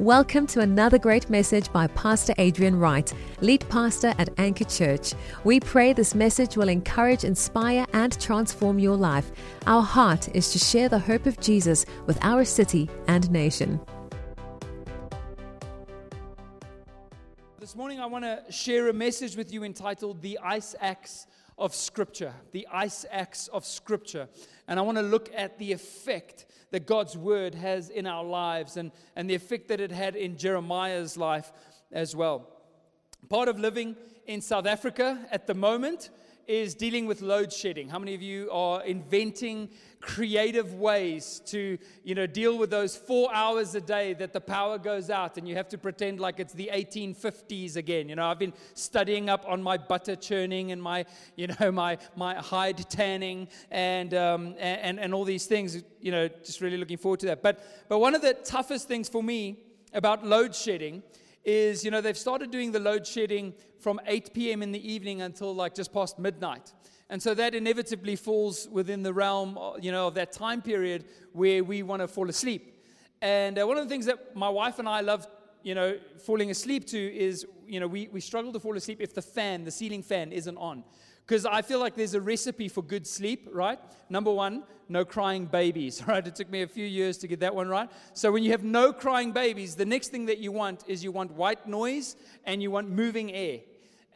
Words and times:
Welcome 0.00 0.46
to 0.46 0.60
another 0.60 0.96
great 0.96 1.28
message 1.28 1.70
by 1.74 1.86
Pastor 1.88 2.32
Adrian 2.38 2.78
Wright, 2.78 3.12
lead 3.42 3.68
pastor 3.68 4.14
at 4.16 4.30
Anchor 4.38 4.64
Church. 4.64 5.12
We 5.44 5.60
pray 5.60 5.92
this 5.92 6.14
message 6.14 6.56
will 6.56 6.70
encourage, 6.70 7.22
inspire, 7.22 7.84
and 7.92 8.18
transform 8.18 8.78
your 8.78 8.96
life. 8.96 9.30
Our 9.66 9.82
heart 9.82 10.34
is 10.34 10.52
to 10.52 10.58
share 10.58 10.88
the 10.88 10.98
hope 10.98 11.26
of 11.26 11.38
Jesus 11.38 11.84
with 12.06 12.18
our 12.22 12.46
city 12.46 12.88
and 13.08 13.30
nation. 13.30 13.78
This 17.58 17.76
morning, 17.76 18.00
I 18.00 18.06
want 18.06 18.24
to 18.24 18.42
share 18.50 18.88
a 18.88 18.94
message 18.94 19.36
with 19.36 19.52
you 19.52 19.64
entitled 19.64 20.22
The 20.22 20.38
Ice 20.42 20.74
Axe 20.80 21.26
of 21.58 21.74
Scripture. 21.74 22.32
The 22.52 22.66
Ice 22.72 23.04
Axe 23.10 23.48
of 23.48 23.66
Scripture. 23.66 24.30
And 24.66 24.78
I 24.78 24.82
want 24.82 24.96
to 24.96 25.02
look 25.02 25.28
at 25.36 25.58
the 25.58 25.72
effect 25.72 26.46
that 26.70 26.86
God's 26.86 27.16
word 27.16 27.54
has 27.54 27.88
in 27.88 28.06
our 28.06 28.24
lives 28.24 28.76
and, 28.76 28.92
and 29.16 29.28
the 29.28 29.34
effect 29.34 29.68
that 29.68 29.80
it 29.80 29.90
had 29.90 30.16
in 30.16 30.36
Jeremiah's 30.36 31.16
life 31.16 31.52
as 31.92 32.14
well. 32.14 32.48
Part 33.28 33.48
of 33.48 33.58
living 33.58 33.96
in 34.26 34.40
South 34.40 34.66
Africa 34.66 35.18
at 35.30 35.46
the 35.46 35.54
moment 35.54 36.10
is 36.46 36.74
dealing 36.74 37.06
with 37.06 37.22
load 37.22 37.52
shedding. 37.52 37.88
How 37.88 37.98
many 37.98 38.14
of 38.14 38.22
you 38.22 38.50
are 38.50 38.82
inventing 38.82 39.68
creative 40.00 40.74
ways 40.74 41.42
to, 41.46 41.78
you 42.04 42.14
know, 42.14 42.26
deal 42.26 42.56
with 42.56 42.70
those 42.70 42.96
four 42.96 43.32
hours 43.34 43.74
a 43.74 43.80
day 43.80 44.14
that 44.14 44.32
the 44.32 44.40
power 44.40 44.78
goes 44.78 45.10
out 45.10 45.36
and 45.36 45.46
you 45.48 45.54
have 45.54 45.68
to 45.68 45.78
pretend 45.78 46.20
like 46.20 46.40
it's 46.40 46.52
the 46.52 46.70
1850s 46.72 47.76
again? 47.76 48.08
You 48.08 48.16
know, 48.16 48.26
I've 48.26 48.38
been 48.38 48.54
studying 48.74 49.28
up 49.28 49.44
on 49.46 49.62
my 49.62 49.76
butter 49.76 50.16
churning 50.16 50.72
and 50.72 50.82
my, 50.82 51.04
you 51.36 51.48
know, 51.48 51.70
my, 51.72 51.98
my 52.16 52.34
hide 52.34 52.88
tanning 52.90 53.48
and, 53.70 54.14
um, 54.14 54.54
and, 54.58 54.98
and 54.98 55.14
all 55.14 55.24
these 55.24 55.46
things, 55.46 55.82
you 56.00 56.10
know, 56.10 56.28
just 56.28 56.60
really 56.60 56.76
looking 56.76 56.98
forward 56.98 57.20
to 57.20 57.26
that. 57.26 57.42
But, 57.42 57.62
but 57.88 57.98
one 57.98 58.14
of 58.14 58.22
the 58.22 58.34
toughest 58.34 58.88
things 58.88 59.08
for 59.08 59.22
me 59.22 59.58
about 59.92 60.24
load 60.24 60.54
shedding 60.54 61.02
is, 61.44 61.84
you 61.84 61.90
know, 61.90 62.00
they've 62.00 62.16
started 62.16 62.50
doing 62.50 62.72
the 62.72 62.80
load 62.80 63.06
shedding 63.06 63.54
from 63.78 64.00
8 64.06 64.34
p.m. 64.34 64.62
in 64.62 64.72
the 64.72 64.92
evening 64.92 65.22
until 65.22 65.54
like 65.54 65.74
just 65.74 65.92
past 65.92 66.18
midnight. 66.18 66.72
And 67.08 67.20
so 67.20 67.34
that 67.34 67.54
inevitably 67.54 68.16
falls 68.16 68.68
within 68.70 69.02
the 69.02 69.12
realm, 69.12 69.58
uh, 69.58 69.76
you 69.78 69.90
know, 69.90 70.06
of 70.06 70.14
that 70.14 70.32
time 70.32 70.62
period 70.62 71.04
where 71.32 71.64
we 71.64 71.82
want 71.82 72.02
to 72.02 72.08
fall 72.08 72.28
asleep. 72.28 72.84
And 73.20 73.58
uh, 73.58 73.66
one 73.66 73.76
of 73.76 73.84
the 73.84 73.90
things 73.90 74.06
that 74.06 74.36
my 74.36 74.48
wife 74.48 74.78
and 74.78 74.88
I 74.88 75.00
love, 75.00 75.26
you 75.62 75.74
know, 75.74 75.98
falling 76.24 76.50
asleep 76.50 76.86
to 76.88 76.98
is, 76.98 77.46
you 77.66 77.80
know, 77.80 77.86
we, 77.86 78.08
we 78.12 78.20
struggle 78.20 78.52
to 78.52 78.60
fall 78.60 78.76
asleep 78.76 78.98
if 79.00 79.14
the 79.14 79.22
fan, 79.22 79.64
the 79.64 79.70
ceiling 79.70 80.02
fan, 80.02 80.30
isn't 80.32 80.56
on. 80.56 80.84
Because 81.30 81.46
I 81.46 81.62
feel 81.62 81.78
like 81.78 81.94
there's 81.94 82.14
a 82.14 82.20
recipe 82.20 82.66
for 82.66 82.82
good 82.82 83.06
sleep, 83.06 83.48
right? 83.52 83.78
Number 84.08 84.32
one, 84.32 84.64
no 84.88 85.04
crying 85.04 85.46
babies, 85.46 86.02
right? 86.08 86.26
It 86.26 86.34
took 86.34 86.50
me 86.50 86.62
a 86.62 86.66
few 86.66 86.84
years 86.84 87.18
to 87.18 87.28
get 87.28 87.38
that 87.38 87.54
one 87.54 87.68
right. 87.68 87.88
So 88.14 88.32
when 88.32 88.42
you 88.42 88.50
have 88.50 88.64
no 88.64 88.92
crying 88.92 89.30
babies, 89.30 89.76
the 89.76 89.84
next 89.84 90.08
thing 90.08 90.26
that 90.26 90.38
you 90.38 90.50
want 90.50 90.82
is 90.88 91.04
you 91.04 91.12
want 91.12 91.30
white 91.30 91.68
noise 91.68 92.16
and 92.46 92.60
you 92.60 92.72
want 92.72 92.90
moving 92.90 93.32
air. 93.32 93.60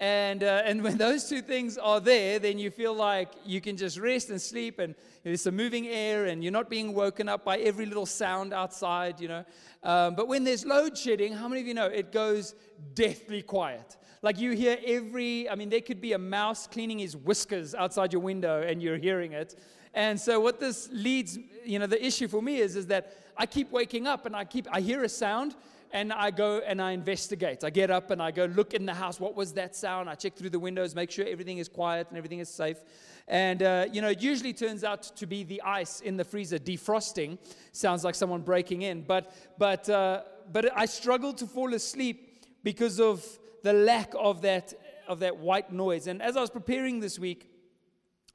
And, 0.00 0.42
uh, 0.42 0.62
and 0.64 0.82
when 0.82 0.98
those 1.06 1.28
two 1.28 1.40
things 1.40 1.78
are 1.78 2.00
there, 2.00 2.40
then 2.40 2.58
you 2.58 2.72
feel 2.72 2.94
like 2.94 3.28
you 3.46 3.60
can 3.60 3.76
just 3.76 3.96
rest 3.96 4.30
and 4.30 4.42
sleep, 4.42 4.80
and 4.80 4.96
there's 5.22 5.42
some 5.42 5.54
moving 5.54 5.86
air, 5.86 6.24
and 6.24 6.42
you're 6.42 6.50
not 6.50 6.68
being 6.68 6.94
woken 6.94 7.28
up 7.28 7.44
by 7.44 7.58
every 7.58 7.86
little 7.86 8.06
sound 8.06 8.52
outside, 8.52 9.20
you 9.20 9.28
know. 9.28 9.44
Um, 9.84 10.16
but 10.16 10.26
when 10.26 10.42
there's 10.42 10.66
load 10.66 10.98
shedding, 10.98 11.32
how 11.32 11.46
many 11.46 11.60
of 11.60 11.68
you 11.68 11.74
know 11.74 11.86
it 11.86 12.10
goes 12.10 12.56
deathly 12.92 13.42
quiet? 13.42 13.96
Like 14.24 14.40
you 14.40 14.52
hear 14.52 14.78
every, 14.86 15.50
I 15.50 15.54
mean, 15.54 15.68
there 15.68 15.82
could 15.82 16.00
be 16.00 16.14
a 16.14 16.18
mouse 16.18 16.66
cleaning 16.66 16.98
his 16.98 17.14
whiskers 17.14 17.74
outside 17.74 18.10
your 18.10 18.22
window 18.22 18.62
and 18.62 18.82
you're 18.82 18.96
hearing 18.96 19.32
it. 19.32 19.54
And 19.92 20.18
so 20.18 20.40
what 20.40 20.58
this 20.58 20.88
leads, 20.90 21.38
you 21.62 21.78
know, 21.78 21.86
the 21.86 22.02
issue 22.02 22.26
for 22.26 22.40
me 22.40 22.56
is, 22.56 22.74
is 22.74 22.86
that 22.86 23.18
I 23.36 23.44
keep 23.44 23.70
waking 23.70 24.06
up 24.06 24.24
and 24.24 24.34
I 24.34 24.46
keep, 24.46 24.66
I 24.72 24.80
hear 24.80 25.04
a 25.04 25.10
sound 25.10 25.56
and 25.92 26.10
I 26.10 26.30
go 26.30 26.62
and 26.66 26.80
I 26.80 26.92
investigate. 26.92 27.64
I 27.64 27.68
get 27.68 27.90
up 27.90 28.10
and 28.12 28.22
I 28.22 28.30
go 28.30 28.46
look 28.46 28.72
in 28.72 28.86
the 28.86 28.94
house. 28.94 29.20
What 29.20 29.34
was 29.36 29.52
that 29.52 29.76
sound? 29.76 30.08
I 30.08 30.14
check 30.14 30.36
through 30.36 30.50
the 30.50 30.58
windows, 30.58 30.94
make 30.94 31.10
sure 31.10 31.26
everything 31.28 31.58
is 31.58 31.68
quiet 31.68 32.06
and 32.08 32.16
everything 32.16 32.38
is 32.38 32.48
safe. 32.48 32.78
And, 33.28 33.62
uh, 33.62 33.88
you 33.92 34.00
know, 34.00 34.08
it 34.08 34.22
usually 34.22 34.54
turns 34.54 34.84
out 34.84 35.02
to 35.16 35.26
be 35.26 35.44
the 35.44 35.60
ice 35.60 36.00
in 36.00 36.16
the 36.16 36.24
freezer 36.24 36.58
defrosting. 36.58 37.36
Sounds 37.72 38.04
like 38.04 38.14
someone 38.14 38.40
breaking 38.40 38.80
in. 38.80 39.02
But, 39.02 39.34
but, 39.58 39.86
uh, 39.90 40.22
but 40.50 40.74
I 40.74 40.86
struggle 40.86 41.34
to 41.34 41.46
fall 41.46 41.74
asleep 41.74 42.42
because 42.62 42.98
of 42.98 43.22
the 43.64 43.72
lack 43.72 44.12
of 44.18 44.42
that, 44.42 44.74
of 45.08 45.20
that 45.20 45.38
white 45.38 45.72
noise. 45.72 46.06
And 46.06 46.20
as 46.22 46.36
I 46.36 46.40
was 46.42 46.50
preparing 46.50 47.00
this 47.00 47.18
week, 47.18 47.50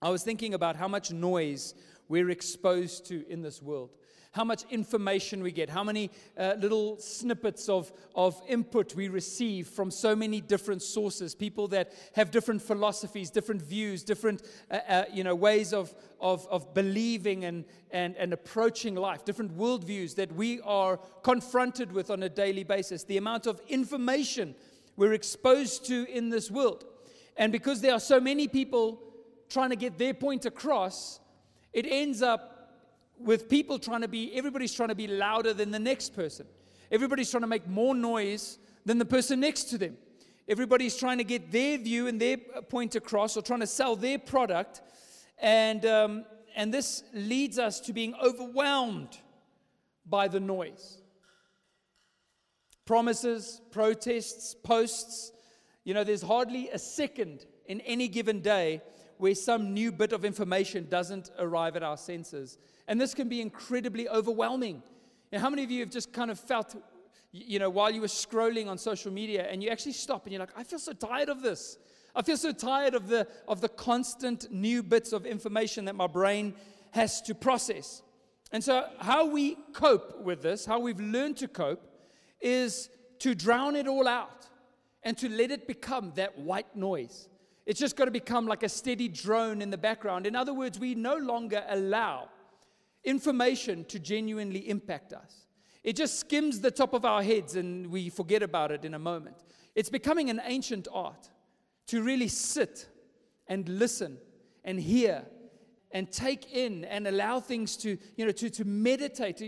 I 0.01 0.09
was 0.09 0.23
thinking 0.23 0.55
about 0.55 0.75
how 0.75 0.87
much 0.87 1.11
noise 1.11 1.75
we're 2.07 2.31
exposed 2.31 3.05
to 3.05 3.23
in 3.29 3.43
this 3.43 3.61
world. 3.61 3.91
How 4.31 4.43
much 4.43 4.63
information 4.71 5.43
we 5.43 5.51
get, 5.51 5.69
how 5.69 5.83
many 5.83 6.11
uh, 6.37 6.53
little 6.59 6.99
snippets 6.99 7.67
of, 7.69 7.91
of 8.15 8.39
input 8.47 8.95
we 8.95 9.07
receive 9.07 9.67
from 9.67 9.91
so 9.91 10.15
many 10.15 10.39
different 10.39 10.81
sources, 10.81 11.33
people 11.33 11.67
that 11.69 11.93
have 12.13 12.31
different 12.31 12.61
philosophies, 12.61 13.29
different 13.31 13.61
views, 13.61 14.03
different 14.03 14.43
uh, 14.69 14.79
uh, 14.87 15.03
you 15.11 15.23
know, 15.23 15.35
ways 15.35 15.73
of, 15.73 15.93
of, 16.19 16.47
of 16.47 16.73
believing 16.73 17.45
and, 17.45 17.65
and, 17.91 18.15
and 18.17 18.33
approaching 18.33 18.95
life, 18.95 19.25
different 19.25 19.55
worldviews 19.57 20.15
that 20.15 20.31
we 20.31 20.61
are 20.61 20.97
confronted 21.23 21.91
with 21.91 22.09
on 22.11 22.23
a 22.23 22.29
daily 22.29 22.63
basis. 22.63 23.03
The 23.03 23.17
amount 23.17 23.47
of 23.47 23.59
information 23.67 24.55
we're 24.99 25.13
exposed 25.13 25.85
to 25.85 26.05
in 26.11 26.29
this 26.29 26.51
world. 26.51 26.83
And 27.37 27.53
because 27.53 27.79
there 27.79 27.93
are 27.93 28.01
so 28.01 28.19
many 28.19 28.49
people 28.49 29.01
trying 29.47 29.69
to 29.69 29.77
get 29.77 29.97
their 29.97 30.13
point 30.13 30.45
across, 30.45 31.21
it 31.71 31.85
ends 31.87 32.21
up 32.21 32.75
with 33.17 33.47
people 33.47 33.79
trying 33.79 34.01
to 34.01 34.09
be, 34.09 34.35
everybody's 34.35 34.73
trying 34.73 34.89
to 34.89 34.95
be 34.95 35.07
louder 35.07 35.53
than 35.53 35.71
the 35.71 35.79
next 35.79 36.13
person. 36.13 36.45
Everybody's 36.91 37.31
trying 37.31 37.43
to 37.43 37.47
make 37.47 37.65
more 37.65 37.95
noise 37.95 38.59
than 38.85 38.97
the 38.97 39.05
person 39.05 39.39
next 39.39 39.69
to 39.69 39.77
them. 39.77 39.97
Everybody's 40.49 40.97
trying 40.97 41.19
to 41.19 41.23
get 41.23 41.49
their 41.49 41.77
view 41.77 42.07
and 42.07 42.19
their 42.19 42.35
point 42.35 42.95
across 42.95 43.37
or 43.37 43.41
trying 43.41 43.61
to 43.61 43.67
sell 43.67 43.95
their 43.95 44.19
product. 44.19 44.81
And, 45.37 45.85
um, 45.85 46.25
and 46.57 46.73
this 46.73 47.03
leads 47.13 47.57
us 47.57 47.79
to 47.81 47.93
being 47.93 48.15
overwhelmed 48.21 49.17
by 50.05 50.27
the 50.27 50.41
noise 50.41 50.99
promises, 52.89 53.61
protests, 53.69 54.55
posts. 54.63 55.31
You 55.83 55.93
know, 55.93 56.03
there's 56.03 56.23
hardly 56.23 56.69
a 56.69 56.79
second 56.79 57.45
in 57.67 57.81
any 57.81 58.07
given 58.07 58.41
day 58.41 58.81
where 59.19 59.35
some 59.35 59.75
new 59.75 59.91
bit 59.91 60.11
of 60.11 60.25
information 60.25 60.87
doesn't 60.89 61.29
arrive 61.37 61.75
at 61.75 61.83
our 61.83 61.97
senses. 61.97 62.57
And 62.87 62.99
this 62.99 63.13
can 63.13 63.29
be 63.29 63.41
incredibly 63.41 64.09
overwhelming. 64.09 64.81
Know, 65.31 65.37
how 65.37 65.51
many 65.51 65.63
of 65.63 65.69
you 65.69 65.81
have 65.81 65.91
just 65.91 66.11
kind 66.11 66.31
of 66.31 66.39
felt, 66.39 66.75
you 67.31 67.59
know, 67.59 67.69
while 67.69 67.91
you 67.91 68.01
were 68.01 68.07
scrolling 68.07 68.67
on 68.67 68.79
social 68.79 69.11
media 69.11 69.47
and 69.47 69.61
you 69.61 69.69
actually 69.69 69.93
stop 69.93 70.23
and 70.25 70.33
you're 70.33 70.39
like, 70.39 70.57
I 70.57 70.63
feel 70.63 70.79
so 70.79 70.93
tired 70.93 71.29
of 71.29 71.43
this. 71.43 71.77
I 72.15 72.23
feel 72.23 72.37
so 72.37 72.51
tired 72.51 72.95
of 72.95 73.07
the, 73.07 73.27
of 73.47 73.61
the 73.61 73.69
constant 73.69 74.51
new 74.51 74.81
bits 74.81 75.13
of 75.13 75.27
information 75.27 75.85
that 75.85 75.95
my 75.95 76.07
brain 76.07 76.55
has 76.89 77.21
to 77.21 77.35
process. 77.35 78.01
And 78.51 78.63
so, 78.63 78.87
how 78.97 79.27
we 79.27 79.57
cope 79.73 80.21
with 80.23 80.41
this, 80.41 80.65
how 80.65 80.79
we've 80.79 80.99
learned 80.99 81.37
to 81.37 81.47
cope, 81.47 81.85
is 82.41 82.89
to 83.19 83.35
drown 83.35 83.75
it 83.75 83.87
all 83.87 84.07
out 84.07 84.47
and 85.03 85.17
to 85.17 85.29
let 85.29 85.51
it 85.51 85.67
become 85.67 86.13
that 86.15 86.37
white 86.37 86.75
noise. 86.75 87.29
It's 87.65 87.79
just 87.79 87.95
got 87.95 88.05
to 88.05 88.11
become 88.11 88.47
like 88.47 88.63
a 88.63 88.69
steady 88.69 89.07
drone 89.07 89.61
in 89.61 89.69
the 89.69 89.77
background. 89.77 90.25
In 90.25 90.35
other 90.35 90.53
words, 90.53 90.79
we 90.79 90.95
no 90.95 91.15
longer 91.15 91.63
allow 91.69 92.29
information 93.03 93.85
to 93.85 93.99
genuinely 93.99 94.69
impact 94.69 95.13
us. 95.13 95.45
It 95.83 95.95
just 95.95 96.19
skims 96.19 96.59
the 96.59 96.71
top 96.71 96.93
of 96.93 97.05
our 97.05 97.23
heads 97.23 97.55
and 97.55 97.87
we 97.87 98.09
forget 98.09 98.43
about 98.43 98.71
it 98.71 98.83
in 98.85 98.93
a 98.93 98.99
moment. 98.99 99.37
It's 99.75 99.89
becoming 99.89 100.29
an 100.29 100.41
ancient 100.43 100.87
art 100.91 101.29
to 101.87 102.03
really 102.03 102.27
sit 102.27 102.87
and 103.47 103.67
listen 103.69 104.17
and 104.63 104.79
hear 104.79 105.25
and 105.91 106.11
take 106.11 106.53
in 106.53 106.85
and 106.85 107.07
allow 107.07 107.39
things 107.39 107.75
to, 107.77 107.97
you 108.15 108.25
know, 108.25 108.31
to, 108.31 108.49
to 108.49 108.65
meditate. 108.65 109.41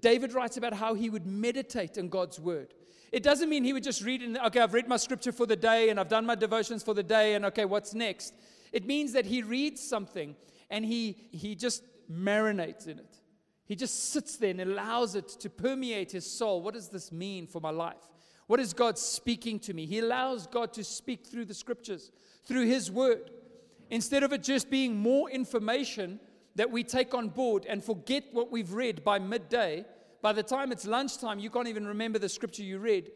David 0.00 0.32
writes 0.32 0.56
about 0.56 0.74
how 0.74 0.94
he 0.94 1.10
would 1.10 1.26
meditate 1.26 1.98
on 1.98 2.08
God's 2.08 2.38
word. 2.38 2.74
It 3.12 3.22
doesn't 3.22 3.48
mean 3.48 3.64
he 3.64 3.72
would 3.72 3.84
just 3.84 4.02
read, 4.02 4.22
in, 4.22 4.36
okay, 4.38 4.60
I've 4.60 4.74
read 4.74 4.88
my 4.88 4.96
scripture 4.96 5.32
for 5.32 5.46
the 5.46 5.56
day 5.56 5.90
and 5.90 6.00
I've 6.00 6.08
done 6.08 6.26
my 6.26 6.34
devotions 6.34 6.82
for 6.82 6.94
the 6.94 7.02
day 7.02 7.34
and 7.34 7.44
okay, 7.46 7.64
what's 7.64 7.94
next? 7.94 8.34
It 8.72 8.86
means 8.86 9.12
that 9.12 9.24
he 9.24 9.42
reads 9.42 9.80
something 9.80 10.34
and 10.68 10.84
he, 10.84 11.28
he 11.30 11.54
just 11.54 11.84
marinates 12.10 12.88
in 12.88 12.98
it. 12.98 13.14
He 13.66 13.76
just 13.76 14.12
sits 14.12 14.36
there 14.36 14.50
and 14.50 14.60
allows 14.60 15.14
it 15.14 15.28
to 15.40 15.48
permeate 15.48 16.12
his 16.12 16.30
soul. 16.30 16.60
What 16.60 16.74
does 16.74 16.88
this 16.88 17.12
mean 17.12 17.46
for 17.46 17.60
my 17.60 17.70
life? 17.70 18.08
What 18.46 18.60
is 18.60 18.74
God 18.74 18.98
speaking 18.98 19.58
to 19.60 19.72
me? 19.72 19.86
He 19.86 20.00
allows 20.00 20.46
God 20.46 20.72
to 20.74 20.84
speak 20.84 21.26
through 21.26 21.46
the 21.46 21.54
scriptures, 21.54 22.10
through 22.46 22.66
his 22.66 22.90
word. 22.90 23.30
Instead 23.90 24.22
of 24.22 24.32
it 24.32 24.42
just 24.42 24.70
being 24.70 24.96
more 24.96 25.30
information 25.30 26.18
that 26.56 26.70
we 26.70 26.84
take 26.84 27.14
on 27.14 27.28
board 27.28 27.66
and 27.66 27.82
forget 27.82 28.24
what 28.32 28.50
we've 28.50 28.72
read 28.72 29.04
by 29.04 29.18
midday, 29.18 29.84
by 30.22 30.32
the 30.32 30.42
time 30.42 30.72
it's 30.72 30.86
lunchtime, 30.86 31.38
you 31.38 31.50
can't 31.50 31.68
even 31.68 31.86
remember 31.86 32.18
the 32.18 32.28
scripture 32.28 32.62
you 32.62 32.78
read. 32.78 33.10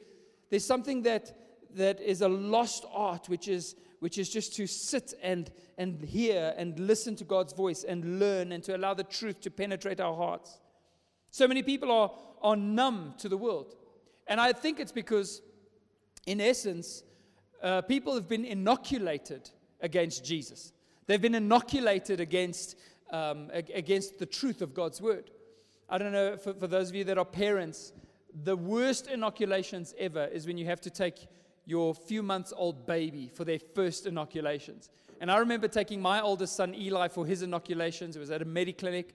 There's 0.51 0.65
something 0.65 1.03
that, 1.03 1.37
that 1.75 2.01
is 2.01 2.21
a 2.21 2.29
lost 2.29 2.85
art, 2.93 3.29
which 3.29 3.49
is, 3.49 3.77
which 4.01 4.19
is 4.19 4.29
just 4.29 4.55
to 4.57 4.67
sit 4.67 5.15
and, 5.23 5.51
and 5.79 6.03
hear 6.03 6.55
and 6.57 6.79
listen 6.79 7.17
to 7.17 7.25
God's 7.25 7.53
voice 7.53 7.85
and 7.85 8.19
learn 8.19 8.53
and 8.53 8.63
to 8.65 8.77
allow 8.77 8.95
the 8.95 9.05
truth 9.05 9.41
to 9.43 9.51
penetrate 9.51 10.01
our 10.01 10.15
hearts. 10.15 10.59
So 11.31 11.47
many 11.47 11.63
people 11.63 11.91
are, 11.93 12.11
are 12.43 12.57
numb 12.57 13.15
to 13.19 13.29
the 13.29 13.37
world. 13.37 13.75
And 14.27 14.41
I 14.41 14.53
think 14.53 14.79
it's 14.81 14.93
because, 14.93 15.41
in 16.27 16.41
essence, 16.41 17.05
uh, 17.63 17.83
people 17.83 18.15
have 18.15 18.29
been 18.29 18.45
inoculated 18.45 19.51
against 19.81 20.25
Jesus. 20.25 20.73
They've 21.07 21.21
been 21.21 21.35
inoculated 21.35 22.21
against, 22.21 22.77
um, 23.11 23.51
against 23.53 24.19
the 24.19 24.27
truth 24.27 24.63
of 24.63 24.75
God's 24.75 25.01
word. 25.01 25.31
I 25.89 25.99
don't 25.99 26.13
know, 26.13 26.37
for, 26.37 26.53
for 26.53 26.67
those 26.67 26.91
of 26.91 26.95
you 26.95 27.05
that 27.05 27.19
are 27.19 27.25
parents, 27.25 27.93
the 28.45 28.57
worst 28.57 29.09
inoculations 29.09 29.95
ever 29.99 30.27
is 30.27 30.47
when 30.47 30.59
you 30.59 30.67
have 30.67 30.81
to 30.83 30.91
take 30.91 31.27
your 31.65 31.95
few 31.95 32.23
months 32.23 32.53
old 32.57 32.87
baby 32.87 33.31
for 33.35 33.45
their 33.45 33.59
first 33.59 34.07
inoculations. 34.07 34.91
And 35.21 35.31
I 35.31 35.39
remember 35.39 35.69
taking 35.69 36.01
my 36.01 36.21
oldest 36.21 36.57
son, 36.57 36.75
Eli, 36.75 37.09
for 37.09 37.27
his 37.27 37.43
inoculations. 37.43 38.17
It 38.17 38.21
was 38.21 38.31
at 38.31 38.43
a 38.43 38.47
mediclinic. 38.47 39.07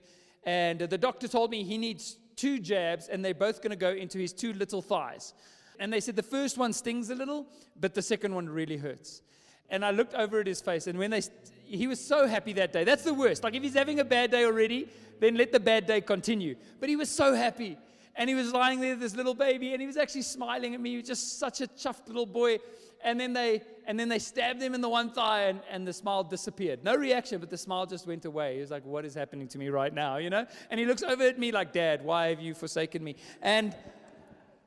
And 0.44 0.78
the 0.80 0.98
doctor 0.98 1.28
told 1.28 1.50
me 1.50 1.64
he 1.64 1.78
needs 1.78 2.18
two 2.36 2.58
jabs, 2.58 3.08
and 3.08 3.24
they're 3.24 3.34
both 3.34 3.62
going 3.62 3.70
to 3.70 3.76
go 3.76 3.90
into 3.90 4.18
his 4.18 4.32
two 4.32 4.52
little 4.52 4.82
thighs. 4.82 5.32
And 5.78 5.92
they 5.92 6.00
said 6.00 6.16
the 6.16 6.22
first 6.22 6.58
one 6.58 6.72
stings 6.72 7.10
a 7.10 7.14
little, 7.14 7.46
but 7.80 7.94
the 7.94 8.02
second 8.02 8.34
one 8.34 8.48
really 8.48 8.76
hurts. 8.76 9.22
And 9.70 9.84
I 9.84 9.90
looked 9.90 10.14
over 10.14 10.40
at 10.40 10.46
his 10.46 10.60
face, 10.60 10.86
and 10.86 10.98
when 10.98 11.10
they, 11.10 11.22
he 11.66 11.86
was 11.86 12.04
so 12.04 12.26
happy 12.26 12.52
that 12.54 12.72
day. 12.72 12.84
That's 12.84 13.04
the 13.04 13.14
worst. 13.14 13.42
Like 13.42 13.54
if 13.54 13.62
he's 13.62 13.74
having 13.74 14.00
a 14.00 14.04
bad 14.04 14.30
day 14.30 14.44
already, 14.44 14.88
then 15.20 15.36
let 15.36 15.52
the 15.52 15.60
bad 15.60 15.86
day 15.86 16.00
continue. 16.00 16.56
But 16.80 16.88
he 16.88 16.96
was 16.96 17.10
so 17.10 17.34
happy. 17.34 17.78
And 18.16 18.28
he 18.28 18.34
was 18.34 18.52
lying 18.52 18.80
there, 18.80 18.94
this 18.94 19.16
little 19.16 19.34
baby, 19.34 19.72
and 19.72 19.80
he 19.80 19.86
was 19.86 19.96
actually 19.96 20.22
smiling 20.22 20.74
at 20.74 20.80
me. 20.80 20.90
He 20.90 20.96
was 20.98 21.06
just 21.06 21.38
such 21.38 21.60
a 21.60 21.66
chuffed 21.66 22.06
little 22.06 22.26
boy. 22.26 22.58
And 23.02 23.18
then 23.18 23.32
they, 23.32 23.62
and 23.86 23.98
then 23.98 24.08
they 24.08 24.20
stabbed 24.20 24.62
him 24.62 24.72
in 24.74 24.80
the 24.80 24.88
one 24.88 25.10
thigh, 25.10 25.44
and, 25.44 25.60
and 25.68 25.86
the 25.86 25.92
smile 25.92 26.22
disappeared. 26.22 26.84
No 26.84 26.94
reaction, 26.94 27.40
but 27.40 27.50
the 27.50 27.58
smile 27.58 27.86
just 27.86 28.06
went 28.06 28.24
away. 28.24 28.54
He 28.54 28.60
was 28.60 28.70
like, 28.70 28.84
What 28.84 29.04
is 29.04 29.14
happening 29.14 29.48
to 29.48 29.58
me 29.58 29.68
right 29.68 29.92
now? 29.92 30.18
You 30.18 30.30
know? 30.30 30.46
And 30.70 30.78
he 30.78 30.86
looks 30.86 31.02
over 31.02 31.24
at 31.24 31.38
me 31.38 31.50
like, 31.50 31.72
Dad, 31.72 32.04
why 32.04 32.28
have 32.28 32.40
you 32.40 32.54
forsaken 32.54 33.02
me? 33.02 33.16
And, 33.42 33.74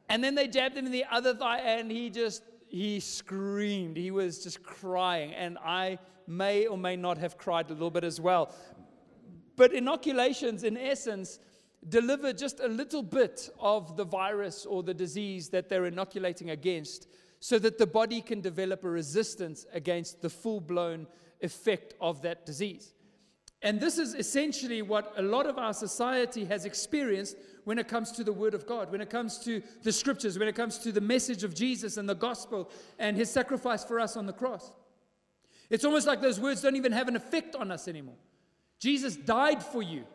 and 0.10 0.24
then 0.24 0.36
they 0.36 0.48
jabbed 0.48 0.78
him 0.78 0.86
in 0.86 0.92
the 0.92 1.06
other 1.10 1.34
thigh, 1.34 1.60
and 1.60 1.90
he 1.90 2.10
just, 2.10 2.44
he 2.68 3.00
screamed. 3.00 3.98
He 3.98 4.12
was 4.12 4.44
just 4.44 4.64
crying. 4.64 5.34
And 5.34 5.58
I 5.58 6.00
may 6.28 6.68
or 6.68 6.78
may 6.78 6.96
not 6.96 7.18
have 7.18 7.38
cried 7.38 7.70
a 7.70 7.74
little 7.74 7.92
bit 7.92 8.04
as 8.04 8.20
well. 8.20 8.54
But 9.56 9.74
inoculations, 9.74 10.64
in 10.64 10.78
essence, 10.78 11.40
deliver 11.90 12.34
just 12.34 12.60
a 12.60 12.68
little 12.68 13.04
bit 13.04 13.50
of 13.60 13.96
the 13.98 14.04
virus 14.04 14.66
or 14.66 14.84
the 14.84 14.94
disease 14.94 15.50
that 15.50 15.70
they're 15.70 15.86
inoculating 15.86 16.50
against 16.50 17.08
so 17.40 17.60
that 17.60 17.78
the 17.78 17.88
body 17.88 18.22
can 18.22 18.42
develop 18.42 18.84
a 18.84 18.90
resistance 18.90 19.66
against 19.74 20.22
the 20.22 20.30
full 20.30 20.60
blown 20.60 21.08
effect 21.42 21.94
of 22.02 22.22
that 22.24 22.46
disease. 22.46 22.94
And 23.62 23.80
this 23.80 23.98
is 23.98 24.14
essentially 24.14 24.82
what 24.82 25.14
a 25.18 25.22
lot 25.22 25.48
of 25.48 25.58
our 25.58 25.74
society 25.74 26.46
has 26.46 26.66
experienced 26.66 27.38
when 27.68 27.78
it 27.78 27.90
comes 27.90 28.14
to 28.14 28.24
the 28.24 28.32
Word 28.32 28.54
of 28.54 28.66
God, 28.66 28.94
when 28.94 29.02
it 29.02 29.10
comes 29.10 29.40
to 29.40 29.62
the 29.84 29.92
Scriptures, 29.92 30.40
when 30.40 30.48
it 30.48 30.56
comes 30.56 30.78
to 30.78 30.90
the 30.90 31.02
message 31.02 31.44
of 31.44 31.54
Jesus 31.54 31.98
and 31.98 32.08
the 32.08 32.16
gospel 32.16 32.72
and 32.98 33.18
His 33.18 33.30
sacrifice 33.30 33.84
for 33.84 34.00
us 34.00 34.16
on 34.16 34.26
the 34.26 34.32
cross. 34.32 34.72
It's 35.70 35.84
almost 35.84 36.08
like 36.08 36.22
those 36.22 36.40
words 36.40 36.62
don't 36.62 36.78
even 36.78 36.94
have 36.94 37.10
an 37.10 37.18
effect 37.18 37.58
on 37.58 37.70
us 37.70 37.90
anymore. 37.90 38.16
Jesus 38.80 39.18
died 39.18 39.62
for 39.62 39.82
you. 39.82 40.06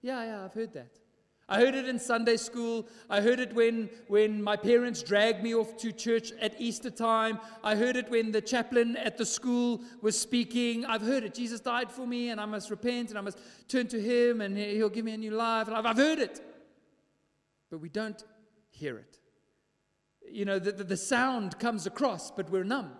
Yeah, 0.00 0.24
yeah, 0.24 0.44
I've 0.46 0.54
heard 0.54 0.72
that. 0.72 0.98
I 1.46 1.58
heard 1.58 1.74
it 1.74 1.86
in 1.86 1.98
Sunday 1.98 2.38
school. 2.38 2.88
I 3.10 3.20
heard 3.20 3.38
it 3.38 3.54
when, 3.54 3.90
when 4.08 4.42
my 4.42 4.56
parents 4.56 5.02
dragged 5.02 5.42
me 5.42 5.54
off 5.54 5.76
to 5.80 5.92
church 5.92 6.32
at 6.40 6.58
Easter 6.58 6.88
time. 6.88 7.38
I 7.62 7.76
heard 7.76 7.96
it 7.96 8.10
when 8.10 8.32
the 8.32 8.40
chaplain 8.40 8.96
at 8.96 9.18
the 9.18 9.26
school 9.26 9.82
was 10.00 10.18
speaking. 10.18 10.86
I've 10.86 11.02
heard 11.02 11.22
it. 11.22 11.34
Jesus 11.34 11.60
died 11.60 11.92
for 11.92 12.06
me, 12.06 12.30
and 12.30 12.40
I 12.40 12.46
must 12.46 12.70
repent, 12.70 13.10
and 13.10 13.18
I 13.18 13.20
must 13.20 13.38
turn 13.68 13.88
to 13.88 14.00
Him, 14.00 14.40
and 14.40 14.56
He'll 14.56 14.88
give 14.88 15.04
me 15.04 15.12
a 15.12 15.18
new 15.18 15.32
life. 15.32 15.68
I've, 15.68 15.84
I've 15.84 15.98
heard 15.98 16.18
it. 16.18 16.40
But 17.74 17.80
we 17.80 17.88
don't 17.88 18.22
hear 18.70 18.98
it. 18.98 19.18
You 20.30 20.44
know, 20.44 20.60
the, 20.60 20.70
the, 20.70 20.84
the 20.84 20.96
sound 20.96 21.58
comes 21.58 21.88
across, 21.88 22.30
but 22.30 22.48
we're 22.48 22.62
numb. 22.62 22.92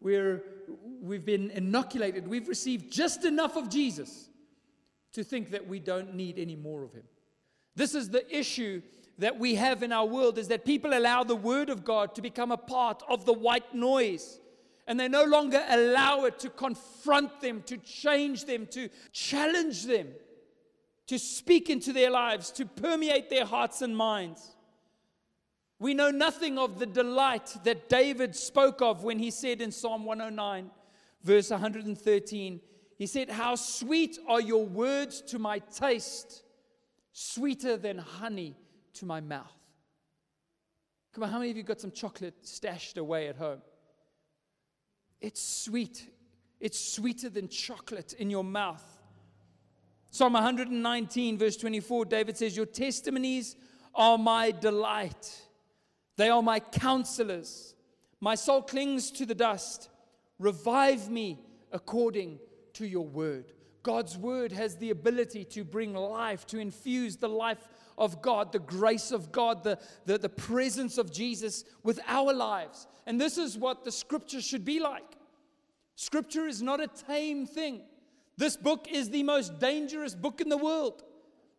We're, 0.00 0.44
we've 1.02 1.24
been 1.24 1.50
inoculated. 1.50 2.28
We've 2.28 2.46
received 2.46 2.92
just 2.92 3.24
enough 3.24 3.56
of 3.56 3.68
Jesus 3.68 4.28
to 5.14 5.24
think 5.24 5.50
that 5.50 5.66
we 5.66 5.80
don't 5.80 6.14
need 6.14 6.38
any 6.38 6.54
more 6.54 6.84
of 6.84 6.92
Him. 6.92 7.02
This 7.74 7.92
is 7.92 8.10
the 8.10 8.24
issue 8.32 8.82
that 9.18 9.36
we 9.36 9.56
have 9.56 9.82
in 9.82 9.90
our 9.90 10.06
world 10.06 10.38
is 10.38 10.46
that 10.46 10.64
people 10.64 10.96
allow 10.96 11.24
the 11.24 11.34
word 11.34 11.68
of 11.68 11.84
God 11.84 12.14
to 12.14 12.22
become 12.22 12.52
a 12.52 12.56
part 12.56 13.02
of 13.08 13.24
the 13.24 13.32
white 13.32 13.74
noise. 13.74 14.38
And 14.86 15.00
they 15.00 15.08
no 15.08 15.24
longer 15.24 15.60
allow 15.68 16.22
it 16.26 16.38
to 16.38 16.50
confront 16.50 17.40
them, 17.40 17.64
to 17.66 17.78
change 17.78 18.44
them, 18.44 18.68
to 18.70 18.90
challenge 19.10 19.86
them, 19.86 20.06
to 21.10 21.18
speak 21.18 21.68
into 21.68 21.92
their 21.92 22.08
lives, 22.08 22.52
to 22.52 22.64
permeate 22.64 23.28
their 23.30 23.44
hearts 23.44 23.82
and 23.82 23.96
minds. 23.96 24.54
We 25.80 25.92
know 25.92 26.12
nothing 26.12 26.56
of 26.56 26.78
the 26.78 26.86
delight 26.86 27.52
that 27.64 27.88
David 27.88 28.36
spoke 28.36 28.80
of 28.80 29.02
when 29.02 29.18
he 29.18 29.32
said 29.32 29.60
in 29.60 29.72
Psalm 29.72 30.04
109, 30.04 30.70
verse 31.24 31.50
113, 31.50 32.60
he 32.96 33.06
said, 33.08 33.28
How 33.28 33.56
sweet 33.56 34.20
are 34.28 34.40
your 34.40 34.64
words 34.64 35.20
to 35.22 35.40
my 35.40 35.58
taste 35.58 36.44
sweeter 37.12 37.76
than 37.76 37.98
honey 37.98 38.54
to 38.94 39.04
my 39.04 39.20
mouth. 39.20 39.50
Come 41.12 41.24
on, 41.24 41.30
how 41.30 41.40
many 41.40 41.50
of 41.50 41.56
you 41.56 41.64
got 41.64 41.80
some 41.80 41.90
chocolate 41.90 42.46
stashed 42.46 42.98
away 42.98 43.26
at 43.26 43.34
home? 43.34 43.62
It's 45.20 45.42
sweet. 45.42 46.08
It's 46.60 46.78
sweeter 46.78 47.30
than 47.30 47.48
chocolate 47.48 48.12
in 48.12 48.30
your 48.30 48.44
mouth. 48.44 48.99
Psalm 50.10 50.32
119, 50.32 51.38
verse 51.38 51.56
24, 51.56 52.04
David 52.04 52.36
says, 52.36 52.56
Your 52.56 52.66
testimonies 52.66 53.56
are 53.94 54.18
my 54.18 54.50
delight. 54.50 55.40
They 56.16 56.28
are 56.28 56.42
my 56.42 56.60
counselors. 56.60 57.74
My 58.20 58.34
soul 58.34 58.62
clings 58.62 59.10
to 59.12 59.24
the 59.24 59.34
dust. 59.34 59.88
Revive 60.38 61.08
me 61.08 61.38
according 61.70 62.40
to 62.74 62.86
your 62.86 63.06
word. 63.06 63.52
God's 63.82 64.18
word 64.18 64.52
has 64.52 64.76
the 64.76 64.90
ability 64.90 65.44
to 65.44 65.64
bring 65.64 65.94
life, 65.94 66.46
to 66.48 66.58
infuse 66.58 67.16
the 67.16 67.28
life 67.28 67.66
of 67.96 68.20
God, 68.20 68.52
the 68.52 68.58
grace 68.58 69.12
of 69.12 69.30
God, 69.30 69.62
the, 69.62 69.78
the, 70.06 70.18
the 70.18 70.28
presence 70.28 70.98
of 70.98 71.12
Jesus 71.12 71.64
with 71.82 72.00
our 72.06 72.32
lives. 72.32 72.86
And 73.06 73.20
this 73.20 73.38
is 73.38 73.56
what 73.56 73.84
the 73.84 73.92
scripture 73.92 74.40
should 74.40 74.64
be 74.64 74.80
like. 74.80 75.16
Scripture 75.94 76.46
is 76.46 76.62
not 76.62 76.80
a 76.80 76.88
tame 76.88 77.46
thing. 77.46 77.82
This 78.40 78.56
book 78.56 78.88
is 78.90 79.10
the 79.10 79.22
most 79.22 79.58
dangerous 79.58 80.14
book 80.14 80.40
in 80.40 80.48
the 80.48 80.56
world. 80.56 81.02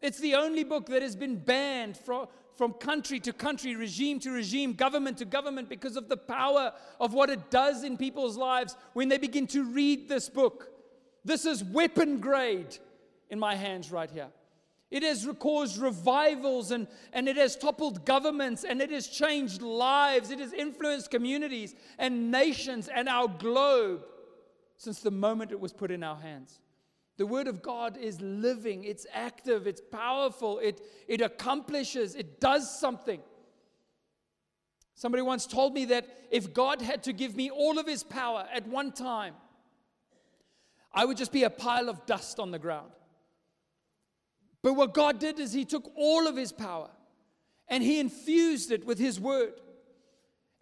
It's 0.01 0.19
the 0.19 0.33
only 0.33 0.63
book 0.63 0.87
that 0.87 1.03
has 1.03 1.15
been 1.15 1.35
banned 1.35 1.95
from, 1.95 2.25
from 2.57 2.73
country 2.73 3.19
to 3.19 3.31
country, 3.31 3.75
regime 3.75 4.19
to 4.21 4.31
regime, 4.31 4.73
government 4.73 5.19
to 5.19 5.25
government 5.25 5.69
because 5.69 5.95
of 5.95 6.09
the 6.09 6.17
power 6.17 6.73
of 6.99 7.13
what 7.13 7.29
it 7.29 7.51
does 7.51 7.83
in 7.83 7.97
people's 7.97 8.35
lives 8.35 8.75
when 8.93 9.09
they 9.09 9.19
begin 9.19 9.45
to 9.45 9.63
read 9.63 10.09
this 10.09 10.27
book. 10.27 10.71
This 11.23 11.45
is 11.45 11.63
weapon 11.63 12.19
grade 12.19 12.75
in 13.29 13.37
my 13.37 13.53
hands 13.53 13.91
right 13.91 14.09
here. 14.09 14.29
It 14.89 15.03
has 15.03 15.29
caused 15.37 15.77
revivals 15.77 16.71
and, 16.71 16.87
and 17.13 17.29
it 17.29 17.37
has 17.37 17.55
toppled 17.55 18.05
governments 18.05 18.63
and 18.63 18.81
it 18.81 18.89
has 18.89 19.05
changed 19.05 19.61
lives. 19.61 20.31
It 20.31 20.39
has 20.39 20.51
influenced 20.51 21.11
communities 21.11 21.75
and 21.99 22.31
nations 22.31 22.87
and 22.87 23.07
our 23.07 23.27
globe 23.27 24.01
since 24.77 25.01
the 25.01 25.11
moment 25.11 25.51
it 25.51 25.59
was 25.59 25.73
put 25.73 25.91
in 25.91 26.01
our 26.01 26.19
hands. 26.19 26.57
The 27.17 27.25
Word 27.25 27.47
of 27.47 27.61
God 27.61 27.97
is 27.97 28.19
living, 28.21 28.83
it's 28.83 29.05
active, 29.13 29.67
it's 29.67 29.81
powerful, 29.81 30.59
it, 30.59 30.81
it 31.07 31.21
accomplishes, 31.21 32.15
it 32.15 32.39
does 32.39 32.79
something. 32.79 33.19
Somebody 34.95 35.21
once 35.21 35.45
told 35.45 35.73
me 35.73 35.85
that 35.85 36.07
if 36.29 36.53
God 36.53 36.81
had 36.81 37.03
to 37.03 37.13
give 37.13 37.35
me 37.35 37.49
all 37.49 37.79
of 37.79 37.87
His 37.87 38.03
power 38.03 38.47
at 38.53 38.67
one 38.67 38.91
time, 38.91 39.33
I 40.93 41.05
would 41.05 41.17
just 41.17 41.31
be 41.31 41.43
a 41.43 41.49
pile 41.49 41.89
of 41.89 42.05
dust 42.05 42.39
on 42.39 42.51
the 42.51 42.59
ground. 42.59 42.91
But 44.61 44.73
what 44.73 44.93
God 44.93 45.19
did 45.19 45.39
is 45.39 45.53
He 45.53 45.65
took 45.65 45.91
all 45.95 46.27
of 46.27 46.35
His 46.35 46.51
power 46.51 46.89
and 47.67 47.83
He 47.83 47.99
infused 47.99 48.71
it 48.71 48.85
with 48.85 48.99
His 48.99 49.19
word. 49.19 49.53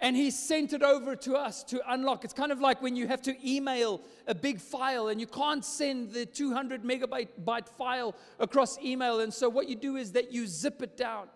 And 0.02 0.16
He 0.16 0.32
sent 0.32 0.74
it 0.74 0.82
over 0.82 1.16
to 1.18 1.36
us 1.36 1.64
to 1.66 1.82
unlock. 1.92 2.24
It's 2.24 2.34
kind 2.34 2.52
of 2.52 2.60
like 2.60 2.82
when 2.82 2.96
you 2.96 3.08
have 3.08 3.22
to 3.24 3.36
email 3.48 4.02
a 4.28 4.36
big 4.36 4.60
file 4.60 5.10
and 5.10 5.20
you 5.20 5.28
can't 5.28 5.64
send 5.64 6.12
the 6.12 6.26
200 6.26 6.84
megabyte 6.84 7.68
file 7.70 8.16
across 8.40 8.80
email. 8.80 9.20
And 9.20 9.34
so 9.34 9.50
what 9.50 9.68
you 9.68 9.76
do 9.76 9.98
is 9.98 10.14
that 10.14 10.32
you 10.32 10.48
zip 10.48 10.82
it 10.82 10.96
down 10.96 11.28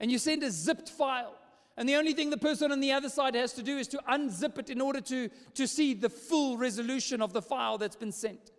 and 0.00 0.12
you 0.12 0.18
send 0.18 0.42
a 0.42 0.50
zipped 0.50 0.88
file. 0.88 1.34
And 1.76 1.88
the 1.88 1.96
only 1.96 2.12
thing 2.12 2.30
the 2.30 2.36
person 2.36 2.72
on 2.72 2.80
the 2.80 2.92
other 2.92 3.08
side 3.08 3.34
has 3.36 3.52
to 3.54 3.62
do 3.62 3.78
is 3.78 3.86
to 3.88 3.98
unzip 4.10 4.58
it 4.58 4.68
in 4.68 4.80
order 4.80 5.00
to, 5.02 5.28
to 5.54 5.66
see 5.66 5.94
the 5.94 6.10
full 6.10 6.56
resolution 6.56 7.22
of 7.22 7.32
the 7.32 7.42
file 7.42 7.78
that's 7.78 7.96
been 7.96 8.12
sent. 8.12 8.50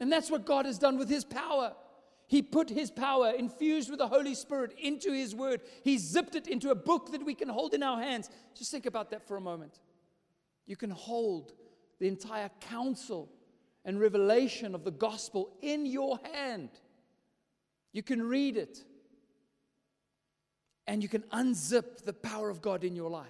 And 0.00 0.10
that's 0.10 0.30
what 0.30 0.46
God 0.46 0.64
has 0.64 0.78
done 0.78 0.98
with 0.98 1.08
His 1.08 1.24
power. 1.24 1.74
He 2.26 2.42
put 2.42 2.68
His 2.70 2.90
power, 2.90 3.30
infused 3.30 3.88
with 3.90 3.98
the 3.98 4.08
Holy 4.08 4.34
Spirit, 4.34 4.74
into 4.78 5.12
His 5.12 5.34
Word. 5.34 5.60
He 5.84 5.98
zipped 5.98 6.34
it 6.34 6.48
into 6.48 6.70
a 6.70 6.74
book 6.74 7.12
that 7.12 7.24
we 7.24 7.34
can 7.34 7.48
hold 7.48 7.74
in 7.74 7.82
our 7.82 8.00
hands. 8.00 8.28
Just 8.54 8.70
think 8.70 8.86
about 8.86 9.10
that 9.10 9.26
for 9.26 9.36
a 9.36 9.40
moment. 9.40 9.78
You 10.66 10.76
can 10.76 10.90
hold 10.90 11.52
the 11.98 12.08
entire 12.08 12.50
counsel 12.60 13.28
and 13.84 14.00
revelation 14.00 14.74
of 14.74 14.82
the 14.84 14.90
gospel 14.90 15.50
in 15.62 15.86
your 15.86 16.18
hand. 16.32 16.70
You 17.92 18.02
can 18.02 18.22
read 18.22 18.56
it. 18.56 18.84
and 20.86 21.02
you 21.02 21.08
can 21.08 21.22
unzip 21.32 22.04
the 22.04 22.12
power 22.12 22.48
of 22.50 22.62
God 22.62 22.84
in 22.84 22.94
your 22.94 23.10
life. 23.10 23.26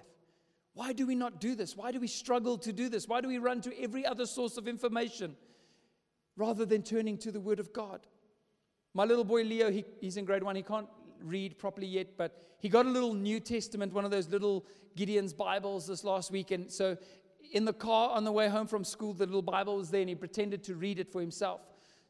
Why 0.75 0.93
do 0.93 1.07
we 1.07 1.15
not 1.15 1.41
do 1.41 1.55
this? 1.55 1.75
Why 1.77 1.91
do 1.91 1.99
we 1.99 2.07
struggle 2.07 2.59
to 2.59 2.73
do 2.73 2.89
this? 2.89 3.09
Why 3.09 3.21
do 3.21 3.29
we 3.29 3.39
run 3.39 3.63
to 3.63 3.83
every 3.83 4.05
other 4.05 4.27
source 4.27 4.59
of 4.59 4.69
information 4.69 5.37
rather 6.37 6.67
than 6.67 6.83
turning 6.83 7.17
to 7.19 7.33
the 7.33 7.41
Word 7.41 7.61
of 7.61 7.73
God? 7.73 8.07
My 8.97 9.05
little 9.05 9.25
boy 9.25 9.43
Leo, 9.43 9.71
he, 9.71 9.85
he's 10.01 10.17
in 10.17 10.25
grade 10.25 10.43
one. 10.43 10.57
He 10.57 10.63
can't 10.63 10.89
read 11.23 11.59
properly 11.59 11.87
yet, 11.87 12.17
but 12.17 12.41
he 12.61 12.71
got 12.71 12.87
a 12.87 12.89
little 12.89 13.13
New 13.13 13.41
Testament, 13.41 13.93
one 13.93 14.07
of 14.07 14.11
those 14.11 14.27
little 14.31 14.65
Gideon's 14.97 15.35
Bibles 15.35 15.87
this 15.87 16.03
last 16.03 16.31
week. 16.31 16.51
And 16.51 16.73
so 16.73 16.97
in 17.53 17.67
the 17.67 17.75
car 17.75 18.17
on 18.17 18.25
the 18.25 18.33
way 18.33 18.49
home 18.49 18.67
from 18.67 18.85
school, 18.85 19.13
the 19.13 19.27
little 19.27 19.43
Bible 19.43 19.77
was 19.77 19.91
there, 19.91 20.01
and 20.01 20.09
he 20.09 20.15
pretended 20.15 20.65
to 20.65 20.77
read 20.77 20.99
it 20.99 21.13
for 21.13 21.21
himself. 21.21 21.61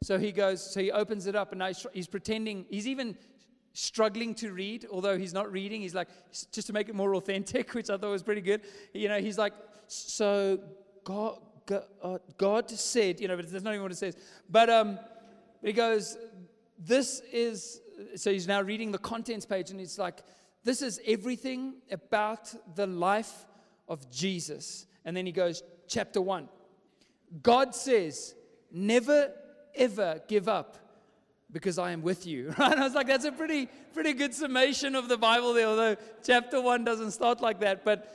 So 0.00 0.16
he 0.16 0.30
goes, 0.30 0.62
so 0.62 0.78
he 0.78 0.92
opens 0.92 1.26
it 1.26 1.34
up, 1.34 1.50
and 1.50 1.58
now 1.58 1.66
he's, 1.66 1.84
he's 1.92 2.06
pretending, 2.06 2.66
he's 2.70 2.86
even 2.86 3.18
struggling 3.72 4.32
to 4.36 4.52
read, 4.52 4.86
although 4.88 5.18
he's 5.18 5.34
not 5.34 5.50
reading. 5.50 5.80
He's 5.80 5.94
like, 5.94 6.06
just 6.52 6.68
to 6.68 6.72
make 6.72 6.88
it 6.88 6.94
more 6.94 7.16
authentic, 7.16 7.70
which 7.74 7.90
I 7.90 7.96
thought 7.96 8.12
was 8.12 8.22
pretty 8.22 8.42
good. 8.42 8.60
You 8.94 9.08
know, 9.08 9.18
he's 9.18 9.38
like, 9.38 9.54
so 9.88 10.60
God, 11.02 11.40
God, 11.66 11.82
uh, 12.00 12.18
God 12.38 12.70
said, 12.70 13.18
you 13.18 13.26
know, 13.26 13.34
but 13.34 13.50
that's 13.50 13.64
not 13.64 13.72
even 13.72 13.82
what 13.82 13.90
it 13.90 13.98
says. 13.98 14.16
But 14.48 14.70
um, 14.70 15.00
he 15.64 15.72
goes, 15.72 16.16
this 16.78 17.20
is, 17.32 17.80
so 18.14 18.30
he's 18.30 18.46
now 18.46 18.60
reading 18.60 18.92
the 18.92 18.98
contents 18.98 19.46
page, 19.46 19.70
and 19.70 19.80
he's 19.80 19.98
like, 19.98 20.20
this 20.64 20.82
is 20.82 21.00
everything 21.06 21.74
about 21.90 22.52
the 22.74 22.86
life 22.86 23.46
of 23.88 24.10
Jesus. 24.10 24.86
And 25.04 25.16
then 25.16 25.26
he 25.26 25.32
goes, 25.32 25.62
chapter 25.86 26.20
one. 26.20 26.48
God 27.42 27.74
says, 27.74 28.34
never 28.70 29.32
ever 29.74 30.20
give 30.26 30.48
up 30.48 30.76
because 31.52 31.78
I 31.78 31.92
am 31.92 32.02
with 32.02 32.26
you. 32.26 32.52
Right? 32.58 32.76
I 32.76 32.82
was 32.82 32.94
like, 32.94 33.06
that's 33.06 33.24
a 33.24 33.32
pretty, 33.32 33.68
pretty 33.94 34.12
good 34.12 34.34
summation 34.34 34.94
of 34.94 35.08
the 35.08 35.16
Bible 35.16 35.54
there, 35.54 35.66
although 35.66 35.96
chapter 36.24 36.60
one 36.60 36.84
doesn't 36.84 37.12
start 37.12 37.40
like 37.40 37.60
that. 37.60 37.84
But, 37.84 38.10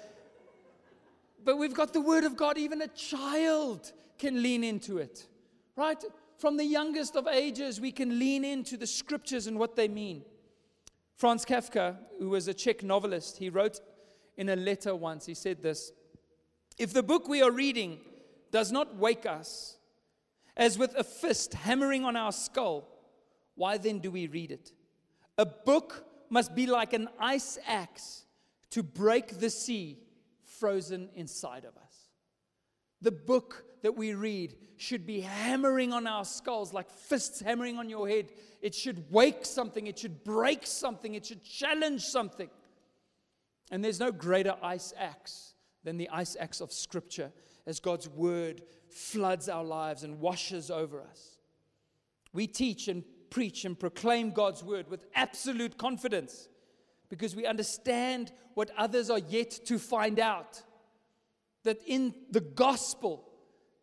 but 1.43 1.57
we've 1.57 1.73
got 1.73 1.93
the 1.93 2.01
Word 2.01 2.23
of 2.23 2.35
God, 2.35 2.57
even 2.57 2.81
a 2.81 2.87
child 2.89 3.91
can 4.17 4.41
lean 4.41 4.63
into 4.63 4.97
it. 4.97 5.25
Right? 5.75 6.03
From 6.41 6.57
the 6.57 6.65
youngest 6.65 7.15
of 7.15 7.27
ages, 7.27 7.79
we 7.79 7.91
can 7.91 8.17
lean 8.17 8.43
into 8.43 8.75
the 8.75 8.87
scriptures 8.87 9.45
and 9.45 9.59
what 9.59 9.75
they 9.75 9.87
mean. 9.87 10.23
Franz 11.15 11.45
Kafka, 11.45 11.97
who 12.17 12.29
was 12.29 12.47
a 12.47 12.53
Czech 12.55 12.81
novelist, 12.81 13.37
he 13.37 13.51
wrote 13.51 13.79
in 14.37 14.49
a 14.49 14.55
letter 14.55 14.95
once, 14.95 15.27
he 15.27 15.35
said 15.35 15.61
this 15.61 15.91
If 16.79 16.93
the 16.93 17.03
book 17.03 17.27
we 17.27 17.43
are 17.43 17.51
reading 17.51 17.99
does 18.49 18.71
not 18.71 18.95
wake 18.95 19.27
us, 19.27 19.77
as 20.57 20.79
with 20.79 20.95
a 20.95 21.03
fist 21.03 21.53
hammering 21.53 22.05
on 22.05 22.15
our 22.15 22.31
skull, 22.31 22.87
why 23.53 23.77
then 23.77 23.99
do 23.99 24.09
we 24.09 24.25
read 24.25 24.49
it? 24.49 24.71
A 25.37 25.45
book 25.45 26.07
must 26.31 26.55
be 26.55 26.65
like 26.65 26.93
an 26.93 27.07
ice 27.19 27.59
axe 27.67 28.25
to 28.71 28.81
break 28.81 29.39
the 29.39 29.51
sea 29.51 29.99
frozen 30.43 31.09
inside 31.13 31.65
of 31.65 31.77
us. 31.77 31.90
The 33.01 33.11
book 33.11 33.65
that 33.81 33.95
we 33.95 34.13
read 34.13 34.55
should 34.77 35.05
be 35.05 35.21
hammering 35.21 35.93
on 35.93 36.07
our 36.07 36.25
skulls 36.25 36.73
like 36.73 36.89
fists 36.89 37.39
hammering 37.41 37.77
on 37.77 37.89
your 37.89 38.07
head. 38.07 38.29
It 38.61 38.75
should 38.75 39.11
wake 39.11 39.45
something, 39.45 39.87
it 39.87 39.97
should 39.99 40.23
break 40.23 40.65
something, 40.67 41.15
it 41.15 41.25
should 41.25 41.43
challenge 41.43 42.03
something. 42.03 42.49
And 43.71 43.83
there's 43.83 43.99
no 43.99 44.11
greater 44.11 44.55
ice 44.61 44.93
axe 44.97 45.53
than 45.83 45.97
the 45.97 46.09
ice 46.09 46.35
axe 46.39 46.61
of 46.61 46.71
Scripture 46.71 47.31
as 47.65 47.79
God's 47.79 48.07
Word 48.09 48.61
floods 48.89 49.49
our 49.49 49.63
lives 49.63 50.03
and 50.03 50.19
washes 50.19 50.69
over 50.69 51.01
us. 51.01 51.37
We 52.33 52.47
teach 52.47 52.87
and 52.87 53.03
preach 53.29 53.65
and 53.65 53.79
proclaim 53.79 54.31
God's 54.31 54.63
word 54.63 54.89
with 54.89 55.05
absolute 55.15 55.77
confidence 55.77 56.49
because 57.09 57.35
we 57.35 57.45
understand 57.45 58.31
what 58.53 58.69
others 58.77 59.09
are 59.09 59.19
yet 59.19 59.51
to 59.65 59.79
find 59.79 60.19
out. 60.19 60.61
That 61.63 61.79
in 61.85 62.13
the 62.29 62.41
gospel 62.41 63.27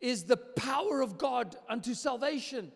is 0.01 0.23
the 0.23 0.37
power 0.37 1.01
of 1.01 1.17
God 1.17 1.55
unto 1.67 1.93
salvation. 1.93 2.71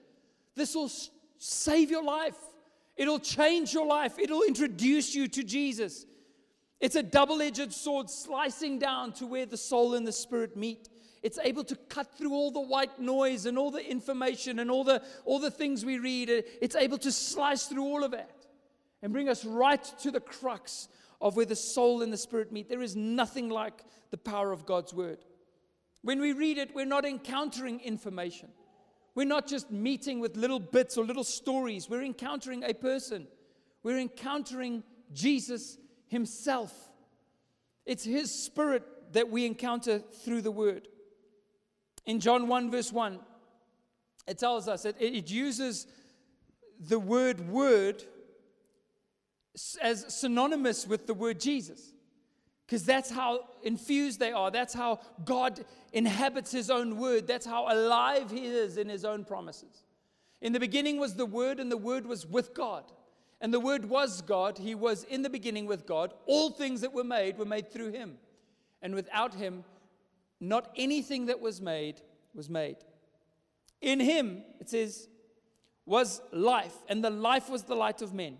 This 0.55 0.75
will 0.75 0.91
save 1.37 1.91
your 1.91 2.03
life, 2.03 2.37
it'll 2.95 3.19
change 3.19 3.73
your 3.73 3.85
life, 3.85 4.19
it'll 4.19 4.43
introduce 4.43 5.13
you 5.15 5.27
to 5.29 5.43
Jesus. 5.43 6.05
It's 6.79 6.95
a 6.95 7.03
double 7.03 7.41
edged 7.41 7.71
sword 7.71 8.09
slicing 8.09 8.77
down 8.77 9.13
to 9.13 9.25
where 9.25 9.45
the 9.45 9.57
soul 9.57 9.95
and 9.95 10.05
the 10.05 10.11
spirit 10.11 10.57
meet. 10.57 10.89
It's 11.21 11.39
able 11.41 11.63
to 11.65 11.77
cut 11.87 12.17
through 12.17 12.33
all 12.33 12.51
the 12.51 12.59
white 12.59 12.99
noise 12.99 13.45
and 13.45 13.57
all 13.57 13.71
the 13.71 13.89
information 13.89 14.59
and 14.59 14.69
all 14.69 14.83
the, 14.83 15.01
all 15.23 15.39
the 15.39 15.49
things 15.49 15.85
we 15.85 15.97
read. 15.97 16.29
It's 16.29 16.75
able 16.75 16.97
to 16.97 17.11
slice 17.13 17.67
through 17.67 17.83
all 17.83 18.03
of 18.03 18.11
that 18.11 18.35
and 19.01 19.13
bring 19.13 19.29
us 19.29 19.45
right 19.45 19.83
to 20.01 20.11
the 20.11 20.19
crux 20.19 20.89
of 21.23 21.37
where 21.37 21.45
the 21.45 21.55
soul 21.55 22.01
and 22.01 22.11
the 22.11 22.17
spirit 22.17 22.51
meet. 22.51 22.67
There 22.67 22.81
is 22.81 22.97
nothing 22.97 23.47
like 23.49 23.85
the 24.11 24.17
power 24.17 24.51
of 24.51 24.65
God's 24.65 24.93
word. 24.93 25.19
When 26.01 26.19
we 26.19 26.33
read 26.33 26.57
it, 26.57 26.75
we're 26.75 26.85
not 26.85 27.05
encountering 27.05 27.79
information. 27.79 28.49
We're 29.15 29.25
not 29.25 29.47
just 29.47 29.71
meeting 29.71 30.19
with 30.19 30.35
little 30.35 30.59
bits 30.59 30.97
or 30.97 31.05
little 31.05 31.23
stories. 31.23 31.89
We're 31.89 32.03
encountering 32.03 32.65
a 32.65 32.73
person. 32.73 33.27
We're 33.83 33.99
encountering 33.99 34.83
Jesus 35.13 35.77
himself. 36.07 36.73
It's 37.85 38.03
his 38.03 38.29
spirit 38.29 38.83
that 39.13 39.29
we 39.29 39.45
encounter 39.45 39.99
through 39.99 40.41
the 40.41 40.51
word. 40.51 40.89
In 42.05 42.19
John 42.19 42.49
1, 42.49 42.69
verse 42.69 42.91
1, 42.91 43.17
it 44.27 44.39
tells 44.39 44.67
us 44.67 44.83
that 44.83 45.01
it 45.01 45.31
uses 45.31 45.87
the 46.81 46.99
word 46.99 47.47
word 47.47 48.03
as 49.81 50.05
synonymous 50.13 50.87
with 50.87 51.07
the 51.07 51.13
word 51.13 51.39
Jesus. 51.39 51.93
Because 52.65 52.85
that's 52.85 53.11
how 53.11 53.41
infused 53.61 54.19
they 54.19 54.31
are. 54.31 54.49
That's 54.49 54.73
how 54.73 54.99
God 55.25 55.65
inhabits 55.91 56.51
his 56.51 56.69
own 56.69 56.97
word. 56.97 57.27
That's 57.27 57.45
how 57.45 57.71
alive 57.71 58.31
he 58.31 58.45
is 58.45 58.77
in 58.77 58.89
his 58.89 59.05
own 59.05 59.25
promises. 59.25 59.83
In 60.41 60.53
the 60.53 60.59
beginning 60.59 60.97
was 60.97 61.15
the 61.15 61.25
word, 61.25 61.59
and 61.59 61.71
the 61.71 61.77
word 61.77 62.05
was 62.05 62.25
with 62.25 62.53
God. 62.53 62.83
And 63.41 63.53
the 63.53 63.59
word 63.59 63.85
was 63.85 64.21
God. 64.21 64.57
He 64.57 64.73
was 64.75 65.03
in 65.03 65.21
the 65.21 65.29
beginning 65.29 65.65
with 65.65 65.85
God. 65.85 66.13
All 66.25 66.49
things 66.49 66.81
that 66.81 66.93
were 66.93 67.03
made 67.03 67.37
were 67.37 67.45
made 67.45 67.71
through 67.71 67.91
him. 67.91 68.17
And 68.81 68.95
without 68.95 69.33
him, 69.33 69.65
not 70.39 70.71
anything 70.75 71.27
that 71.27 71.41
was 71.41 71.61
made 71.61 72.01
was 72.33 72.49
made. 72.49 72.77
In 73.81 73.99
him, 73.99 74.43
it 74.59 74.69
says, 74.69 75.09
was 75.85 76.21
life, 76.31 76.75
and 76.87 77.03
the 77.03 77.09
life 77.09 77.49
was 77.49 77.63
the 77.63 77.75
light 77.75 78.01
of 78.01 78.13
men. 78.13 78.37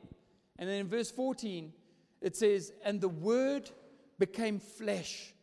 And 0.57 0.69
then 0.69 0.79
in 0.79 0.88
verse 0.88 1.12
14, 1.12 1.74
it 2.22 2.36
says, 2.36 2.72
and 2.83 3.01
the 3.01 3.10
word 3.10 3.69
became 4.19 4.60
flesh. 4.60 5.33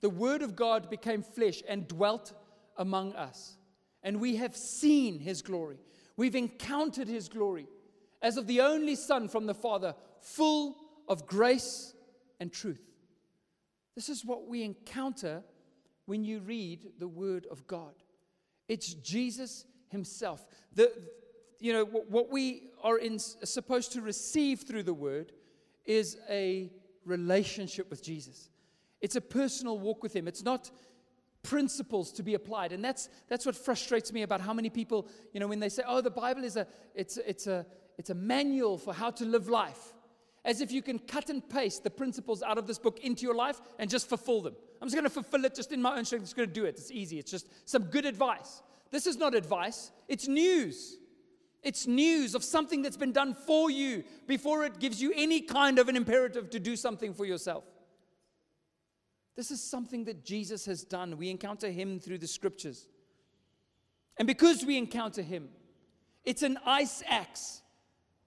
The 0.00 0.10
word 0.10 0.42
of 0.42 0.56
God 0.56 0.88
became 0.88 1.22
flesh 1.22 1.62
and 1.68 1.88
dwelt 1.88 2.32
among 2.76 3.14
us. 3.14 3.56
And 4.02 4.20
we 4.20 4.36
have 4.36 4.56
seen 4.56 5.18
his 5.18 5.42
glory. 5.42 5.78
We've 6.16 6.36
encountered 6.36 7.08
his 7.08 7.28
glory 7.28 7.66
as 8.22 8.36
of 8.36 8.46
the 8.46 8.60
only 8.60 8.94
Son 8.94 9.28
from 9.28 9.46
the 9.46 9.54
Father, 9.54 9.94
full 10.20 10.76
of 11.08 11.26
grace 11.26 11.94
and 12.40 12.52
truth. 12.52 12.82
This 13.94 14.08
is 14.08 14.24
what 14.24 14.46
we 14.46 14.62
encounter 14.62 15.42
when 16.06 16.24
you 16.24 16.40
read 16.40 16.86
the 16.98 17.08
Word 17.08 17.46
of 17.50 17.66
God. 17.66 17.94
It's 18.68 18.94
Jesus 18.94 19.64
Himself. 19.88 20.44
The, 20.74 20.92
you 21.60 21.72
know, 21.72 21.84
what 21.84 22.30
we 22.30 22.64
are 22.82 22.98
in, 22.98 23.18
supposed 23.18 23.92
to 23.92 24.00
receive 24.00 24.60
through 24.60 24.82
the 24.84 24.94
Word 24.94 25.32
is 25.84 26.18
a 26.28 26.70
relationship 27.04 27.88
with 27.90 28.02
Jesus. 28.02 28.48
It's 29.00 29.16
a 29.16 29.20
personal 29.20 29.78
walk 29.78 30.02
with 30.02 30.14
Him. 30.14 30.28
It's 30.28 30.42
not 30.42 30.70
principles 31.42 32.12
to 32.12 32.22
be 32.22 32.34
applied. 32.34 32.72
And 32.72 32.84
that's, 32.84 33.08
that's 33.28 33.46
what 33.46 33.54
frustrates 33.54 34.12
me 34.12 34.22
about 34.22 34.40
how 34.40 34.52
many 34.52 34.68
people, 34.68 35.08
you 35.32 35.40
know, 35.40 35.46
when 35.46 35.60
they 35.60 35.68
say, 35.68 35.82
oh, 35.86 36.00
the 36.00 36.10
Bible 36.10 36.44
is 36.44 36.56
a, 36.56 36.66
it's, 36.94 37.18
it's 37.18 37.46
a, 37.46 37.64
it's 37.98 38.10
a 38.10 38.14
manual 38.14 38.76
for 38.78 38.92
how 38.92 39.10
to 39.12 39.24
live 39.24 39.48
life 39.48 39.94
as 40.44 40.60
if 40.60 40.70
you 40.70 40.80
can 40.80 40.98
cut 40.98 41.28
and 41.28 41.46
paste 41.48 41.82
the 41.82 41.90
principles 41.90 42.42
out 42.42 42.56
of 42.56 42.66
this 42.66 42.78
book 42.78 43.00
into 43.00 43.22
your 43.22 43.34
life 43.34 43.60
and 43.78 43.90
just 43.90 44.08
fulfill 44.08 44.40
them. 44.40 44.54
I'm 44.80 44.86
just 44.86 44.94
going 44.94 45.04
to 45.04 45.10
fulfill 45.10 45.44
it 45.44 45.54
just 45.54 45.72
in 45.72 45.82
my 45.82 45.96
own 45.98 46.04
strength. 46.04 46.22
I'm 46.22 46.26
just 46.26 46.36
going 46.36 46.48
to 46.48 46.54
do 46.54 46.64
it. 46.64 46.76
It's 46.78 46.92
easy. 46.92 47.18
It's 47.18 47.30
just 47.30 47.48
some 47.68 47.84
good 47.84 48.06
advice. 48.06 48.62
This 48.92 49.06
is 49.06 49.16
not 49.16 49.34
advice, 49.34 49.90
it's 50.08 50.28
news. 50.28 50.98
It's 51.66 51.88
news 51.88 52.36
of 52.36 52.44
something 52.44 52.80
that's 52.80 52.96
been 52.96 53.10
done 53.10 53.34
for 53.34 53.72
you 53.72 54.04
before 54.28 54.64
it 54.64 54.78
gives 54.78 55.02
you 55.02 55.12
any 55.16 55.40
kind 55.40 55.80
of 55.80 55.88
an 55.88 55.96
imperative 55.96 56.48
to 56.50 56.60
do 56.60 56.76
something 56.76 57.12
for 57.12 57.24
yourself. 57.24 57.64
This 59.34 59.50
is 59.50 59.60
something 59.64 60.04
that 60.04 60.24
Jesus 60.24 60.64
has 60.66 60.84
done. 60.84 61.16
We 61.16 61.28
encounter 61.28 61.68
him 61.68 61.98
through 61.98 62.18
the 62.18 62.28
scriptures. 62.28 62.86
And 64.16 64.28
because 64.28 64.64
we 64.64 64.78
encounter 64.78 65.22
him, 65.22 65.48
it's 66.24 66.44
an 66.44 66.56
ice 66.64 67.02
axe 67.04 67.62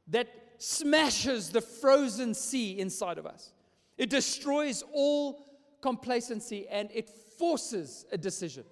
that 0.10 0.28
smashes 0.58 1.50
the 1.50 1.62
frozen 1.62 2.34
sea 2.34 2.78
inside 2.78 3.18
of 3.18 3.26
us. 3.26 3.54
It 3.98 4.10
destroys 4.10 4.84
all 4.92 5.46
complacency 5.80 6.68
and 6.68 6.90
it 6.94 7.10
forces 7.38 8.06
a 8.12 8.18
decision. 8.18 8.66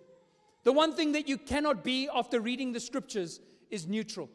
The 0.65 0.74
one 0.74 0.93
thing 0.93 1.13
that 1.13 1.29
you 1.29 1.38
cannot 1.38 1.86
be 1.86 2.09
after 2.13 2.41
reading 2.41 2.74
the 2.74 2.81
scriptures 2.81 3.39
is 3.69 3.88
neutral. 3.88 4.29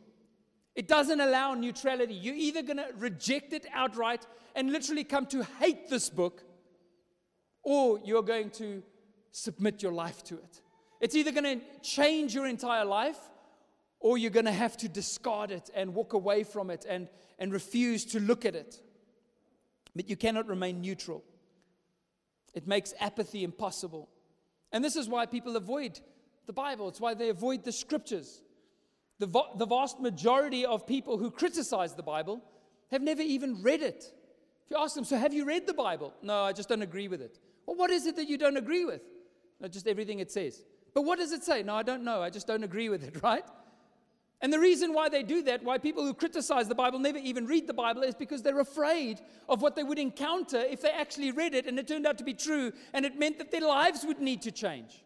It 0.74 0.88
doesn't 0.88 1.20
allow 1.20 1.54
neutrality. 1.54 2.14
You're 2.14 2.34
either 2.34 2.62
going 2.62 2.78
to 2.78 2.88
reject 2.96 3.52
it 3.52 3.66
outright 3.72 4.26
and 4.54 4.72
literally 4.72 5.04
come 5.04 5.26
to 5.26 5.44
hate 5.60 5.88
this 5.88 6.08
book, 6.08 6.42
or 7.62 8.00
you're 8.04 8.22
going 8.22 8.50
to 8.50 8.82
submit 9.30 9.82
your 9.82 9.92
life 9.92 10.24
to 10.24 10.34
it. 10.34 10.62
It's 11.00 11.14
either 11.14 11.32
going 11.32 11.60
to 11.60 11.80
change 11.82 12.34
your 12.34 12.46
entire 12.46 12.84
life, 12.84 13.18
or 14.00 14.18
you're 14.18 14.30
going 14.30 14.46
to 14.46 14.52
have 14.52 14.76
to 14.78 14.88
discard 14.88 15.50
it 15.50 15.70
and 15.74 15.94
walk 15.94 16.12
away 16.12 16.42
from 16.42 16.70
it 16.70 16.86
and, 16.88 17.08
and 17.38 17.52
refuse 17.52 18.04
to 18.06 18.20
look 18.20 18.44
at 18.44 18.54
it. 18.54 18.80
But 19.94 20.08
you 20.08 20.16
cannot 20.16 20.48
remain 20.48 20.80
neutral. 20.80 21.22
It 22.54 22.66
makes 22.66 22.94
apathy 22.98 23.44
impossible. 23.44 24.08
And 24.72 24.82
this 24.82 24.96
is 24.96 25.08
why 25.08 25.26
people 25.26 25.56
avoid 25.56 26.00
the 26.46 26.52
Bible, 26.52 26.88
it's 26.88 27.00
why 27.00 27.14
they 27.14 27.28
avoid 27.28 27.62
the 27.62 27.72
scriptures. 27.72 28.42
The, 29.22 29.28
va- 29.28 29.54
the 29.54 29.66
vast 29.66 30.00
majority 30.00 30.66
of 30.66 30.84
people 30.84 31.16
who 31.16 31.30
criticize 31.30 31.94
the 31.94 32.02
Bible 32.02 32.42
have 32.90 33.02
never 33.02 33.22
even 33.22 33.62
read 33.62 33.80
it. 33.80 34.02
If 34.64 34.70
you 34.72 34.76
ask 34.76 34.96
them, 34.96 35.04
So 35.04 35.16
have 35.16 35.32
you 35.32 35.44
read 35.44 35.64
the 35.64 35.74
Bible? 35.74 36.12
No, 36.22 36.42
I 36.42 36.52
just 36.52 36.68
don't 36.68 36.82
agree 36.82 37.06
with 37.06 37.22
it. 37.22 37.38
Well, 37.64 37.76
what 37.76 37.92
is 37.92 38.06
it 38.06 38.16
that 38.16 38.28
you 38.28 38.36
don't 38.36 38.56
agree 38.56 38.84
with? 38.84 39.00
No, 39.60 39.68
just 39.68 39.86
everything 39.86 40.18
it 40.18 40.32
says. 40.32 40.64
But 40.92 41.02
what 41.02 41.20
does 41.20 41.30
it 41.30 41.44
say? 41.44 41.62
No, 41.62 41.76
I 41.76 41.84
don't 41.84 42.02
know. 42.02 42.20
I 42.20 42.30
just 42.30 42.48
don't 42.48 42.64
agree 42.64 42.88
with 42.88 43.04
it, 43.04 43.22
right? 43.22 43.44
And 44.40 44.52
the 44.52 44.58
reason 44.58 44.92
why 44.92 45.08
they 45.08 45.22
do 45.22 45.40
that, 45.44 45.62
why 45.62 45.78
people 45.78 46.04
who 46.04 46.14
criticize 46.14 46.66
the 46.66 46.74
Bible 46.74 46.98
never 46.98 47.18
even 47.18 47.46
read 47.46 47.68
the 47.68 47.74
Bible, 47.74 48.02
is 48.02 48.16
because 48.16 48.42
they're 48.42 48.58
afraid 48.58 49.20
of 49.48 49.62
what 49.62 49.76
they 49.76 49.84
would 49.84 50.00
encounter 50.00 50.58
if 50.58 50.82
they 50.82 50.90
actually 50.90 51.30
read 51.30 51.54
it 51.54 51.66
and 51.66 51.78
it 51.78 51.86
turned 51.86 52.08
out 52.08 52.18
to 52.18 52.24
be 52.24 52.34
true 52.34 52.72
and 52.92 53.06
it 53.06 53.16
meant 53.16 53.38
that 53.38 53.52
their 53.52 53.60
lives 53.60 54.04
would 54.04 54.18
need 54.18 54.42
to 54.42 54.50
change. 54.50 55.04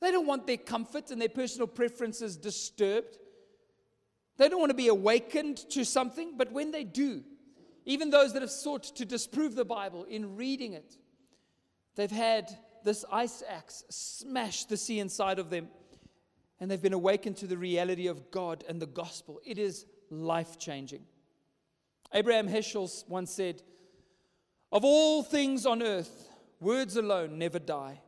They 0.00 0.10
don't 0.10 0.26
want 0.26 0.46
their 0.46 0.56
comfort 0.56 1.10
and 1.10 1.20
their 1.20 1.28
personal 1.28 1.66
preferences 1.66 2.36
disturbed. 2.36 3.18
They 4.36 4.48
don't 4.48 4.60
want 4.60 4.70
to 4.70 4.76
be 4.76 4.88
awakened 4.88 5.56
to 5.70 5.84
something, 5.84 6.34
but 6.36 6.52
when 6.52 6.70
they 6.70 6.84
do, 6.84 7.24
even 7.84 8.10
those 8.10 8.32
that 8.34 8.42
have 8.42 8.50
sought 8.50 8.84
to 8.96 9.04
disprove 9.04 9.54
the 9.54 9.64
Bible 9.64 10.04
in 10.04 10.36
reading 10.36 10.74
it, 10.74 10.96
they've 11.96 12.10
had 12.10 12.56
this 12.84 13.04
ice 13.10 13.42
axe 13.48 13.82
smash 13.90 14.64
the 14.64 14.76
sea 14.76 15.00
inside 15.00 15.38
of 15.38 15.50
them 15.50 15.68
and 16.60 16.70
they've 16.70 16.82
been 16.82 16.92
awakened 16.92 17.36
to 17.38 17.46
the 17.46 17.56
reality 17.56 18.06
of 18.06 18.30
God 18.30 18.64
and 18.68 18.80
the 18.80 18.86
gospel. 18.86 19.40
It 19.44 19.58
is 19.58 19.86
life 20.10 20.58
changing. 20.58 21.04
Abraham 22.12 22.48
Heschel 22.48 23.08
once 23.08 23.30
said, 23.30 23.62
Of 24.72 24.84
all 24.84 25.22
things 25.22 25.66
on 25.66 25.82
earth, 25.82 26.28
words 26.60 26.96
alone 26.96 27.38
never 27.38 27.58
die. 27.58 28.00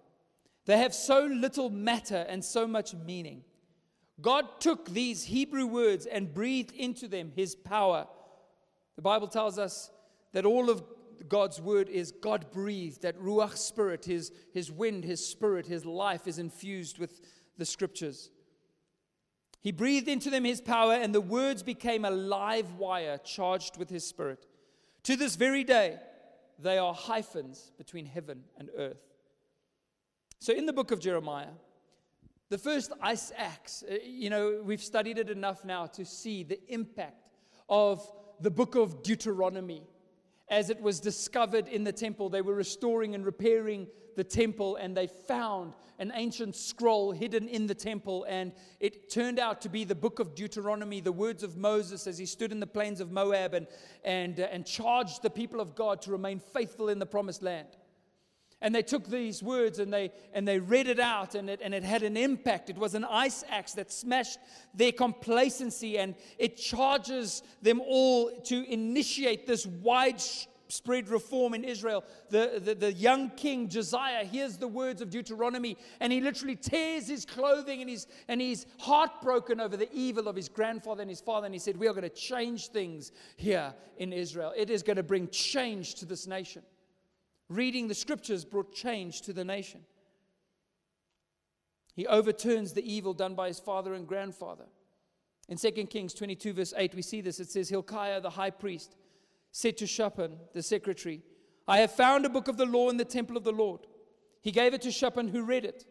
They 0.70 0.78
have 0.78 0.94
so 0.94 1.24
little 1.24 1.68
matter 1.68 2.24
and 2.28 2.44
so 2.44 2.64
much 2.64 2.94
meaning. 2.94 3.42
God 4.20 4.60
took 4.60 4.88
these 4.88 5.24
Hebrew 5.24 5.66
words 5.66 6.06
and 6.06 6.32
breathed 6.32 6.76
into 6.76 7.08
them 7.08 7.32
his 7.34 7.56
power. 7.56 8.06
The 8.94 9.02
Bible 9.02 9.26
tells 9.26 9.58
us 9.58 9.90
that 10.32 10.44
all 10.46 10.70
of 10.70 10.84
God's 11.28 11.60
word 11.60 11.88
is 11.88 12.12
God 12.12 12.52
breathed, 12.52 13.02
that 13.02 13.18
Ruach 13.18 13.56
spirit, 13.56 14.04
his, 14.04 14.30
his 14.54 14.70
wind, 14.70 15.02
his 15.02 15.26
spirit, 15.26 15.66
his 15.66 15.84
life 15.84 16.28
is 16.28 16.38
infused 16.38 17.00
with 17.00 17.20
the 17.58 17.66
scriptures. 17.66 18.30
He 19.60 19.72
breathed 19.72 20.06
into 20.06 20.30
them 20.30 20.44
his 20.44 20.60
power, 20.60 20.94
and 20.94 21.12
the 21.12 21.20
words 21.20 21.64
became 21.64 22.04
a 22.04 22.12
live 22.12 22.74
wire 22.74 23.18
charged 23.18 23.76
with 23.76 23.90
his 23.90 24.06
spirit. 24.06 24.46
To 25.02 25.16
this 25.16 25.34
very 25.34 25.64
day, 25.64 25.98
they 26.60 26.78
are 26.78 26.94
hyphens 26.94 27.72
between 27.76 28.06
heaven 28.06 28.44
and 28.56 28.70
earth. 28.78 29.09
So, 30.42 30.54
in 30.54 30.64
the 30.64 30.72
book 30.72 30.90
of 30.90 31.00
Jeremiah, 31.00 31.52
the 32.48 32.56
first 32.56 32.92
ice 33.02 33.30
axe, 33.36 33.84
uh, 33.88 33.96
you 34.02 34.30
know, 34.30 34.62
we've 34.64 34.82
studied 34.82 35.18
it 35.18 35.28
enough 35.28 35.66
now 35.66 35.84
to 35.88 36.04
see 36.06 36.44
the 36.44 36.58
impact 36.72 37.28
of 37.68 38.10
the 38.40 38.50
book 38.50 38.74
of 38.74 39.02
Deuteronomy 39.02 39.82
as 40.48 40.70
it 40.70 40.80
was 40.80 40.98
discovered 40.98 41.68
in 41.68 41.84
the 41.84 41.92
temple. 41.92 42.30
They 42.30 42.40
were 42.40 42.54
restoring 42.54 43.14
and 43.14 43.26
repairing 43.26 43.86
the 44.16 44.24
temple 44.24 44.76
and 44.76 44.96
they 44.96 45.08
found 45.08 45.74
an 45.98 46.10
ancient 46.14 46.56
scroll 46.56 47.12
hidden 47.12 47.46
in 47.46 47.66
the 47.66 47.74
temple. 47.74 48.24
And 48.26 48.52
it 48.80 49.10
turned 49.10 49.38
out 49.38 49.60
to 49.60 49.68
be 49.68 49.84
the 49.84 49.94
book 49.94 50.20
of 50.20 50.34
Deuteronomy, 50.34 51.00
the 51.00 51.12
words 51.12 51.42
of 51.42 51.58
Moses 51.58 52.06
as 52.06 52.16
he 52.16 52.24
stood 52.24 52.50
in 52.50 52.60
the 52.60 52.66
plains 52.66 53.02
of 53.02 53.12
Moab 53.12 53.52
and, 53.52 53.66
and, 54.06 54.40
uh, 54.40 54.44
and 54.50 54.64
charged 54.64 55.20
the 55.20 55.28
people 55.28 55.60
of 55.60 55.74
God 55.74 56.00
to 56.02 56.10
remain 56.10 56.40
faithful 56.40 56.88
in 56.88 56.98
the 56.98 57.04
promised 57.04 57.42
land. 57.42 57.68
And 58.62 58.74
they 58.74 58.82
took 58.82 59.06
these 59.06 59.42
words 59.42 59.78
and 59.78 59.92
they, 59.92 60.12
and 60.34 60.46
they 60.46 60.58
read 60.58 60.86
it 60.86 61.00
out, 61.00 61.34
and 61.34 61.48
it, 61.48 61.60
and 61.62 61.72
it 61.72 61.82
had 61.82 62.02
an 62.02 62.16
impact. 62.16 62.68
It 62.68 62.76
was 62.76 62.94
an 62.94 63.04
ice 63.04 63.42
axe 63.48 63.72
that 63.72 63.90
smashed 63.90 64.38
their 64.74 64.92
complacency, 64.92 65.98
and 65.98 66.14
it 66.38 66.56
charges 66.56 67.42
them 67.62 67.80
all 67.80 68.30
to 68.42 68.70
initiate 68.70 69.46
this 69.46 69.66
wide 69.66 70.20
spread 70.72 71.08
reform 71.08 71.54
in 71.54 71.64
Israel. 71.64 72.04
The, 72.30 72.60
the, 72.62 72.74
the, 72.74 72.92
young 72.92 73.30
king 73.30 73.68
Josiah 73.68 74.24
hears 74.24 74.56
the 74.56 74.68
words 74.68 75.02
of 75.02 75.10
Deuteronomy 75.10 75.76
and 76.00 76.12
he 76.12 76.20
literally 76.20 76.56
tears 76.56 77.08
his 77.08 77.24
clothing 77.24 77.80
and 77.80 77.90
he's, 77.90 78.06
and 78.28 78.40
he's 78.40 78.66
heartbroken 78.78 79.60
over 79.60 79.76
the 79.76 79.92
evil 79.92 80.28
of 80.28 80.36
his 80.36 80.48
grandfather 80.48 81.02
and 81.02 81.10
his 81.10 81.20
father. 81.20 81.46
And 81.46 81.54
he 81.54 81.58
said, 81.58 81.76
We 81.76 81.88
are 81.88 81.92
going 81.92 82.02
to 82.02 82.08
change 82.08 82.68
things 82.68 83.12
here 83.36 83.74
in 83.98 84.12
Israel. 84.12 84.52
It 84.56 84.70
is 84.70 84.82
going 84.82 84.96
to 84.96 85.02
bring 85.02 85.28
change 85.28 85.96
to 85.96 86.06
this 86.06 86.26
nation. 86.26 86.62
Reading 87.50 87.88
the 87.88 87.94
scriptures 87.94 88.44
brought 88.44 88.72
change 88.72 89.22
to 89.22 89.32
the 89.32 89.44
nation. 89.44 89.80
He 91.94 92.06
overturns 92.06 92.72
the 92.72 92.90
evil 92.90 93.12
done 93.12 93.34
by 93.34 93.48
his 93.48 93.58
father 93.58 93.92
and 93.92 94.06
grandfather. 94.06 94.66
In 95.48 95.58
2 95.58 95.72
Kings 95.86 96.14
22, 96.14 96.52
verse 96.52 96.72
8, 96.76 96.94
we 96.94 97.02
see 97.02 97.20
this. 97.20 97.40
It 97.40 97.50
says, 97.50 97.68
Hilkiah, 97.68 98.20
the 98.20 98.30
high 98.30 98.50
priest, 98.50 98.94
said 99.50 99.76
to 99.78 99.86
Shaphan, 99.88 100.38
the 100.54 100.62
secretary, 100.62 101.22
I 101.66 101.78
have 101.78 101.90
found 101.90 102.24
a 102.24 102.30
book 102.30 102.46
of 102.46 102.56
the 102.56 102.66
law 102.66 102.88
in 102.88 102.96
the 102.96 103.04
temple 103.04 103.36
of 103.36 103.42
the 103.42 103.50
Lord. 103.50 103.80
He 104.42 104.52
gave 104.52 104.72
it 104.72 104.82
to 104.82 104.92
Shaphan, 104.92 105.26
who 105.26 105.42
read 105.42 105.64
it. 105.64 105.84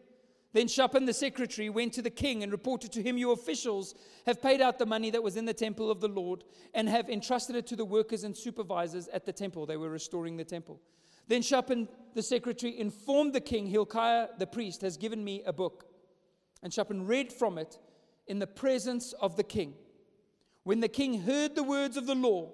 Then 0.54 0.66
Shaphan, 0.66 1.04
the 1.04 1.12
secretary, 1.12 1.68
went 1.68 1.92
to 1.92 2.02
the 2.02 2.10
king 2.10 2.42
and 2.42 2.50
reported 2.50 2.90
to 2.92 3.02
him, 3.02 3.18
Your 3.18 3.34
officials 3.34 3.94
have 4.24 4.40
paid 4.40 4.62
out 4.62 4.78
the 4.78 4.86
money 4.86 5.10
that 5.10 5.22
was 5.22 5.36
in 5.36 5.44
the 5.44 5.52
temple 5.52 5.90
of 5.90 6.00
the 6.00 6.08
Lord 6.08 6.42
and 6.72 6.88
have 6.88 7.10
entrusted 7.10 7.54
it 7.54 7.66
to 7.66 7.76
the 7.76 7.84
workers 7.84 8.24
and 8.24 8.34
supervisors 8.34 9.08
at 9.08 9.26
the 9.26 9.32
temple. 9.32 9.66
They 9.66 9.76
were 9.76 9.90
restoring 9.90 10.38
the 10.38 10.44
temple. 10.44 10.80
Then 11.30 11.42
Shaphan, 11.42 11.88
the 12.14 12.24
secretary, 12.24 12.76
informed 12.76 13.34
the 13.34 13.40
king, 13.40 13.68
Hilkiah, 13.68 14.30
the 14.36 14.48
priest, 14.48 14.80
has 14.82 14.96
given 14.96 15.22
me 15.22 15.44
a 15.46 15.52
book. 15.52 15.84
And 16.60 16.74
Shaphan 16.74 17.06
read 17.06 17.32
from 17.32 17.56
it 17.56 17.78
in 18.26 18.40
the 18.40 18.48
presence 18.48 19.12
of 19.12 19.36
the 19.36 19.44
king. 19.44 19.74
When 20.64 20.80
the 20.80 20.88
king 20.88 21.20
heard 21.20 21.54
the 21.54 21.62
words 21.62 21.96
of 21.96 22.08
the 22.08 22.16
law, 22.16 22.50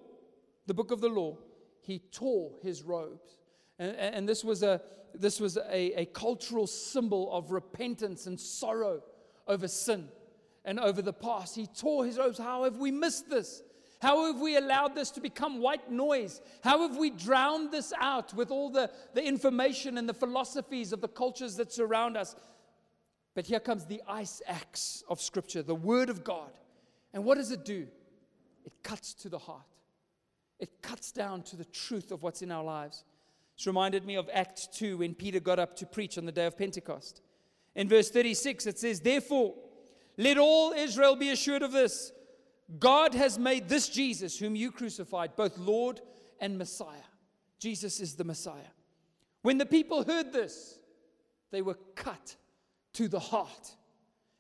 the 0.66 0.74
book 0.74 0.90
of 0.90 1.00
the 1.00 1.08
law, 1.08 1.38
he 1.80 2.00
tore 2.00 2.52
his 2.60 2.82
robes. 2.82 3.38
And, 3.78 3.96
and 3.96 4.28
this 4.28 4.44
was, 4.44 4.62
a, 4.62 4.82
this 5.14 5.40
was 5.40 5.56
a, 5.56 6.02
a 6.02 6.04
cultural 6.04 6.66
symbol 6.66 7.32
of 7.32 7.52
repentance 7.52 8.26
and 8.26 8.38
sorrow 8.38 9.02
over 9.48 9.68
sin 9.68 10.10
and 10.66 10.78
over 10.78 11.00
the 11.00 11.14
past. 11.14 11.56
He 11.56 11.66
tore 11.66 12.04
his 12.04 12.18
robes. 12.18 12.36
How 12.36 12.64
have 12.64 12.76
we 12.76 12.90
missed 12.90 13.30
this? 13.30 13.62
How 14.00 14.26
have 14.26 14.40
we 14.40 14.56
allowed 14.56 14.94
this 14.94 15.10
to 15.12 15.20
become 15.20 15.60
white 15.60 15.90
noise? 15.90 16.40
How 16.62 16.86
have 16.86 16.96
we 16.96 17.10
drowned 17.10 17.72
this 17.72 17.92
out 17.98 18.34
with 18.34 18.50
all 18.50 18.70
the, 18.70 18.90
the 19.14 19.24
information 19.24 19.96
and 19.96 20.08
the 20.08 20.14
philosophies 20.14 20.92
of 20.92 21.00
the 21.00 21.08
cultures 21.08 21.56
that 21.56 21.72
surround 21.72 22.16
us? 22.16 22.36
But 23.34 23.46
here 23.46 23.60
comes 23.60 23.86
the 23.86 24.02
ice 24.08 24.42
axe 24.46 25.02
of 25.08 25.20
Scripture, 25.20 25.62
the 25.62 25.74
Word 25.74 26.10
of 26.10 26.24
God. 26.24 26.50
And 27.12 27.24
what 27.24 27.36
does 27.36 27.50
it 27.52 27.64
do? 27.64 27.86
It 28.64 28.72
cuts 28.82 29.14
to 29.14 29.28
the 29.28 29.38
heart. 29.38 29.62
It 30.58 30.82
cuts 30.82 31.12
down 31.12 31.42
to 31.44 31.56
the 31.56 31.64
truth 31.64 32.12
of 32.12 32.22
what's 32.22 32.42
in 32.42 32.50
our 32.50 32.64
lives. 32.64 33.04
It's 33.54 33.66
reminded 33.66 34.04
me 34.04 34.16
of 34.16 34.28
Acts 34.32 34.66
2 34.66 34.98
when 34.98 35.14
Peter 35.14 35.40
got 35.40 35.58
up 35.58 35.76
to 35.76 35.86
preach 35.86 36.18
on 36.18 36.26
the 36.26 36.32
day 36.32 36.46
of 36.46 36.58
Pentecost. 36.58 37.22
In 37.74 37.88
verse 37.88 38.10
36, 38.10 38.66
it 38.66 38.78
says, 38.78 39.00
Therefore, 39.00 39.54
let 40.18 40.38
all 40.38 40.72
Israel 40.72 41.16
be 41.16 41.30
assured 41.30 41.62
of 41.62 41.72
this 41.72 42.12
God 42.78 43.14
has 43.14 43.38
made 43.38 43.68
this 43.68 43.88
Jesus, 43.88 44.38
whom 44.38 44.56
you 44.56 44.72
crucified, 44.72 45.36
both 45.36 45.56
Lord 45.56 46.00
and 46.40 46.58
Messiah. 46.58 47.08
Jesus 47.58 48.00
is 48.00 48.16
the 48.16 48.24
Messiah. 48.24 48.72
When 49.42 49.58
the 49.58 49.66
people 49.66 50.02
heard 50.02 50.32
this, 50.32 50.78
they 51.52 51.62
were 51.62 51.78
cut 51.94 52.36
to 52.94 53.08
the 53.08 53.20
heart 53.20 53.76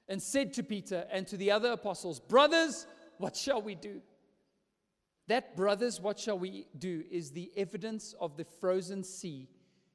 and 0.08 0.20
said 0.20 0.52
to 0.54 0.62
Peter 0.62 1.06
and 1.10 1.26
to 1.28 1.36
the 1.36 1.50
other 1.50 1.72
apostles, 1.72 2.20
Brothers, 2.20 2.86
what 3.18 3.36
shall 3.36 3.62
we 3.62 3.74
do? 3.74 4.02
That, 5.28 5.56
brothers, 5.56 6.00
what 6.00 6.18
shall 6.18 6.38
we 6.38 6.66
do, 6.78 7.04
is 7.10 7.30
the 7.30 7.50
evidence 7.56 8.14
of 8.20 8.36
the 8.36 8.44
frozen 8.44 9.02
sea 9.02 9.48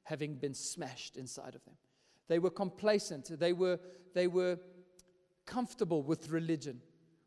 having 0.04 0.34
been 0.34 0.54
smashed 0.54 1.16
inside 1.16 1.54
of 1.54 1.64
them. 1.64 1.74
They 2.28 2.38
were 2.38 2.50
complacent, 2.50 3.38
they 3.38 3.52
were, 3.52 3.78
they 4.14 4.26
were 4.26 4.58
comfortable 5.46 6.02
with 6.02 6.30
religion. 6.30 6.80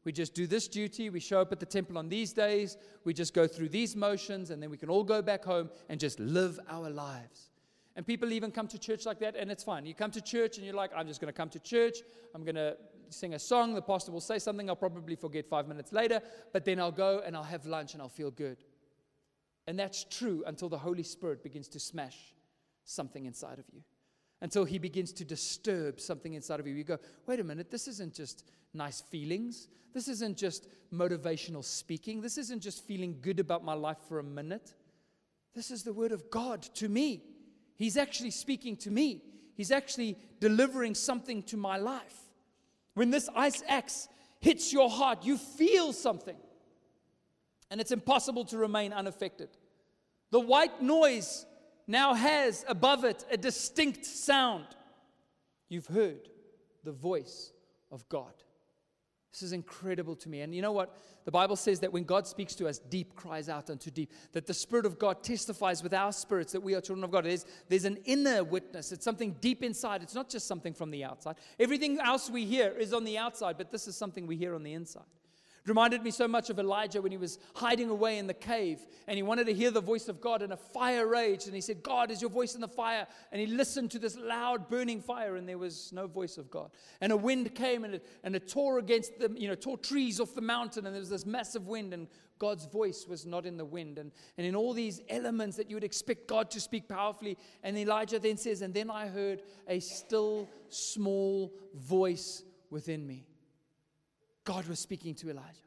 We 0.06 0.12
just 0.12 0.36
do 0.36 0.48
this 0.48 0.68
duty, 0.68 1.10
we 1.10 1.20
show 1.20 1.42
up 1.42 1.52
at 1.52 1.60
the 1.60 1.66
temple 1.66 1.98
on 1.98 2.08
these 2.08 2.32
days, 2.32 2.78
we 3.04 3.14
just 3.14 3.34
go 3.34 3.48
through 3.48 3.70
these 3.70 3.96
motions, 3.96 4.52
and 4.52 4.62
then 4.62 4.70
we 4.70 4.78
can 4.78 4.90
all 4.90 5.04
go 5.04 5.22
back 5.22 5.44
home 5.44 5.70
and 5.90 6.00
just 6.00 6.20
live 6.20 6.60
our 6.70 6.90
lives. 6.90 7.50
And 7.96 8.06
people 8.06 8.32
even 8.32 8.52
come 8.52 8.68
to 8.68 8.78
church 8.78 9.06
like 9.06 9.20
that, 9.20 9.36
and 9.36 9.50
it's 9.50 9.64
fine. 9.64 9.86
You 9.86 9.96
come 9.96 10.12
to 10.12 10.22
church 10.22 10.58
and 10.58 10.66
you're 10.66 10.76
like, 10.76 10.92
I'm 10.96 11.08
just 11.08 11.22
going 11.22 11.34
to 11.34 11.38
come 11.38 11.50
to 11.50 11.60
church. 11.60 12.00
I'm 12.36 12.44
going 12.44 12.56
to 12.56 12.78
sing 13.10 13.34
a 13.34 13.40
song. 13.40 13.74
The 13.74 13.82
pastor 13.82 14.12
will 14.12 14.22
say 14.22 14.38
something. 14.38 14.70
I'll 14.70 14.76
probably 14.76 15.16
forget 15.16 15.48
five 15.48 15.68
minutes 15.68 15.92
later, 15.92 16.22
but 16.54 16.66
then 16.66 16.80
I'll 16.80 16.92
go 16.92 17.24
and 17.26 17.36
I'll 17.36 17.44
have 17.44 17.66
lunch 17.66 17.94
and 17.94 18.02
I'll 18.02 18.10
feel 18.10 18.32
good. 18.32 18.58
And 19.66 19.80
that's 19.80 20.04
true 20.04 20.44
until 20.46 20.70
the 20.70 20.78
Holy 20.78 21.04
Spirit 21.04 21.42
begins 21.42 21.68
to 21.70 21.80
smash 21.80 22.36
something 22.84 23.26
inside 23.26 23.60
of 23.60 23.66
you. 23.74 23.82
Until 24.46 24.64
he 24.64 24.78
begins 24.78 25.12
to 25.14 25.26
disturb 25.26 26.00
something 26.00 26.36
inside 26.36 26.60
of 26.60 26.68
you. 26.68 26.76
You 26.76 26.84
go, 26.84 27.00
wait 27.26 27.40
a 27.40 27.44
minute, 27.44 27.72
this 27.72 27.88
isn't 27.88 28.14
just 28.14 28.46
nice 28.76 29.02
feelings. 29.02 29.70
This 29.92 30.08
isn't 30.08 30.38
just 30.38 30.68
motivational 30.94 31.64
speaking. 31.64 32.22
This 32.22 32.38
isn't 32.38 32.62
just 32.62 32.86
feeling 32.86 33.18
good 33.24 33.40
about 33.40 33.66
my 33.66 33.74
life 33.74 33.98
for 34.08 34.20
a 34.20 34.24
minute. 34.24 34.76
This 35.56 35.72
is 35.72 35.82
the 35.82 35.94
word 35.94 36.12
of 36.12 36.30
God 36.30 36.62
to 36.76 36.88
me. 36.88 37.24
He's 37.76 37.98
actually 37.98 38.30
speaking 38.30 38.78
to 38.78 38.92
me. 38.92 39.24
He's 39.56 39.72
actually 39.72 40.16
delivering 40.40 40.94
something 40.94 41.42
to 41.42 41.58
my 41.58 41.78
life. 41.78 42.20
When 42.94 43.10
this 43.10 43.28
ice 43.36 43.64
axe 43.68 44.08
hits 44.42 44.72
your 44.72 44.92
heart, 44.92 45.26
you 45.26 45.40
feel 45.40 45.92
something. 45.92 46.38
And 47.72 47.82
it's 47.82 47.92
impossible 47.92 48.46
to 48.46 48.60
remain 48.60 48.94
unaffected. 48.94 49.50
The 50.30 50.40
white 50.40 50.84
noise 50.84 51.48
now 51.88 52.14
has 52.14 52.66
above 52.68 53.04
it 53.04 53.26
a 53.32 53.38
distinct 53.38 54.06
sound. 54.06 54.66
You've 55.70 55.88
heard 55.88 56.30
the 56.84 56.92
voice 56.92 57.52
of 57.92 58.08
God. 58.10 58.34
This 59.36 59.42
is 59.42 59.52
incredible 59.52 60.16
to 60.16 60.30
me. 60.30 60.42
And 60.42 60.56
you 60.56 60.62
know 60.62 60.72
what? 60.72 60.98
The 61.26 61.32
Bible 61.32 61.58
says 61.58 61.82
that 61.82 61.92
when 61.92 62.06
God 62.06 62.26
speaks 62.26 62.56
to 62.56 62.70
us, 62.70 62.80
deep 62.80 63.16
cries 63.16 63.50
out 63.50 63.70
unto 63.70 63.92
deep. 63.92 64.14
That 64.32 64.46
the 64.46 64.54
Spirit 64.54 64.86
of 64.86 64.98
God 64.98 65.24
testifies 65.24 65.84
with 65.84 65.94
our 65.94 66.14
spirits 66.14 66.54
that 66.54 66.62
we 66.62 66.74
are 66.74 66.80
children 66.80 67.04
of 67.04 67.12
God. 67.12 67.26
There's, 67.26 67.46
there's 67.68 67.84
an 67.84 67.98
inner 68.06 68.46
witness. 68.46 68.94
It's 68.94 69.04
something 69.04 69.36
deep 69.42 69.62
inside. 69.62 70.04
It's 70.04 70.16
not 70.16 70.30
just 70.30 70.48
something 70.48 70.74
from 70.74 70.90
the 70.90 71.04
outside. 71.04 71.36
Everything 71.60 72.00
else 72.00 72.30
we 72.30 72.46
hear 72.46 72.70
is 72.78 72.94
on 72.94 73.04
the 73.04 73.18
outside, 73.18 73.58
but 73.58 73.72
this 73.72 73.90
is 73.90 73.98
something 73.98 74.26
we 74.26 74.38
hear 74.38 74.56
on 74.56 74.64
the 74.64 74.72
inside. 74.72 75.04
It 75.66 75.70
reminded 75.70 76.04
me 76.04 76.12
so 76.12 76.28
much 76.28 76.52
of 76.52 76.60
Elijah 76.60 77.02
when 77.02 77.12
he 77.12 77.18
was 77.18 77.40
hiding 77.56 77.90
away 77.90 78.20
in 78.20 78.28
the 78.28 78.36
cave 78.36 78.86
and 79.08 79.18
he 79.18 79.24
wanted 79.24 79.48
to 79.48 79.54
hear 79.54 79.72
the 79.72 79.82
voice 79.82 80.08
of 80.08 80.22
God 80.22 80.44
and 80.44 80.54
a 80.54 80.58
fire 80.58 81.08
raged. 81.08 81.48
And 81.48 81.56
he 81.56 81.62
said, 81.62 81.82
God, 81.82 82.12
is 82.12 82.22
your 82.22 82.30
voice 82.30 82.54
in 82.54 82.62
the 82.62 82.68
fire? 82.68 83.08
And 83.32 83.42
he 83.42 83.48
listened 83.48 83.90
to 83.92 84.00
this 84.00 84.16
loud 84.16 84.70
burning 84.70 85.02
fire 85.02 85.38
and 85.38 85.50
there 85.50 85.58
was 85.58 85.92
no 85.92 86.06
voice 86.06 86.38
of 86.38 86.52
God. 86.52 86.70
And 87.02 87.12
a 87.12 87.18
wind 87.18 87.56
came 87.56 87.84
and 87.84 87.96
it, 87.96 88.06
and 88.24 88.36
it 88.36 88.48
tore 88.48 88.78
against 88.78 89.18
the, 89.18 89.34
you 89.36 89.48
know, 89.48 89.56
tore 89.56 89.80
trees 89.80 90.20
off 90.20 90.36
the 90.36 90.42
mountain 90.42 90.86
and 90.86 90.94
there 90.94 91.00
was 91.00 91.10
this 91.10 91.26
massive 91.26 91.66
wind 91.66 91.96
and 91.96 92.10
God's 92.38 92.68
voice 92.68 93.08
was 93.10 93.26
not 93.26 93.48
in 93.48 93.58
the 93.58 93.66
wind. 93.66 93.98
And, 93.98 94.12
and 94.38 94.46
in 94.46 94.56
all 94.56 94.72
these 94.72 95.02
elements 95.10 95.58
that 95.58 95.72
you 95.72 95.76
would 95.78 95.84
expect 95.84 96.28
God 96.28 96.52
to 96.52 96.62
speak 96.62 96.88
powerfully. 96.88 97.40
And 97.64 97.76
Elijah 97.76 98.20
then 98.20 98.38
says, 98.38 98.62
And 98.62 98.72
then 98.72 98.92
I 98.92 99.08
heard 99.08 99.42
a 99.68 99.80
still 99.80 100.48
small 100.70 101.52
voice 101.74 102.44
within 102.70 103.08
me. 103.08 103.26
God 104.46 104.68
was 104.68 104.80
speaking 104.80 105.16
to 105.16 105.30
Elijah. 105.30 105.60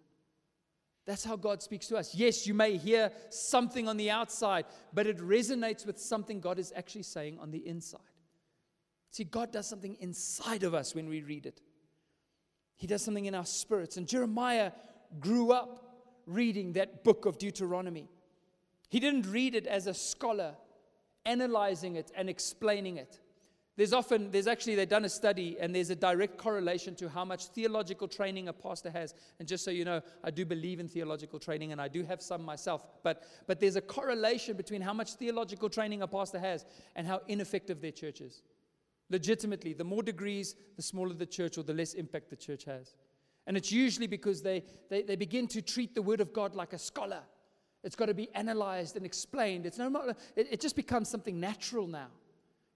That's 1.04 1.24
how 1.24 1.36
God 1.36 1.62
speaks 1.62 1.86
to 1.88 1.96
us. 1.96 2.14
Yes, 2.14 2.46
you 2.46 2.54
may 2.54 2.76
hear 2.76 3.10
something 3.30 3.88
on 3.88 3.96
the 3.96 4.10
outside, 4.10 4.66
but 4.92 5.06
it 5.06 5.18
resonates 5.18 5.86
with 5.86 5.98
something 5.98 6.38
God 6.40 6.58
is 6.58 6.72
actually 6.76 7.02
saying 7.02 7.38
on 7.38 7.50
the 7.50 7.66
inside. 7.66 8.00
See, 9.10 9.24
God 9.24 9.50
does 9.50 9.66
something 9.66 9.96
inside 10.00 10.62
of 10.62 10.74
us 10.74 10.94
when 10.94 11.08
we 11.08 11.22
read 11.22 11.46
it, 11.46 11.60
He 12.76 12.86
does 12.86 13.02
something 13.02 13.26
in 13.26 13.34
our 13.34 13.46
spirits. 13.46 13.96
And 13.96 14.06
Jeremiah 14.06 14.72
grew 15.18 15.50
up 15.50 15.88
reading 16.26 16.74
that 16.74 17.04
book 17.04 17.24
of 17.24 17.38
Deuteronomy. 17.38 18.08
He 18.90 19.00
didn't 19.00 19.30
read 19.30 19.54
it 19.54 19.66
as 19.66 19.86
a 19.86 19.94
scholar, 19.94 20.54
analyzing 21.24 21.96
it 21.96 22.12
and 22.14 22.28
explaining 22.28 22.98
it. 22.98 23.18
There's 23.78 23.92
often, 23.92 24.32
there's 24.32 24.48
actually, 24.48 24.74
they've 24.74 24.88
done 24.88 25.04
a 25.04 25.08
study 25.08 25.56
and 25.60 25.72
there's 25.72 25.90
a 25.90 25.94
direct 25.94 26.36
correlation 26.36 26.96
to 26.96 27.08
how 27.08 27.24
much 27.24 27.46
theological 27.46 28.08
training 28.08 28.48
a 28.48 28.52
pastor 28.52 28.90
has. 28.90 29.14
And 29.38 29.46
just 29.46 29.64
so 29.64 29.70
you 29.70 29.84
know, 29.84 30.00
I 30.24 30.32
do 30.32 30.44
believe 30.44 30.80
in 30.80 30.88
theological 30.88 31.38
training 31.38 31.70
and 31.70 31.80
I 31.80 31.86
do 31.86 32.02
have 32.02 32.20
some 32.20 32.42
myself. 32.42 32.84
But, 33.04 33.22
but 33.46 33.60
there's 33.60 33.76
a 33.76 33.80
correlation 33.80 34.56
between 34.56 34.82
how 34.82 34.92
much 34.92 35.12
theological 35.12 35.70
training 35.70 36.02
a 36.02 36.08
pastor 36.08 36.40
has 36.40 36.66
and 36.96 37.06
how 37.06 37.20
ineffective 37.28 37.80
their 37.80 37.92
church 37.92 38.20
is. 38.20 38.42
Legitimately, 39.10 39.74
the 39.74 39.84
more 39.84 40.02
degrees, 40.02 40.56
the 40.74 40.82
smaller 40.82 41.14
the 41.14 41.24
church 41.24 41.56
or 41.56 41.62
the 41.62 41.72
less 41.72 41.94
impact 41.94 42.30
the 42.30 42.36
church 42.36 42.64
has. 42.64 42.96
And 43.46 43.56
it's 43.56 43.70
usually 43.70 44.08
because 44.08 44.42
they, 44.42 44.64
they, 44.90 45.02
they 45.02 45.14
begin 45.14 45.46
to 45.46 45.62
treat 45.62 45.94
the 45.94 46.02
Word 46.02 46.20
of 46.20 46.32
God 46.32 46.56
like 46.56 46.72
a 46.72 46.78
scholar. 46.78 47.22
It's 47.84 47.94
got 47.94 48.06
to 48.06 48.14
be 48.14 48.28
analyzed 48.34 48.96
and 48.96 49.06
explained. 49.06 49.66
It's 49.66 49.78
no, 49.78 50.14
it, 50.34 50.48
it 50.50 50.60
just 50.60 50.74
becomes 50.74 51.08
something 51.08 51.38
natural 51.38 51.86
now. 51.86 52.08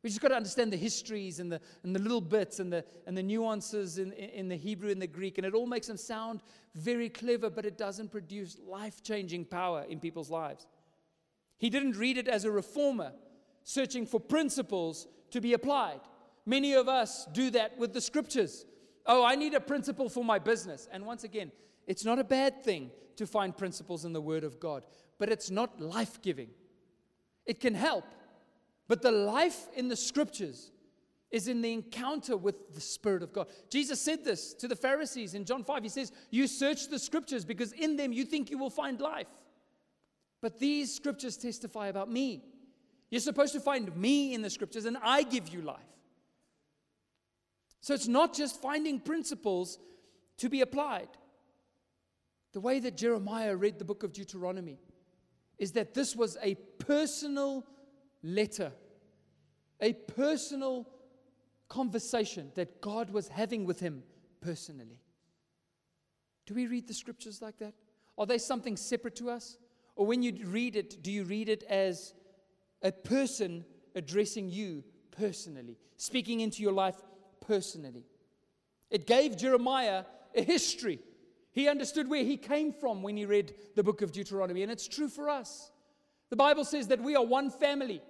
We 0.03 0.11
just 0.11 0.21
got 0.21 0.29
to 0.29 0.35
understand 0.35 0.73
the 0.73 0.77
histories 0.77 1.39
and 1.39 1.51
the, 1.51 1.61
and 1.85 1.95
the 1.95 2.01
little 2.01 2.21
bits 2.21 2.59
and 2.59 2.73
the, 2.73 2.85
and 3.07 3.17
the 3.17 3.23
nuances 3.23 3.99
in, 3.99 4.13
in 4.13 4.49
the 4.49 4.57
Hebrew 4.57 4.91
and 4.91 5.01
the 5.01 5.07
Greek. 5.07 5.39
And 5.39 5.47
it 5.47 5.55
all 5.55 5.67
makes 5.67 5.87
them 5.87 5.97
sound 5.97 6.43
very 6.75 7.09
clever, 7.09 7.49
but 7.51 7.65
it 7.65 7.79
doesn't 7.79 8.11
produce 8.11 8.59
life 8.67 9.03
changing 9.03 9.45
power 9.45 9.85
in 9.89 10.01
people's 10.01 10.31
lives. 10.31 10.67
He 11.59 11.71
didn't 11.71 11.97
read 11.97 12.19
it 12.19 12.27
as 12.27 12.45
a 12.45 12.51
reformer 12.51 13.13
searching 13.63 14.07
for 14.07 14.19
principles 14.19 15.07
to 15.31 15.41
be 15.41 15.53
applied. 15.53 16.01
Many 16.45 16.75
of 16.75 16.89
us 16.89 17.27
do 17.33 17.51
that 17.51 17.79
with 17.79 17.93
the 17.93 18.01
scriptures. 18.01 18.67
Oh, 19.07 19.25
I 19.25 19.37
need 19.37 19.55
a 19.55 19.61
principle 19.61 20.09
for 20.09 20.25
my 20.25 20.41
business. 20.41 20.89
And 20.93 21.07
once 21.07 21.23
again, 21.23 21.53
it's 21.87 22.05
not 22.05 22.19
a 22.19 22.25
bad 22.25 22.63
thing 22.63 22.91
to 23.17 23.27
find 23.27 23.57
principles 23.57 24.05
in 24.05 24.13
the 24.13 24.21
Word 24.21 24.43
of 24.43 24.59
God, 24.59 24.85
but 25.19 25.29
it's 25.29 25.51
not 25.51 25.81
life 25.81 26.21
giving. 26.23 26.49
It 27.47 27.61
can 27.61 27.75
help, 27.75 28.05
but 28.89 29.03
the 29.03 29.13
life 29.13 29.69
in 29.75 29.89
the 29.89 29.97
scriptures 29.97 30.71
is 31.31 31.49
in 31.49 31.63
the 31.63 31.73
encounter 31.73 32.37
with 32.37 32.75
the 32.75 32.81
Spirit 32.81 33.23
of 33.23 33.33
God. 33.33 33.49
Jesus 33.71 34.01
said 34.01 34.23
this 34.25 34.53
to 34.55 34.69
the 34.69 34.77
Pharisees 34.77 35.35
in 35.35 35.47
John 35.47 35.65
5. 35.65 35.83
He 35.83 35.89
says, 35.89 36.13
You 36.31 36.47
search 36.47 36.89
the 36.89 36.99
scriptures 36.99 37.45
because 37.45 37.73
in 37.73 37.97
them 37.97 38.13
you 38.13 38.25
think 38.25 38.51
you 38.51 38.59
will 38.59 38.71
find 38.71 39.01
life. 39.01 39.29
But 40.43 40.59
these 40.59 40.95
scriptures 40.95 41.37
testify 41.37 41.87
about 41.87 42.11
me. 42.11 42.45
You're 43.11 43.21
supposed 43.21 43.55
to 43.55 43.61
find 43.61 43.95
me 43.97 44.35
in 44.35 44.43
the 44.43 44.51
scriptures, 44.51 44.85
and 44.85 44.99
I 45.03 45.23
give 45.23 45.49
you 45.49 45.63
life. 45.63 45.81
So 47.81 47.95
it's 47.95 48.09
not 48.09 48.35
just 48.35 48.61
finding 48.61 49.01
principles 49.01 49.79
to 50.39 50.49
be 50.49 50.61
applied. 50.61 51.09
The 52.53 52.61
way 52.61 52.79
that 52.81 52.97
Jeremiah 52.97 53.57
read 53.57 53.79
the 53.79 53.85
book 53.85 54.03
of 54.03 54.13
Deuteronomy 54.13 54.79
is 55.59 55.73
that 55.73 55.95
this 55.95 56.15
was 56.15 56.37
a 56.43 56.55
personal 56.79 57.67
letter 58.23 58.73
a 59.83 59.93
personal 59.93 60.89
conversation 61.69 62.53
that 62.55 62.81
God 62.81 63.11
was 63.11 63.29
having 63.29 63.67
with 63.67 63.81
him 63.81 64.05
personally. 64.41 65.01
Do 66.47 66.55
we 66.55 66.67
read 66.67 66.87
the 66.87 66.95
scriptures 66.95 67.43
like 67.43 67.59
that? 67.59 67.75
Are 68.17 68.27
they 68.27 68.39
something 68.39 68.77
separate 68.77 69.17
to 69.17 69.31
us? 69.31 69.59
Or 69.97 70.07
when 70.07 70.23
you 70.23 70.47
read 70.47 70.77
it, 70.77 71.03
do 71.03 71.11
you 71.11 71.25
read 71.25 71.49
it 71.49 71.65
as 71.65 72.15
a 72.83 72.93
person 72.93 73.65
addressing 73.95 74.49
you 74.49 74.85
personally, 75.11 75.77
speaking 75.97 76.41
into 76.41 76.63
your 76.63 76.73
life 76.73 76.97
personally? 77.41 78.07
It 78.91 79.07
gave 79.07 79.37
Jeremiah 79.37 80.05
a 80.35 80.43
history. 80.43 81.01
He 81.51 81.69
understood 81.69 82.09
where 82.09 82.25
he 82.25 82.37
came 82.37 82.73
from 82.73 83.03
when 83.03 83.17
he 83.17 83.27
read 83.27 83.55
the 83.75 83.83
book 83.83 84.01
of 84.01 84.13
Deuteronomy, 84.13 84.63
and 84.63 84.71
it's 84.71 84.89
true 84.89 85.09
for 85.09 85.29
us. 85.29 85.71
The 86.31 86.37
Bible 86.37 86.65
says 86.65 86.89
that 86.89 87.03
we 87.03 87.17
are 87.17 87.25
one 87.25 87.51
family. 87.51 88.01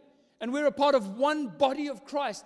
And 0.42 0.52
we're 0.52 0.66
a 0.66 0.72
part 0.72 0.96
of 0.96 1.16
one 1.16 1.46
body 1.46 1.88
of 1.88 2.04
Christ 2.04 2.44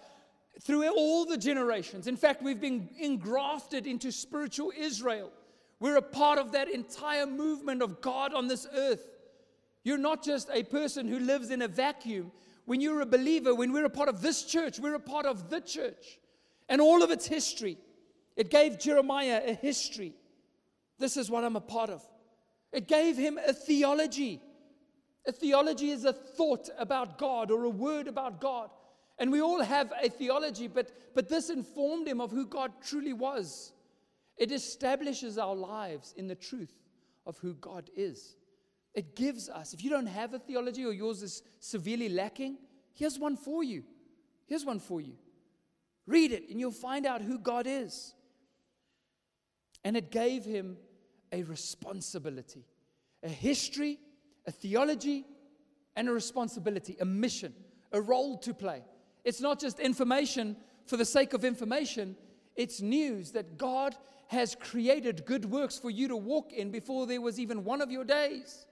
through 0.60 0.86
all 0.90 1.24
the 1.24 1.38
generations. 1.38 2.06
In 2.06 2.16
fact, 2.16 2.42
we've 2.42 2.60
been 2.60 2.90
engrafted 3.00 3.86
into 3.86 4.12
spiritual 4.12 4.70
Israel. 4.76 5.32
We're 5.80 5.96
a 5.96 6.02
part 6.02 6.38
of 6.38 6.52
that 6.52 6.68
entire 6.68 7.26
movement 7.26 7.80
of 7.80 8.02
God 8.02 8.34
on 8.34 8.48
this 8.48 8.66
earth. 8.74 9.08
You're 9.82 9.96
not 9.96 10.22
just 10.22 10.50
a 10.52 10.62
person 10.62 11.08
who 11.08 11.18
lives 11.18 11.50
in 11.50 11.62
a 11.62 11.68
vacuum. 11.68 12.32
When 12.66 12.82
you're 12.82 13.00
a 13.00 13.06
believer, 13.06 13.54
when 13.54 13.72
we're 13.72 13.86
a 13.86 13.90
part 13.90 14.10
of 14.10 14.20
this 14.20 14.44
church, 14.44 14.78
we're 14.78 14.94
a 14.94 15.00
part 15.00 15.24
of 15.24 15.48
the 15.48 15.60
church 15.60 16.18
and 16.68 16.82
all 16.82 17.02
of 17.02 17.10
its 17.10 17.26
history. 17.26 17.78
It 18.36 18.50
gave 18.50 18.78
Jeremiah 18.78 19.40
a 19.42 19.54
history. 19.54 20.12
This 20.98 21.16
is 21.16 21.30
what 21.30 21.44
I'm 21.44 21.56
a 21.56 21.60
part 21.60 21.88
of. 21.88 22.02
It 22.72 22.88
gave 22.88 23.16
him 23.16 23.38
a 23.38 23.54
theology. 23.54 24.42
A 25.26 25.32
theology 25.32 25.90
is 25.90 26.04
a 26.04 26.12
thought 26.12 26.68
about 26.78 27.18
God 27.18 27.50
or 27.50 27.64
a 27.64 27.70
word 27.70 28.06
about 28.06 28.40
God. 28.40 28.70
And 29.18 29.32
we 29.32 29.40
all 29.40 29.62
have 29.62 29.92
a 30.02 30.08
theology, 30.08 30.68
but, 30.68 30.90
but 31.14 31.28
this 31.28 31.50
informed 31.50 32.06
him 32.06 32.20
of 32.20 32.30
who 32.30 32.46
God 32.46 32.72
truly 32.86 33.12
was. 33.12 33.72
It 34.36 34.52
establishes 34.52 35.38
our 35.38 35.54
lives 35.54 36.14
in 36.16 36.28
the 36.28 36.34
truth 36.34 36.74
of 37.26 37.38
who 37.38 37.54
God 37.54 37.90
is. 37.96 38.36
It 38.94 39.16
gives 39.16 39.48
us, 39.48 39.74
if 39.74 39.82
you 39.82 39.90
don't 39.90 40.06
have 40.06 40.34
a 40.34 40.38
theology 40.38 40.84
or 40.84 40.92
yours 40.92 41.22
is 41.22 41.42
severely 41.60 42.08
lacking, 42.08 42.58
here's 42.94 43.18
one 43.18 43.36
for 43.36 43.64
you. 43.64 43.84
Here's 44.46 44.64
one 44.64 44.78
for 44.78 45.00
you. 45.00 45.14
Read 46.06 46.32
it 46.32 46.48
and 46.50 46.60
you'll 46.60 46.70
find 46.70 47.04
out 47.04 47.20
who 47.20 47.38
God 47.38 47.66
is. 47.66 48.14
And 49.82 49.96
it 49.96 50.10
gave 50.10 50.44
him 50.44 50.76
a 51.32 51.42
responsibility, 51.42 52.64
a 53.22 53.28
history 53.28 53.98
a 54.46 54.50
theology, 54.52 55.24
and 55.96 56.08
a 56.08 56.12
responsibility, 56.12 56.96
a 57.00 57.04
mission, 57.04 57.52
a 57.92 58.00
role 58.00 58.36
to 58.38 58.52
play. 58.52 58.82
It's 59.24 59.40
not 59.40 59.58
just 59.58 59.80
information 59.80 60.56
for 60.86 60.96
the 60.96 61.04
sake 61.04 61.32
of 61.32 61.44
information, 61.44 62.16
It's 62.56 62.80
news 62.80 63.32
that 63.32 63.58
God 63.58 63.94
has 64.28 64.56
created 64.58 65.26
good 65.26 65.44
works 65.44 65.78
for 65.78 65.90
you 65.90 66.08
to 66.08 66.16
walk 66.16 66.52
in 66.52 66.70
before 66.70 67.06
there 67.06 67.20
was 67.20 67.38
even 67.38 67.64
one 67.64 67.80
of 67.80 67.90
your 67.90 68.04
days. 68.04 68.66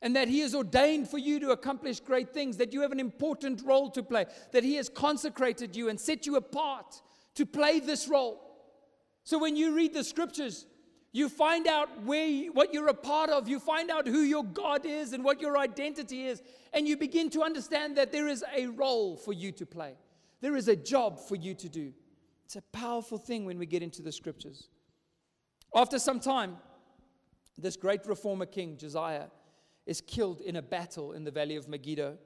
And 0.00 0.16
that 0.16 0.28
He 0.28 0.40
has 0.40 0.54
ordained 0.54 1.10
for 1.10 1.18
you 1.18 1.40
to 1.40 1.50
accomplish 1.50 2.00
great 2.00 2.32
things, 2.32 2.56
that 2.56 2.72
you 2.72 2.80
have 2.80 2.92
an 2.92 3.00
important 3.00 3.62
role 3.62 3.90
to 3.90 4.02
play, 4.02 4.24
that 4.52 4.64
He 4.64 4.76
has 4.76 4.88
consecrated 4.88 5.76
you 5.76 5.90
and 5.90 6.00
set 6.00 6.24
you 6.24 6.36
apart 6.36 7.02
to 7.34 7.44
play 7.44 7.80
this 7.80 8.08
role. 8.08 8.40
So 9.24 9.38
when 9.38 9.56
you 9.56 9.74
read 9.74 9.92
the 9.92 10.04
scriptures, 10.04 10.64
you 11.12 11.28
find 11.28 11.66
out 11.66 12.04
where 12.04 12.26
you, 12.26 12.52
what 12.52 12.72
you're 12.72 12.88
a 12.88 12.94
part 12.94 13.30
of, 13.30 13.48
you 13.48 13.58
find 13.58 13.90
out 13.90 14.06
who 14.06 14.20
your 14.20 14.44
God 14.44 14.86
is 14.86 15.12
and 15.12 15.24
what 15.24 15.40
your 15.40 15.58
identity 15.58 16.26
is, 16.26 16.42
and 16.72 16.86
you 16.86 16.96
begin 16.96 17.30
to 17.30 17.42
understand 17.42 17.96
that 17.96 18.12
there 18.12 18.28
is 18.28 18.44
a 18.56 18.66
role 18.68 19.16
for 19.16 19.32
you 19.32 19.50
to 19.52 19.66
play. 19.66 19.94
There 20.40 20.56
is 20.56 20.68
a 20.68 20.76
job 20.76 21.18
for 21.18 21.34
you 21.34 21.54
to 21.54 21.68
do. 21.68 21.92
It's 22.44 22.56
a 22.56 22.62
powerful 22.72 23.18
thing 23.18 23.44
when 23.44 23.58
we 23.58 23.66
get 23.66 23.82
into 23.82 24.02
the 24.02 24.12
scriptures. 24.12 24.68
After 25.74 25.98
some 25.98 26.20
time, 26.20 26.56
this 27.58 27.76
great 27.76 28.06
reformer 28.06 28.46
king, 28.46 28.76
Josiah, 28.76 29.26
is 29.86 30.00
killed 30.00 30.40
in 30.40 30.56
a 30.56 30.62
battle 30.62 31.12
in 31.12 31.24
the 31.24 31.30
valley 31.30 31.56
of 31.56 31.68
Megiddo. 31.68 32.16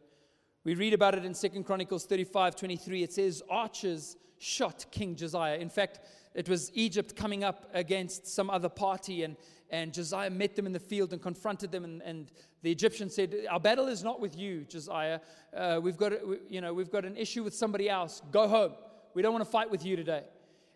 We 0.64 0.75
read 0.75 0.94
about 0.94 1.14
it 1.14 1.25
in 1.25 1.35
2 1.35 1.62
Chronicles 1.62 2.05
35 2.05 2.57
23. 2.57 3.03
It 3.03 3.12
says, 3.12 3.42
Archers 3.51 4.16
shot 4.38 4.87
King 4.90 5.16
Josiah. 5.16 5.57
In 5.57 5.70
fact, 5.70 6.01
it 6.35 6.49
was 6.49 6.73
Egypt 6.75 7.14
coming 7.14 7.44
up 7.44 7.70
against 7.73 8.27
some 8.27 8.51
other 8.51 8.68
party, 8.68 9.23
and, 9.23 9.37
and 9.70 9.94
Josiah 9.94 10.31
met 10.31 10.57
them 10.57 10.66
in 10.66 10.73
the 10.73 10.81
field 10.81 11.12
and 11.12 11.23
confronted 11.23 11.70
them. 11.70 11.85
And, 11.85 12.03
and 12.03 12.33
the 12.62 12.73
Egyptians 12.73 13.14
said, 13.14 13.35
Our 13.49 13.61
battle 13.61 13.87
is 13.87 14.03
not 14.03 14.20
with 14.20 14.37
you, 14.37 14.64
Josiah. 14.64 15.20
Uh, 15.57 15.81
we've, 15.81 15.97
got, 15.97 16.12
you 16.49 16.61
know, 16.61 16.75
we've 16.75 16.90
got 16.90 17.05
an 17.05 17.16
issue 17.16 17.44
with 17.44 17.55
somebody 17.55 17.88
else. 17.88 18.20
Go 18.33 18.49
home. 18.49 18.73
We 19.14 19.23
don't 19.23 19.33
want 19.33 19.44
to 19.44 19.51
fight 19.51 19.70
with 19.70 19.87
you 19.87 19.94
today. 19.94 20.25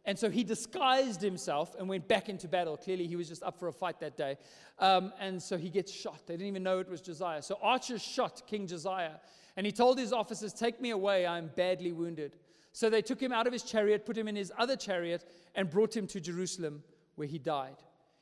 And 0.05 0.18
so 0.18 0.31
he 0.31 0.44
disguised 0.44 1.21
himself 1.21 1.75
and 1.79 1.88
went 1.88 2.09
back 2.09 2.29
into 2.29 2.49
battle. 2.49 2.77
Clearly, 2.77 3.07
he 3.07 3.16
was 3.16 3.29
just 3.29 3.42
up 3.42 3.59
for 3.59 3.68
a 3.68 3.73
fight 3.73 4.01
that 4.01 4.16
day. 4.16 4.38
Um, 4.79 5.12
and 5.21 5.42
so 5.42 5.59
he 5.59 5.68
gets 5.71 5.92
shot. 5.92 6.21
They 6.27 6.35
didn't 6.35 6.47
even 6.47 6.62
know 6.62 6.79
it 6.79 6.88
was 6.88 7.01
Josiah. 7.01 7.42
So 7.42 7.59
archers 7.61 8.01
shot 8.01 8.42
King 8.47 8.66
Josiah. 8.66 9.16
And 9.57 9.66
he 9.66 9.73
told 9.73 9.99
his 9.99 10.12
officers, 10.12 10.53
Take 10.53 10.81
me 10.81 10.90
away, 10.90 11.27
I'm 11.27 11.51
badly 11.57 11.92
wounded. 11.92 12.37
So 12.72 12.90
they 12.90 13.02
took 13.02 13.20
him 13.20 13.33
out 13.33 13.46
of 13.46 13.52
his 13.52 13.62
chariot, 13.62 14.07
put 14.07 14.16
him 14.16 14.28
in 14.28 14.37
his 14.37 14.52
other 14.59 14.76
chariot, 14.76 15.24
and 15.54 15.70
brought 15.70 15.96
him 15.96 16.07
to 16.09 16.20
Jerusalem, 16.20 16.83
where 17.16 17.28
he 17.28 17.38
died. 17.38 17.76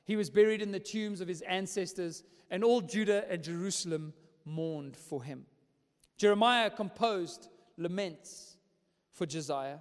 He 0.04 0.16
was 0.16 0.30
buried 0.30 0.62
in 0.62 0.70
the 0.70 0.80
tombs 0.80 1.20
of 1.20 1.28
his 1.28 1.42
ancestors, 1.42 2.22
and 2.50 2.62
all 2.62 2.80
Judah 2.80 3.24
and 3.30 3.42
Jerusalem 3.42 4.12
mourned 4.44 4.96
for 4.96 5.22
him. 5.22 5.46
Jeremiah 6.16 6.70
composed 6.70 7.48
laments 7.76 8.56
for 9.12 9.26
Josiah. 9.26 9.78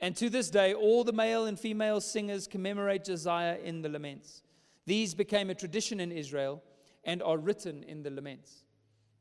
And 0.00 0.16
to 0.16 0.28
this 0.28 0.50
day, 0.50 0.74
all 0.74 1.04
the 1.04 1.12
male 1.12 1.46
and 1.46 1.58
female 1.58 2.00
singers 2.00 2.46
commemorate 2.46 3.04
Josiah 3.04 3.58
in 3.62 3.82
the 3.82 3.88
laments. 3.88 4.42
These 4.86 5.14
became 5.14 5.50
a 5.50 5.54
tradition 5.54 6.00
in 6.00 6.10
Israel 6.10 6.62
and 7.04 7.22
are 7.22 7.38
written 7.38 7.82
in 7.84 8.02
the 8.02 8.10
laments. 8.10 8.64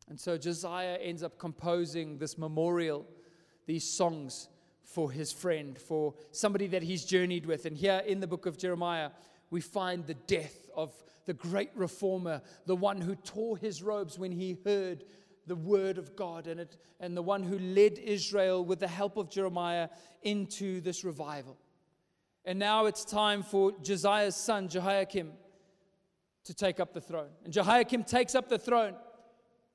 And 0.09 0.19
so 0.19 0.37
Josiah 0.37 0.97
ends 0.97 1.21
up 1.21 1.37
composing 1.37 2.17
this 2.17 2.37
memorial, 2.37 3.05
these 3.67 3.83
songs 3.83 4.49
for 4.89 5.11
his 5.11 5.31
friend, 5.31 5.77
for 5.77 6.15
somebody 6.31 6.67
that 6.67 6.81
he's 6.81 7.05
journeyed 7.05 7.45
with. 7.45 7.65
And 7.65 7.77
here 7.77 8.01
in 8.07 8.19
the 8.19 8.27
book 8.27 8.45
of 8.47 8.57
Jeremiah, 8.57 9.11
we 9.51 9.61
find 9.61 10.05
the 10.05 10.15
death 10.15 10.67
of 10.75 10.91
the 11.25 11.33
great 11.33 11.69
reformer, 11.75 12.41
the 12.65 12.75
one 12.75 12.99
who 12.99 13.13
tore 13.15 13.55
his 13.55 13.83
robes 13.83 14.17
when 14.17 14.31
he 14.31 14.57
heard 14.65 15.03
the 15.45 15.55
word 15.55 15.97
of 15.99 16.15
God 16.15 16.47
and, 16.47 16.59
it, 16.59 16.77
and 16.99 17.15
the 17.15 17.21
one 17.21 17.43
who 17.43 17.59
led 17.59 17.99
Israel 17.99 18.65
with 18.65 18.79
the 18.79 18.87
help 18.87 19.17
of 19.17 19.29
Jeremiah 19.29 19.89
into 20.23 20.81
this 20.81 21.03
revival. 21.03 21.57
And 22.45 22.57
now 22.57 22.87
it's 22.87 23.05
time 23.05 23.43
for 23.43 23.73
Josiah's 23.83 24.35
son, 24.35 24.69
Jehoiakim, 24.69 25.31
to 26.45 26.53
take 26.53 26.79
up 26.79 26.93
the 26.93 27.01
throne. 27.01 27.29
And 27.43 27.53
Jehoiakim 27.53 28.05
takes 28.05 28.33
up 28.33 28.49
the 28.49 28.57
throne 28.57 28.95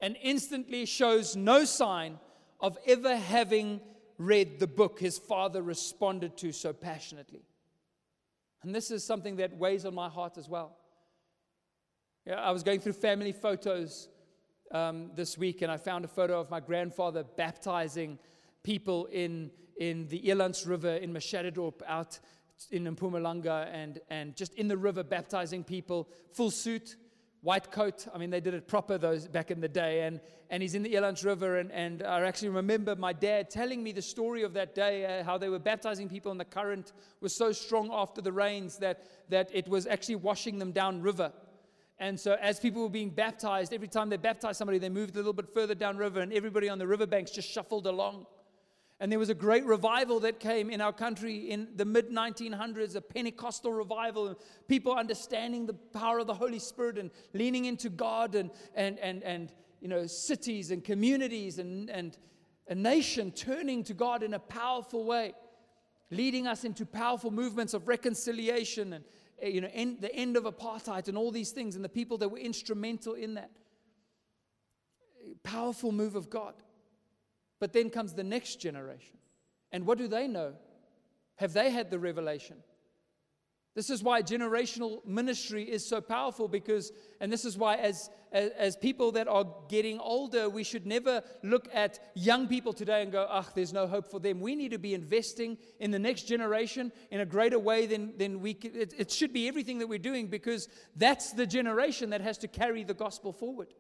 and 0.01 0.17
instantly 0.23 0.87
shows 0.87 1.37
no 1.37 1.65
sign 1.65 2.19
of 2.61 2.77
ever 2.87 3.17
having 3.17 3.81
read 4.19 4.61
the 4.61 4.67
book 4.67 4.99
his 4.99 5.19
father 5.19 5.63
responded 5.63 6.37
to 6.39 6.53
so 6.53 6.73
passionately. 6.73 7.45
And 8.63 8.75
this 8.75 8.91
is 8.91 9.05
something 9.05 9.37
that 9.37 9.57
weighs 9.57 9.85
on 9.85 9.95
my 9.95 10.09
heart 10.09 10.39
as 10.39 10.49
well. 10.49 10.77
Yeah, 12.27 12.37
I 12.37 12.51
was 12.51 12.63
going 12.63 12.81
through 12.81 12.95
family 12.95 13.33
photos 13.33 14.09
um, 14.73 15.11
this 15.15 15.37
week, 15.37 15.61
and 15.61 15.71
I 15.71 15.77
found 15.77 16.05
a 16.05 16.09
photo 16.09 16.41
of 16.41 16.51
my 16.51 16.61
grandfather 16.61 17.23
baptizing 17.23 18.19
people 18.63 19.07
in, 19.07 19.51
in 19.79 20.09
the 20.09 20.23
Elands 20.23 20.67
River 20.67 20.97
in 20.97 21.13
Machadodorp 21.13 21.83
out 21.87 22.19
in 22.71 22.85
Mpumalanga 22.85 23.69
and, 23.73 24.01
and 24.09 24.35
just 24.37 24.55
in 24.55 24.69
the 24.69 24.77
river 24.77 25.03
baptizing 25.03 25.65
people, 25.65 26.09
full 26.33 26.51
suit, 26.51 26.97
white 27.45 27.71
coat. 27.71 28.07
I 28.13 28.17
mean, 28.19 28.31
they 28.31 28.41
did 28.41 28.55
it 28.55 28.67
proper 28.67 28.97
those 28.97 29.29
back 29.29 29.51
in 29.51 29.61
the 29.61 29.69
day. 29.69 30.03
And, 30.03 30.19
and 30.49 30.63
he's 30.63 30.75
in 30.75 30.83
the 30.83 30.95
Elands 30.95 31.25
River. 31.25 31.59
And, 31.59 31.71
and 31.71 32.03
I 32.03 32.23
actually 32.23 32.49
remember 32.49 32.97
my 32.97 33.13
dad 33.13 33.51
telling 33.51 33.83
me 33.83 33.93
the 33.93 34.03
story 34.03 34.43
of 34.43 34.55
that 34.55 34.75
day, 34.75 35.05
uh, 35.05 35.25
how 35.25 35.37
they 35.37 35.51
were 35.51 35.59
baptizing 35.59 36.09
people, 36.09 36.33
and 36.33 36.41
the 36.41 36.47
current 36.47 36.93
was 37.21 37.37
so 37.37 37.53
strong 37.53 37.91
after 37.93 38.23
the 38.23 38.33
rains 38.33 38.79
that, 38.79 39.05
that 39.29 39.51
it 39.53 39.69
was 39.69 39.87
actually 39.87 40.17
washing 40.17 40.59
them 40.59 40.73
down 40.73 41.03
river. 41.03 41.33
And 41.99 42.19
so, 42.19 42.37
as 42.41 42.59
people 42.59 42.83
were 42.83 42.89
being 42.89 43.11
baptized, 43.11 43.73
every 43.73 43.89
time 43.89 44.09
they 44.09 44.17
baptized 44.17 44.57
somebody, 44.57 44.79
they 44.79 44.89
moved 44.89 45.15
a 45.15 45.19
little 45.19 45.33
bit 45.33 45.53
further 45.55 45.75
downriver, 45.77 46.21
and 46.21 46.33
everybody 46.33 46.69
on 46.69 46.79
the 46.79 46.87
riverbanks 46.87 47.31
just 47.31 47.49
shuffled 47.49 47.87
along. 47.87 48.27
And 49.01 49.11
there 49.11 49.19
was 49.19 49.29
a 49.29 49.35
great 49.35 49.65
revival 49.65 50.21
that 50.21 50.39
came 50.39 50.71
in 50.71 50.81
our 50.81 50.93
country 50.93 51.51
in 51.51 51.69
the 51.75 51.85
mid 51.85 52.11
1900s, 52.11 52.95
a 52.95 53.01
Pentecostal 53.01 53.73
revival, 53.73 54.39
people 54.69 54.95
understanding 54.95 55.67
the 55.67 55.75
power 55.75 56.21
of 56.21 56.27
the 56.27 56.35
Holy 56.35 56.61
Spirit 56.61 56.99
and 56.99 57.11
leaning 57.33 57.65
into 57.65 57.91
God, 57.91 58.35
and, 58.35 58.51
and, 58.75 58.99
and, 59.01 59.23
and 59.25 59.53
you 59.81 59.89
know, 59.89 60.07
cities 60.07 60.71
and 60.71 60.85
communities 60.85 61.59
and, 61.59 61.91
and 61.91 62.17
a 62.69 62.75
nation 62.75 63.33
turning 63.33 63.83
to 63.85 63.95
God 63.95 64.23
in 64.23 64.35
a 64.35 64.39
powerful 64.39 65.05
way, 65.05 65.35
leading 66.11 66.47
us 66.47 66.65
into 66.65 66.87
powerful 66.87 67.31
movements 67.31 67.75
of 67.75 67.89
reconciliation 67.89 68.93
and, 68.93 69.05
Eh, 69.41 69.49
you 69.49 69.61
know, 69.61 69.69
end, 69.73 70.01
the 70.01 70.15
end 70.15 70.37
of 70.37 70.45
apartheid 70.45 71.09
and 71.09 71.19
all 71.19 71.31
these 71.31 71.51
things, 71.51 71.77
and 71.77 71.85
the 71.85 71.89
people 71.89 72.19
that 72.19 72.29
were 72.29 72.39
instrumental 72.39 73.15
in 73.15 73.35
that. 73.35 73.51
Powerful 75.43 75.93
move 75.93 76.17
of 76.17 76.31
God. 76.31 76.55
But 77.65 77.73
then 77.73 77.89
comes 77.89 78.13
the 78.13 78.23
next 78.23 78.57
generation. 78.57 79.17
And 79.73 79.87
what 79.87 79.97
do 79.97 80.07
they 80.07 80.29
know? 80.29 80.53
Have 81.37 81.55
they 81.55 81.71
had 81.71 81.91
the 81.91 81.99
revelation? 81.99 82.57
This 83.75 83.89
is 83.89 84.03
why 84.03 84.21
generational 84.21 85.03
ministry 85.07 85.63
is 85.63 85.83
so 85.83 86.03
powerful 86.03 86.47
because, 86.47 86.93
and 87.23 87.33
this 87.33 87.47
is 87.47 87.57
why, 87.57 87.77
as, 87.77 88.11
as, 88.33 88.51
as, 88.51 88.77
people 88.77 89.13
that 89.13 89.29
are 89.29 89.47
getting 89.71 89.99
older, 89.99 90.51
we 90.51 90.63
should 90.63 90.85
never 90.85 91.23
look 91.43 91.67
at 91.73 92.01
young 92.15 92.49
people 92.49 92.75
today 92.75 93.01
and 93.01 93.11
go, 93.11 93.27
ah, 93.31 93.49
there's 93.55 93.73
no 93.73 93.87
hope 93.87 94.11
for 94.11 94.21
them. 94.21 94.41
We 94.41 94.55
need 94.55 94.73
to 94.73 94.79
be 94.79 94.93
investing 94.93 95.57
in 95.81 95.91
the 95.91 95.99
next 95.99 96.25
generation 96.25 96.93
in 97.11 97.21
a 97.21 97.25
greater 97.25 97.59
way 97.59 97.87
than, 97.87 98.13
than 98.19 98.43
we 98.43 98.53
could. 98.53 98.77
It, 98.77 98.93
it 98.99 99.11
should 99.11 99.33
be 99.33 99.49
everything 99.49 99.79
that 99.79 99.87
we're 99.87 99.99
doing 99.99 100.27
because 100.27 100.69
that's 100.97 101.33
the 101.33 101.47
generation 101.47 102.11
that 102.11 102.21
has 102.21 102.37
to 102.39 102.47
carry 102.47 102.85
the 102.85 102.93
gospel 102.93 103.33
forward. 103.33 103.73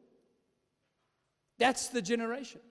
That's 1.58 1.88
the 1.88 2.00
generation. 2.00 2.62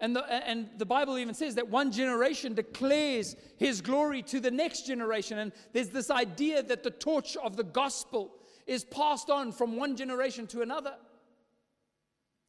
And 0.00 0.14
the, 0.14 0.24
and 0.32 0.68
the 0.76 0.86
Bible 0.86 1.18
even 1.18 1.34
says 1.34 1.56
that 1.56 1.68
one 1.68 1.90
generation 1.90 2.54
declares 2.54 3.34
his 3.56 3.80
glory 3.80 4.22
to 4.22 4.38
the 4.38 4.50
next 4.50 4.86
generation. 4.86 5.38
And 5.38 5.52
there's 5.72 5.88
this 5.88 6.10
idea 6.10 6.62
that 6.62 6.84
the 6.84 6.90
torch 6.90 7.36
of 7.36 7.56
the 7.56 7.64
gospel 7.64 8.32
is 8.66 8.84
passed 8.84 9.28
on 9.28 9.50
from 9.50 9.76
one 9.76 9.96
generation 9.96 10.46
to 10.48 10.62
another. 10.62 10.94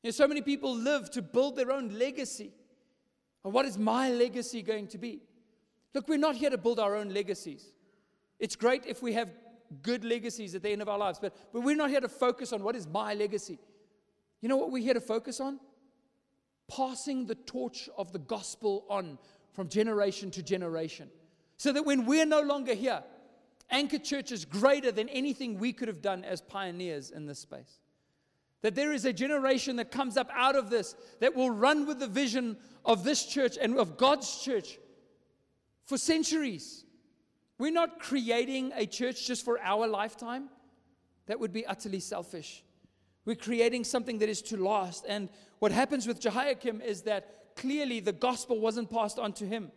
You 0.03 0.09
know, 0.09 0.11
so 0.11 0.27
many 0.27 0.41
people 0.41 0.75
live 0.75 1.09
to 1.11 1.21
build 1.21 1.55
their 1.55 1.71
own 1.71 1.89
legacy. 1.97 2.51
What 3.41 3.65
is 3.65 3.77
my 3.77 4.11
legacy 4.11 4.61
going 4.61 4.87
to 4.87 4.97
be? 4.97 5.21
Look, 5.93 6.07
we're 6.07 6.19
not 6.19 6.35
here 6.35 6.51
to 6.51 6.57
build 6.57 6.79
our 6.79 6.95
own 6.95 7.09
legacies. 7.09 7.65
It's 8.37 8.55
great 8.55 8.85
if 8.85 9.01
we 9.01 9.13
have 9.13 9.29
good 9.81 10.03
legacies 10.03 10.55
at 10.55 10.61
the 10.61 10.69
end 10.69 10.81
of 10.81 10.89
our 10.89 10.97
lives, 10.97 11.19
but, 11.19 11.35
but 11.51 11.61
we're 11.61 11.75
not 11.75 11.89
here 11.89 12.01
to 12.01 12.09
focus 12.09 12.53
on 12.53 12.63
what 12.63 12.75
is 12.75 12.87
my 12.87 13.13
legacy. 13.13 13.57
You 14.41 14.49
know 14.49 14.57
what 14.57 14.71
we're 14.71 14.83
here 14.83 14.93
to 14.93 15.01
focus 15.01 15.39
on? 15.39 15.59
Passing 16.69 17.25
the 17.25 17.35
torch 17.35 17.89
of 17.97 18.13
the 18.13 18.19
gospel 18.19 18.85
on 18.89 19.17
from 19.53 19.67
generation 19.67 20.31
to 20.31 20.43
generation. 20.43 21.09
So 21.57 21.73
that 21.73 21.85
when 21.85 22.05
we're 22.05 22.25
no 22.25 22.41
longer 22.41 22.73
here, 22.73 23.03
Anchor 23.69 23.99
Church 23.99 24.31
is 24.31 24.45
greater 24.45 24.91
than 24.91 25.09
anything 25.09 25.59
we 25.59 25.73
could 25.73 25.87
have 25.87 26.01
done 26.01 26.23
as 26.23 26.41
pioneers 26.41 27.11
in 27.11 27.25
this 27.25 27.39
space. 27.39 27.79
That 28.61 28.75
there 28.75 28.93
is 28.93 29.05
a 29.05 29.13
generation 29.13 29.77
that 29.77 29.91
comes 29.91 30.17
up 30.17 30.29
out 30.33 30.55
of 30.55 30.69
this 30.69 30.95
that 31.19 31.35
will 31.35 31.51
run 31.51 31.85
with 31.85 31.99
the 31.99 32.07
vision 32.07 32.57
of 32.85 33.03
this 33.03 33.25
church 33.25 33.57
and 33.59 33.77
of 33.77 33.97
God's 33.97 34.41
church 34.41 34.77
for 35.85 35.97
centuries. 35.97 36.85
We're 37.57 37.71
not 37.71 37.99
creating 37.99 38.71
a 38.75 38.85
church 38.85 39.27
just 39.27 39.43
for 39.43 39.59
our 39.59 39.87
lifetime. 39.87 40.49
That 41.27 41.39
would 41.39 41.53
be 41.53 41.65
utterly 41.65 41.99
selfish. 41.99 42.63
We're 43.29 43.35
creating 43.35 43.83
something 43.83 44.17
that 44.17 44.27
is 44.27 44.41
to 44.41 44.57
last. 44.57 45.05
And 45.07 45.29
what 45.59 45.71
happens 45.71 46.07
with 46.07 46.19
Jehoiakim 46.19 46.81
is 46.81 47.03
that 47.03 47.55
clearly 47.55 47.99
the 47.99 48.11
gospel 48.11 48.59
wasn't 48.59 48.89
passed 48.89 49.19
on 49.19 49.33
to 49.33 49.45
him. 49.45 49.71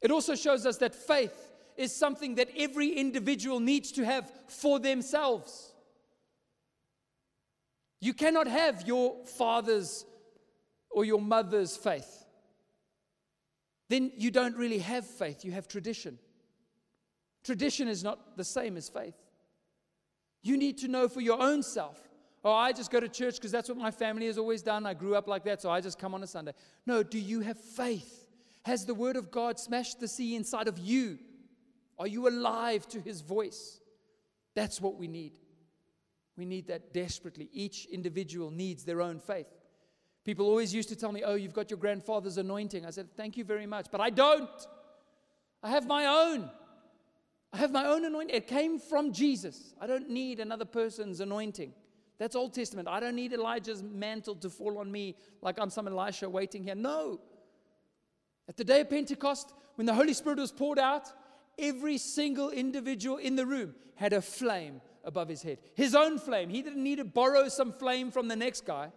It 0.00 0.10
also 0.10 0.34
shows 0.34 0.64
us 0.64 0.78
that 0.78 0.94
faith 0.94 1.52
is 1.76 1.94
something 1.94 2.36
that 2.36 2.48
every 2.56 2.88
individual 2.88 3.60
needs 3.60 3.92
to 3.92 4.06
have 4.06 4.32
for 4.46 4.78
themselves. 4.78 5.74
You 8.00 8.14
cannot 8.14 8.46
have 8.46 8.88
your 8.88 9.22
father's 9.36 10.06
or 10.90 11.04
your 11.04 11.20
mother's 11.20 11.76
faith. 11.76 12.24
Then 13.90 14.10
you 14.16 14.30
don't 14.30 14.56
really 14.56 14.78
have 14.78 15.06
faith, 15.06 15.44
you 15.44 15.52
have 15.52 15.68
tradition. 15.68 16.18
Tradition 17.44 17.88
is 17.88 18.02
not 18.02 18.38
the 18.38 18.44
same 18.44 18.78
as 18.78 18.88
faith. 18.88 19.16
You 20.42 20.56
need 20.56 20.78
to 20.78 20.88
know 20.88 21.08
for 21.08 21.20
your 21.20 21.40
own 21.40 21.62
self. 21.62 22.00
Oh, 22.42 22.52
I 22.52 22.72
just 22.72 22.90
go 22.90 23.00
to 23.00 23.08
church 23.08 23.36
because 23.36 23.52
that's 23.52 23.68
what 23.68 23.76
my 23.76 23.90
family 23.90 24.26
has 24.26 24.38
always 24.38 24.62
done. 24.62 24.86
I 24.86 24.94
grew 24.94 25.14
up 25.14 25.28
like 25.28 25.44
that, 25.44 25.60
so 25.60 25.70
I 25.70 25.80
just 25.80 25.98
come 25.98 26.14
on 26.14 26.22
a 26.22 26.26
Sunday. 26.26 26.52
No, 26.86 27.02
do 27.02 27.18
you 27.18 27.40
have 27.40 27.58
faith? 27.58 28.26
Has 28.62 28.86
the 28.86 28.94
Word 28.94 29.16
of 29.16 29.30
God 29.30 29.58
smashed 29.58 30.00
the 30.00 30.08
sea 30.08 30.36
inside 30.36 30.66
of 30.66 30.78
you? 30.78 31.18
Are 31.98 32.06
you 32.06 32.28
alive 32.28 32.88
to 32.88 33.00
His 33.00 33.20
voice? 33.20 33.80
That's 34.54 34.80
what 34.80 34.96
we 34.96 35.06
need. 35.06 35.38
We 36.36 36.46
need 36.46 36.68
that 36.68 36.94
desperately. 36.94 37.50
Each 37.52 37.84
individual 37.86 38.50
needs 38.50 38.84
their 38.84 39.02
own 39.02 39.18
faith. 39.20 39.48
People 40.24 40.46
always 40.46 40.74
used 40.74 40.88
to 40.88 40.96
tell 40.96 41.12
me, 41.12 41.22
Oh, 41.22 41.34
you've 41.34 41.52
got 41.52 41.70
your 41.70 41.78
grandfather's 41.78 42.38
anointing. 42.38 42.86
I 42.86 42.90
said, 42.90 43.14
Thank 43.16 43.36
you 43.36 43.44
very 43.44 43.66
much. 43.66 43.88
But 43.90 44.00
I 44.00 44.08
don't. 44.08 44.48
I 45.62 45.70
have 45.70 45.86
my 45.86 46.06
own. 46.06 46.50
I 47.52 47.56
have 47.56 47.72
my 47.72 47.86
own 47.86 48.04
anointing. 48.04 48.34
It 48.34 48.46
came 48.46 48.78
from 48.78 49.12
Jesus. 49.12 49.74
I 49.80 49.86
don't 49.86 50.08
need 50.08 50.40
another 50.40 50.64
person's 50.64 51.20
anointing. 51.20 51.72
That's 52.18 52.36
Old 52.36 52.52
Testament. 52.52 52.86
I 52.86 53.00
don't 53.00 53.16
need 53.16 53.32
Elijah's 53.32 53.82
mantle 53.82 54.34
to 54.36 54.50
fall 54.50 54.78
on 54.78 54.92
me 54.92 55.16
like 55.42 55.58
I'm 55.58 55.70
some 55.70 55.88
Elisha 55.88 56.28
waiting 56.28 56.62
here. 56.62 56.74
No. 56.74 57.20
At 58.48 58.56
the 58.56 58.64
day 58.64 58.82
of 58.82 58.90
Pentecost, 58.90 59.52
when 59.76 59.86
the 59.86 59.94
Holy 59.94 60.12
Spirit 60.12 60.38
was 60.38 60.52
poured 60.52 60.78
out, 60.78 61.08
every 61.58 61.98
single 61.98 62.50
individual 62.50 63.16
in 63.16 63.36
the 63.36 63.46
room 63.46 63.74
had 63.94 64.12
a 64.12 64.20
flame 64.20 64.80
above 65.04 65.28
his 65.28 65.42
head. 65.42 65.58
His 65.74 65.94
own 65.94 66.18
flame. 66.18 66.50
He 66.50 66.62
didn't 66.62 66.82
need 66.82 66.96
to 66.96 67.04
borrow 67.04 67.48
some 67.48 67.72
flame 67.72 68.10
from 68.10 68.28
the 68.28 68.36
next 68.36 68.66
guy. 68.66 68.92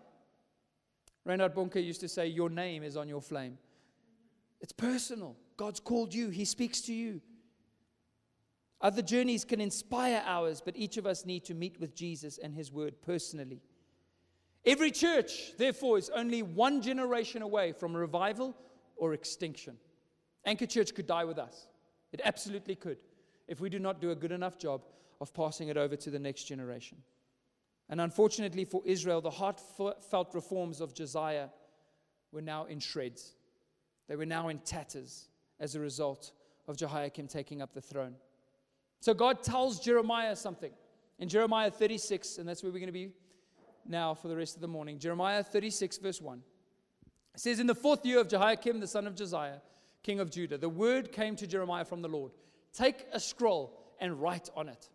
Reinhard 1.26 1.56
Bonnke 1.56 1.84
used 1.84 2.02
to 2.02 2.10
say, 2.10 2.28
Your 2.28 2.50
name 2.50 2.84
is 2.84 2.98
on 2.98 3.08
your 3.08 3.22
flame. 3.22 3.58
It's 4.60 4.74
personal. 4.74 5.38
God's 5.56 5.80
called 5.80 6.14
you, 6.14 6.30
He 6.30 6.46
speaks 6.46 6.82
to 6.82 6.94
you. 6.94 7.22
Other 8.84 9.02
journeys 9.02 9.46
can 9.46 9.62
inspire 9.62 10.22
ours, 10.26 10.62
but 10.64 10.76
each 10.76 10.98
of 10.98 11.08
us 11.08 11.26
need 11.26 11.46
to 11.46 11.54
meet 11.54 11.80
with 11.80 11.96
Jesus 11.96 12.38
and 12.38 12.54
his 12.54 12.70
word 12.70 13.02
personally. 13.02 13.62
Every 14.66 14.92
church, 14.92 15.58
therefore, 15.58 15.98
is 15.98 16.10
only 16.10 16.42
one 16.42 16.82
generation 16.82 17.42
away 17.42 17.72
from 17.72 17.96
revival 17.96 18.56
or 18.98 19.14
extinction. 19.14 19.78
Anchor 20.46 20.66
Church 20.66 20.94
could 20.94 21.08
die 21.08 21.24
with 21.24 21.40
us. 21.40 21.68
It 22.12 22.20
absolutely 22.26 22.76
could 22.76 22.98
if 23.48 23.62
we 23.62 23.70
do 23.70 23.80
not 23.80 24.02
do 24.02 24.12
a 24.12 24.16
good 24.16 24.34
enough 24.34 24.58
job 24.58 24.82
of 25.22 25.34
passing 25.34 25.70
it 25.70 25.78
over 25.78 25.96
to 25.96 26.10
the 26.10 26.20
next 26.20 26.44
generation. 26.44 26.98
And 27.90 28.02
unfortunately 28.02 28.66
for 28.66 28.82
Israel, 28.86 29.22
the 29.22 29.30
heartfelt 29.30 30.34
reforms 30.34 30.82
of 30.82 30.94
Josiah 30.94 31.48
were 32.34 32.42
now 32.42 32.66
in 32.66 32.80
shreds. 32.80 33.34
They 34.10 34.18
were 34.18 34.26
now 34.26 34.50
in 34.50 34.60
tatters 34.60 35.30
as 35.60 35.76
a 35.76 35.80
result 35.80 36.34
of 36.68 36.76
Jehoiakim 36.76 37.28
taking 37.28 37.62
up 37.62 37.74
the 37.74 37.82
throne. 37.82 38.16
So 39.04 39.14
God 39.14 39.44
tells 39.44 39.82
Jeremiah 39.82 40.34
something 40.34 40.72
in 41.20 41.28
Jeremiah 41.28 41.70
36, 41.70 42.38
and 42.38 42.48
that's 42.48 42.64
where 42.64 42.72
we're 42.72 42.80
going 42.80 42.88
to 42.88 42.94
be 42.94 43.10
now 43.86 44.14
for 44.14 44.30
the 44.30 44.36
rest 44.38 44.56
of 44.56 44.62
the 44.62 44.68
morning. 44.70 44.98
Jeremiah 44.98 45.44
36, 45.44 45.98
verse 45.98 46.22
1. 46.22 46.42
It 47.36 47.42
says, 47.42 47.60
In 47.60 47.68
the 47.68 47.76
fourth 47.76 48.06
year 48.06 48.22
of 48.22 48.30
Jehoiakim, 48.30 48.80
the 48.80 48.88
son 48.88 49.06
of 49.06 49.14
Josiah, 49.14 49.58
king 50.04 50.22
of 50.22 50.32
Judah, 50.32 50.58
the 50.58 50.70
word 50.70 51.12
came 51.12 51.36
to 51.36 51.46
Jeremiah 51.46 51.84
from 51.84 52.02
the 52.02 52.08
Lord 52.08 52.32
Take 52.72 53.06
a 53.12 53.20
scroll 53.20 53.78
and 54.00 54.22
write 54.22 54.50
on 54.56 54.70
it 54.70 54.90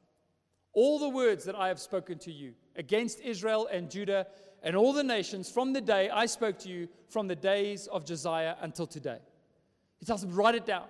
all 0.73 0.99
the 0.99 1.11
words 1.11 1.45
that 1.45 1.55
I 1.55 1.69
have 1.69 1.79
spoken 1.79 2.19
to 2.21 2.33
you 2.33 2.55
against 2.77 3.21
Israel 3.21 3.69
and 3.71 3.91
Judah 3.91 4.27
and 4.63 4.75
all 4.75 4.95
the 4.95 5.05
nations 5.05 5.51
from 5.51 5.75
the 5.75 5.83
day 5.83 6.09
I 6.09 6.25
spoke 6.25 6.59
to 6.61 6.71
you, 6.71 6.89
from 7.11 7.29
the 7.29 7.37
days 7.37 7.89
of 7.89 8.07
Josiah 8.07 8.55
until 8.63 8.87
today. 8.87 9.19
He 10.01 10.07
tells 10.07 10.23
them, 10.23 10.35
Write 10.35 10.55
it 10.55 10.65
down. 10.65 10.87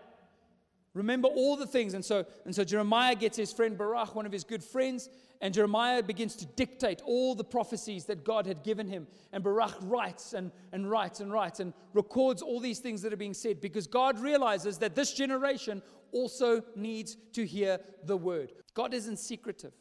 Remember 0.94 1.28
all 1.28 1.56
the 1.56 1.66
things. 1.66 1.94
And 1.94 2.04
so, 2.04 2.24
and 2.44 2.54
so 2.54 2.64
Jeremiah 2.64 3.14
gets 3.14 3.36
his 3.36 3.52
friend 3.52 3.76
Baruch, 3.76 4.14
one 4.14 4.26
of 4.26 4.32
his 4.32 4.44
good 4.44 4.64
friends, 4.64 5.08
and 5.40 5.54
Jeremiah 5.54 6.02
begins 6.02 6.34
to 6.36 6.46
dictate 6.46 7.00
all 7.04 7.34
the 7.34 7.44
prophecies 7.44 8.04
that 8.06 8.24
God 8.24 8.46
had 8.46 8.64
given 8.64 8.88
him. 8.88 9.06
And 9.32 9.44
Baruch 9.44 9.76
writes 9.82 10.32
and, 10.32 10.50
and 10.72 10.90
writes 10.90 11.20
and 11.20 11.32
writes 11.32 11.60
and 11.60 11.72
records 11.94 12.42
all 12.42 12.58
these 12.58 12.80
things 12.80 13.02
that 13.02 13.12
are 13.12 13.16
being 13.16 13.34
said 13.34 13.60
because 13.60 13.86
God 13.86 14.18
realizes 14.18 14.78
that 14.78 14.94
this 14.94 15.12
generation 15.12 15.82
also 16.10 16.62
needs 16.74 17.16
to 17.34 17.46
hear 17.46 17.78
the 18.04 18.16
word. 18.16 18.52
God 18.74 18.94
isn't 18.94 19.18
secretive. 19.18 19.72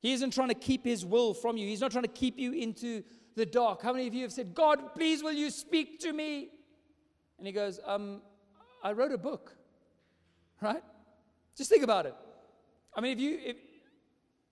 He 0.00 0.12
isn't 0.12 0.32
trying 0.32 0.48
to 0.48 0.54
keep 0.54 0.84
his 0.84 1.04
will 1.04 1.32
from 1.32 1.56
you. 1.56 1.66
He's 1.66 1.80
not 1.80 1.90
trying 1.90 2.04
to 2.04 2.08
keep 2.08 2.38
you 2.38 2.52
into 2.52 3.02
the 3.34 3.46
dark. 3.46 3.82
How 3.82 3.92
many 3.92 4.06
of 4.06 4.14
you 4.14 4.22
have 4.22 4.32
said, 4.32 4.54
God, 4.54 4.94
please 4.94 5.22
will 5.22 5.32
you 5.32 5.50
speak 5.50 6.00
to 6.00 6.12
me? 6.12 6.50
And 7.38 7.46
he 7.46 7.52
goes, 7.52 7.80
um, 7.84 8.20
I 8.84 8.92
wrote 8.92 9.12
a 9.12 9.18
book 9.18 9.56
right? 10.62 10.82
Just 11.56 11.70
think 11.70 11.84
about 11.84 12.06
it. 12.06 12.14
I 12.94 13.00
mean, 13.00 13.12
if 13.12 13.20
you 13.20 13.38
if, 13.42 13.56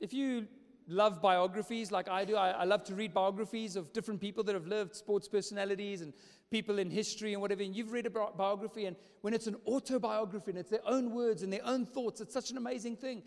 if 0.01 0.12
you 0.12 0.46
love 0.88 1.23
biographies 1.23 1.92
like 1.92 2.09
I 2.09 2.25
do, 2.25 2.37
I, 2.37 2.51
I, 2.51 2.64
love 2.64 2.83
to 2.85 2.94
read 2.94 3.14
biographies 3.14 3.77
of 3.77 3.92
different 3.92 4.20
people 4.20 4.42
that 4.44 4.55
have 4.55 4.66
lived, 4.66 4.96
sports 4.96 5.29
personalities 5.29 6.01
and 6.01 6.12
people 6.51 6.81
in 6.81 6.90
history 6.90 7.33
and 7.33 7.40
whatever. 7.40 7.62
And 7.62 7.77
you've 7.77 7.92
read 7.92 8.07
a 8.07 8.11
bi- 8.11 8.31
biography, 8.37 8.87
and 8.87 8.96
when 9.20 9.33
it's 9.33 9.46
an 9.46 9.57
autobiography 9.66 10.51
and 10.51 10.59
it's 10.59 10.70
their 10.70 10.87
own 10.87 11.14
words 11.14 11.42
and 11.42 11.53
their 11.53 11.64
own 11.64 11.87
thoughts, 11.87 12.20
it's 12.20 12.35
such 12.35 12.51
an 12.51 12.57
amazing 12.57 12.96
thing. 12.96 13.23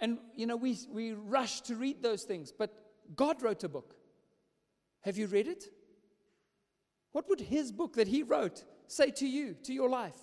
And 0.00 0.18
you 0.34 0.46
know, 0.46 0.56
we 0.56 0.76
we 0.90 1.12
rush 1.12 1.60
to 1.62 1.76
read 1.76 2.02
those 2.02 2.24
things, 2.24 2.52
but 2.52 2.70
God 3.14 3.42
wrote 3.42 3.62
a 3.64 3.68
book. 3.68 3.94
Have 5.02 5.16
you 5.16 5.26
read 5.26 5.46
it? 5.46 5.64
What 7.12 7.28
would 7.28 7.40
His 7.40 7.70
book 7.70 7.94
that 7.94 8.08
He 8.08 8.22
wrote 8.22 8.64
say 8.88 9.10
to 9.12 9.26
you, 9.26 9.54
to 9.64 9.72
your 9.72 9.88
life? 9.88 10.16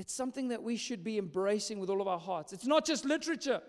It's 0.00 0.14
something 0.14 0.48
that 0.48 0.62
we 0.62 0.78
should 0.78 1.04
be 1.04 1.18
embracing 1.18 1.78
with 1.78 1.90
all 1.90 2.00
of 2.00 2.08
our 2.08 2.18
hearts. 2.18 2.54
It's 2.54 2.64
not 2.64 2.86
just 2.86 3.04
literature. 3.04 3.60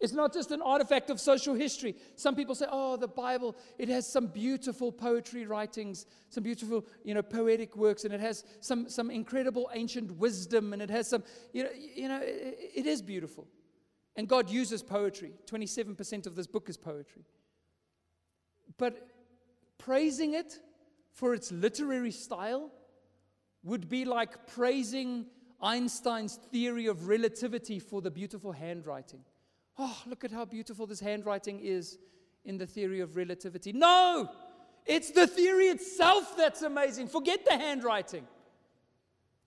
It's 0.00 0.14
not 0.14 0.32
just 0.32 0.50
an 0.50 0.62
artifact 0.62 1.10
of 1.10 1.20
social 1.20 1.52
history. 1.52 1.94
Some 2.16 2.34
people 2.34 2.54
say, 2.54 2.64
oh, 2.70 2.96
the 2.96 3.06
Bible, 3.06 3.54
it 3.76 3.90
has 3.90 4.10
some 4.10 4.28
beautiful 4.28 4.90
poetry 4.90 5.44
writings, 5.44 6.06
some 6.30 6.42
beautiful, 6.42 6.86
you 7.04 7.12
know, 7.12 7.20
poetic 7.20 7.76
works, 7.76 8.06
and 8.06 8.14
it 8.14 8.20
has 8.20 8.44
some, 8.60 8.88
some 8.88 9.10
incredible 9.10 9.68
ancient 9.74 10.10
wisdom, 10.12 10.72
and 10.72 10.80
it 10.80 10.88
has 10.88 11.06
some, 11.06 11.22
you 11.52 11.64
know, 11.64 11.70
you 11.94 12.08
know 12.08 12.20
it, 12.22 12.56
it 12.74 12.86
is 12.86 13.02
beautiful. 13.02 13.46
And 14.16 14.26
God 14.26 14.48
uses 14.48 14.82
poetry. 14.82 15.32
27% 15.44 16.26
of 16.26 16.34
this 16.34 16.46
book 16.46 16.70
is 16.70 16.78
poetry. 16.78 17.26
But 18.78 19.06
praising 19.76 20.32
it 20.32 20.60
for 21.12 21.34
its 21.34 21.52
literary 21.52 22.10
style 22.10 22.72
would 23.64 23.88
be 23.88 24.04
like 24.04 24.46
praising 24.46 25.26
Einstein's 25.60 26.36
theory 26.52 26.86
of 26.86 27.08
relativity 27.08 27.78
for 27.78 28.02
the 28.02 28.10
beautiful 28.10 28.52
handwriting. 28.52 29.20
Oh, 29.78 30.02
look 30.06 30.22
at 30.22 30.30
how 30.30 30.44
beautiful 30.44 30.86
this 30.86 31.00
handwriting 31.00 31.58
is 31.60 31.98
in 32.44 32.58
the 32.58 32.66
theory 32.66 33.00
of 33.00 33.16
relativity. 33.16 33.72
No! 33.72 34.30
It's 34.86 35.10
the 35.10 35.26
theory 35.26 35.68
itself 35.68 36.36
that's 36.36 36.62
amazing. 36.62 37.08
Forget 37.08 37.44
the 37.44 37.56
handwriting. 37.56 38.26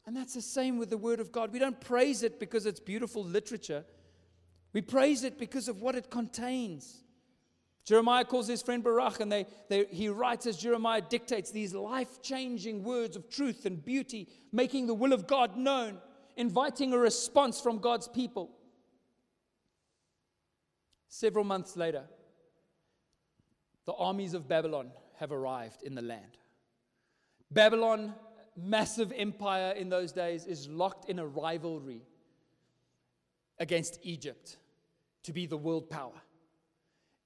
And 0.05 0.17
that's 0.17 0.33
the 0.33 0.41
same 0.41 0.77
with 0.77 0.89
the 0.89 0.97
Word 0.97 1.19
of 1.19 1.31
God. 1.31 1.53
We 1.53 1.59
don't 1.59 1.79
praise 1.79 2.23
it 2.23 2.39
because 2.39 2.65
it's 2.65 2.79
beautiful 2.79 3.23
literature, 3.23 3.85
we 4.73 4.81
praise 4.81 5.23
it 5.23 5.37
because 5.37 5.67
of 5.67 5.81
what 5.81 5.95
it 5.95 6.09
contains. 6.09 7.03
Jeremiah 7.87 8.25
calls 8.25 8.49
his 8.49 8.61
friend 8.61 8.83
Baruch, 8.83 9.21
and 9.21 9.31
they, 9.31 9.45
they, 9.69 9.85
he 9.85 10.09
writes 10.09 10.45
as 10.45 10.57
Jeremiah 10.57 10.99
dictates 10.99 11.51
these 11.51 11.73
life 11.73 12.21
changing 12.21 12.83
words 12.83 13.15
of 13.15 13.29
truth 13.29 13.65
and 13.65 13.83
beauty, 13.83 14.27
making 14.51 14.87
the 14.87 14.93
will 14.93 15.13
of 15.13 15.25
God 15.25 15.55
known, 15.55 15.99
inviting 16.35 16.91
a 16.91 16.97
response 16.97 17.61
from 17.61 17.77
God's 17.77 18.09
people. 18.09 18.51
Several 21.07 21.45
months 21.45 21.77
later, 21.77 22.03
the 23.85 23.93
armies 23.93 24.33
of 24.33 24.49
Babylon 24.49 24.91
have 25.15 25.31
arrived 25.31 25.81
in 25.81 25.95
the 25.95 26.01
land. 26.01 26.37
Babylon, 27.49 28.13
massive 28.57 29.13
empire 29.15 29.71
in 29.71 29.87
those 29.87 30.11
days, 30.11 30.45
is 30.45 30.67
locked 30.67 31.09
in 31.09 31.19
a 31.19 31.25
rivalry 31.25 32.01
against 33.59 33.97
Egypt 34.03 34.57
to 35.23 35.31
be 35.31 35.45
the 35.45 35.55
world 35.55 35.89
power 35.89 36.21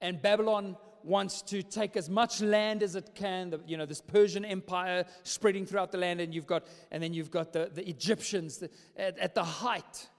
and 0.01 0.21
Babylon 0.21 0.75
wants 1.03 1.41
to 1.41 1.63
take 1.63 1.97
as 1.97 2.09
much 2.09 2.41
land 2.41 2.83
as 2.83 2.95
it 2.95 3.11
can. 3.15 3.49
The, 3.51 3.59
you 3.65 3.77
know, 3.77 3.85
this 3.85 4.01
Persian 4.01 4.45
empire 4.45 5.05
spreading 5.23 5.65
throughout 5.65 5.91
the 5.91 5.97
land, 5.97 6.21
and 6.21 6.33
you've 6.33 6.47
got, 6.47 6.67
and 6.91 7.01
then 7.01 7.13
you've 7.13 7.31
got 7.31 7.53
the, 7.53 7.71
the 7.73 7.87
Egyptians 7.87 8.57
the, 8.57 8.69
at, 8.97 9.17
at, 9.17 9.35
the 9.35 9.43
height 9.43 10.09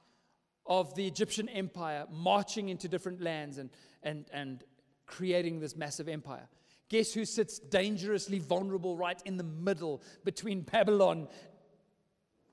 of 0.66 0.95
the 0.95 1.07
Egyptian 1.07 1.49
empire, 1.49 2.07
marching 2.11 2.68
into 2.68 2.89
different 2.89 3.20
lands 3.20 3.59
and, 3.59 3.70
and, 4.03 4.26
and 4.33 4.64
creating 5.07 5.61
this 5.61 5.76
massive 5.76 6.09
empire. 6.09 6.49
Guess 6.89 7.14
who 7.14 7.24
sits 7.24 7.59
dangerously 7.59 8.39
vulnerable 8.39 8.97
right 8.97 9.20
in 9.24 9.37
the 9.37 9.45
middle 9.45 10.03
between 10.24 10.61
Babylon 10.62 11.28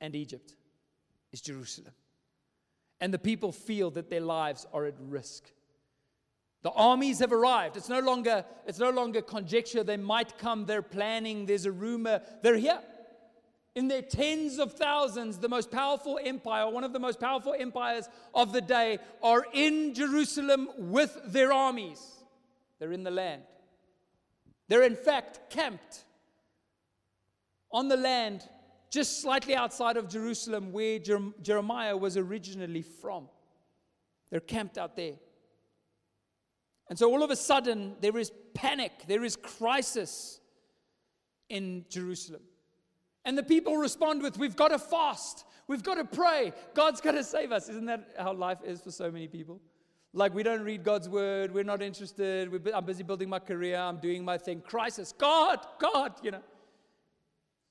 and 0.02 0.16
Egypt? 0.16 0.56
Is 1.32 1.42
Jerusalem. 1.42 1.94
And 3.02 3.14
the 3.14 3.20
people 3.20 3.52
feel 3.52 3.92
that 3.92 4.10
their 4.10 4.22
lives 4.22 4.66
are 4.74 4.86
at 4.86 4.96
risk. 5.00 5.44
The 6.62 6.72
armies 6.72 7.20
have 7.20 7.32
arrived. 7.32 7.78
It's 7.78 7.90
no 7.90 8.00
longer, 8.00 8.44
it's 8.66 8.80
no 8.80 8.90
longer 8.90 9.22
conjecture. 9.22 9.84
They 9.84 9.98
might 9.98 10.38
come. 10.38 10.66
They're 10.66 10.82
planning. 10.82 11.46
There's 11.46 11.66
a 11.66 11.72
rumor. 11.72 12.22
They're 12.42 12.58
here. 12.58 12.80
In 13.76 13.88
their 13.88 14.02
tens 14.02 14.60
of 14.60 14.74
thousands, 14.74 15.38
the 15.38 15.48
most 15.48 15.72
powerful 15.72 16.20
empire, 16.22 16.70
one 16.70 16.84
of 16.84 16.92
the 16.92 17.00
most 17.00 17.20
powerful 17.20 17.56
empires 17.58 18.10
of 18.34 18.52
the 18.52 18.62
day, 18.62 18.98
are 19.24 19.46
in 19.54 19.94
Jerusalem 19.94 20.70
with 20.78 21.18
their 21.28 21.54
armies. 21.54 22.02
They're 22.80 22.92
in 22.92 23.04
the 23.04 23.12
land. 23.12 23.44
They're 24.68 24.84
in 24.84 24.96
fact 24.96 25.50
camped 25.50 26.04
on 27.72 27.88
the 27.88 27.98
land 27.98 28.48
just 28.90 29.22
slightly 29.22 29.56
outside 29.56 29.98
of 29.98 30.10
Jerusalem, 30.10 30.72
where 30.72 31.00
Jeremiah 31.42 31.96
was 31.96 32.18
originally 32.18 32.82
from. 32.82 33.30
They're 34.30 34.40
camped 34.40 34.78
out 34.78 34.96
there. 34.96 35.14
And 36.90 36.98
so 36.98 37.12
all 37.12 37.24
of 37.24 37.30
a 37.30 37.36
sudden, 37.36 37.96
there 38.02 38.18
is 38.18 38.32
panic, 38.54 38.92
there 39.08 39.24
is 39.24 39.36
crisis 39.36 40.40
in 41.48 41.86
Jerusalem. 41.90 42.42
And 43.26 43.38
the 43.38 43.44
people 43.44 43.78
respond 43.78 44.24
with, 44.24 44.38
We've 44.38 44.56
got 44.56 44.70
to 44.70 44.80
fast, 44.80 45.46
we've 45.68 45.84
got 45.84 45.96
to 45.96 46.06
pray, 46.06 46.52
God's 46.74 47.00
got 47.00 47.12
to 47.12 47.24
save 47.24 47.52
us. 47.52 47.70
Isn't 47.70 47.86
that 47.86 48.16
how 48.18 48.34
life 48.34 48.60
is 48.66 48.82
for 48.82 48.92
so 48.92 49.12
many 49.12 49.28
people? 49.28 49.62
Like, 50.12 50.34
we 50.34 50.42
don't 50.42 50.64
read 50.64 50.84
God's 50.84 51.08
word, 51.08 51.54
we're 51.54 51.64
not 51.64 51.84
interested, 51.84 52.52
we're, 52.52 52.74
I'm 52.74 52.86
busy 52.86 53.04
building 53.04 53.30
my 53.30 53.38
career, 53.38 53.78
I'm 53.78 53.98
doing 53.98 54.26
my 54.26 54.40
thing. 54.40 54.62
Crisis, 54.62 55.14
God, 55.16 55.60
God, 55.80 56.14
you 56.24 56.32
know. 56.32 56.42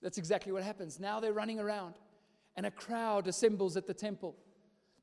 That's 0.01 0.19
exactly 0.19 0.53
what 0.53 0.63
happens. 0.63 1.01
Now 1.01 1.19
they're 1.19 1.33
running 1.33 1.59
around, 1.59 1.95
and 2.55 2.65
a 2.65 2.71
crowd 2.71 3.27
assembles 3.27 3.77
at 3.77 3.89
the 3.89 3.95
temple. 3.95 4.37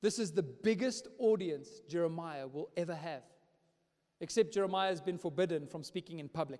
This 0.01 0.19
is 0.19 0.31
the 0.31 0.43
biggest 0.43 1.09
audience 1.17 1.81
Jeremiah 1.89 2.47
will 2.47 2.69
ever 2.77 2.95
have. 2.95 3.23
Except 4.25 4.51
Jeremiah 4.51 4.89
has 4.89 5.01
been 5.01 5.19
forbidden 5.19 5.67
from 5.67 5.83
speaking 5.83 6.17
in 6.17 6.27
public. 6.27 6.59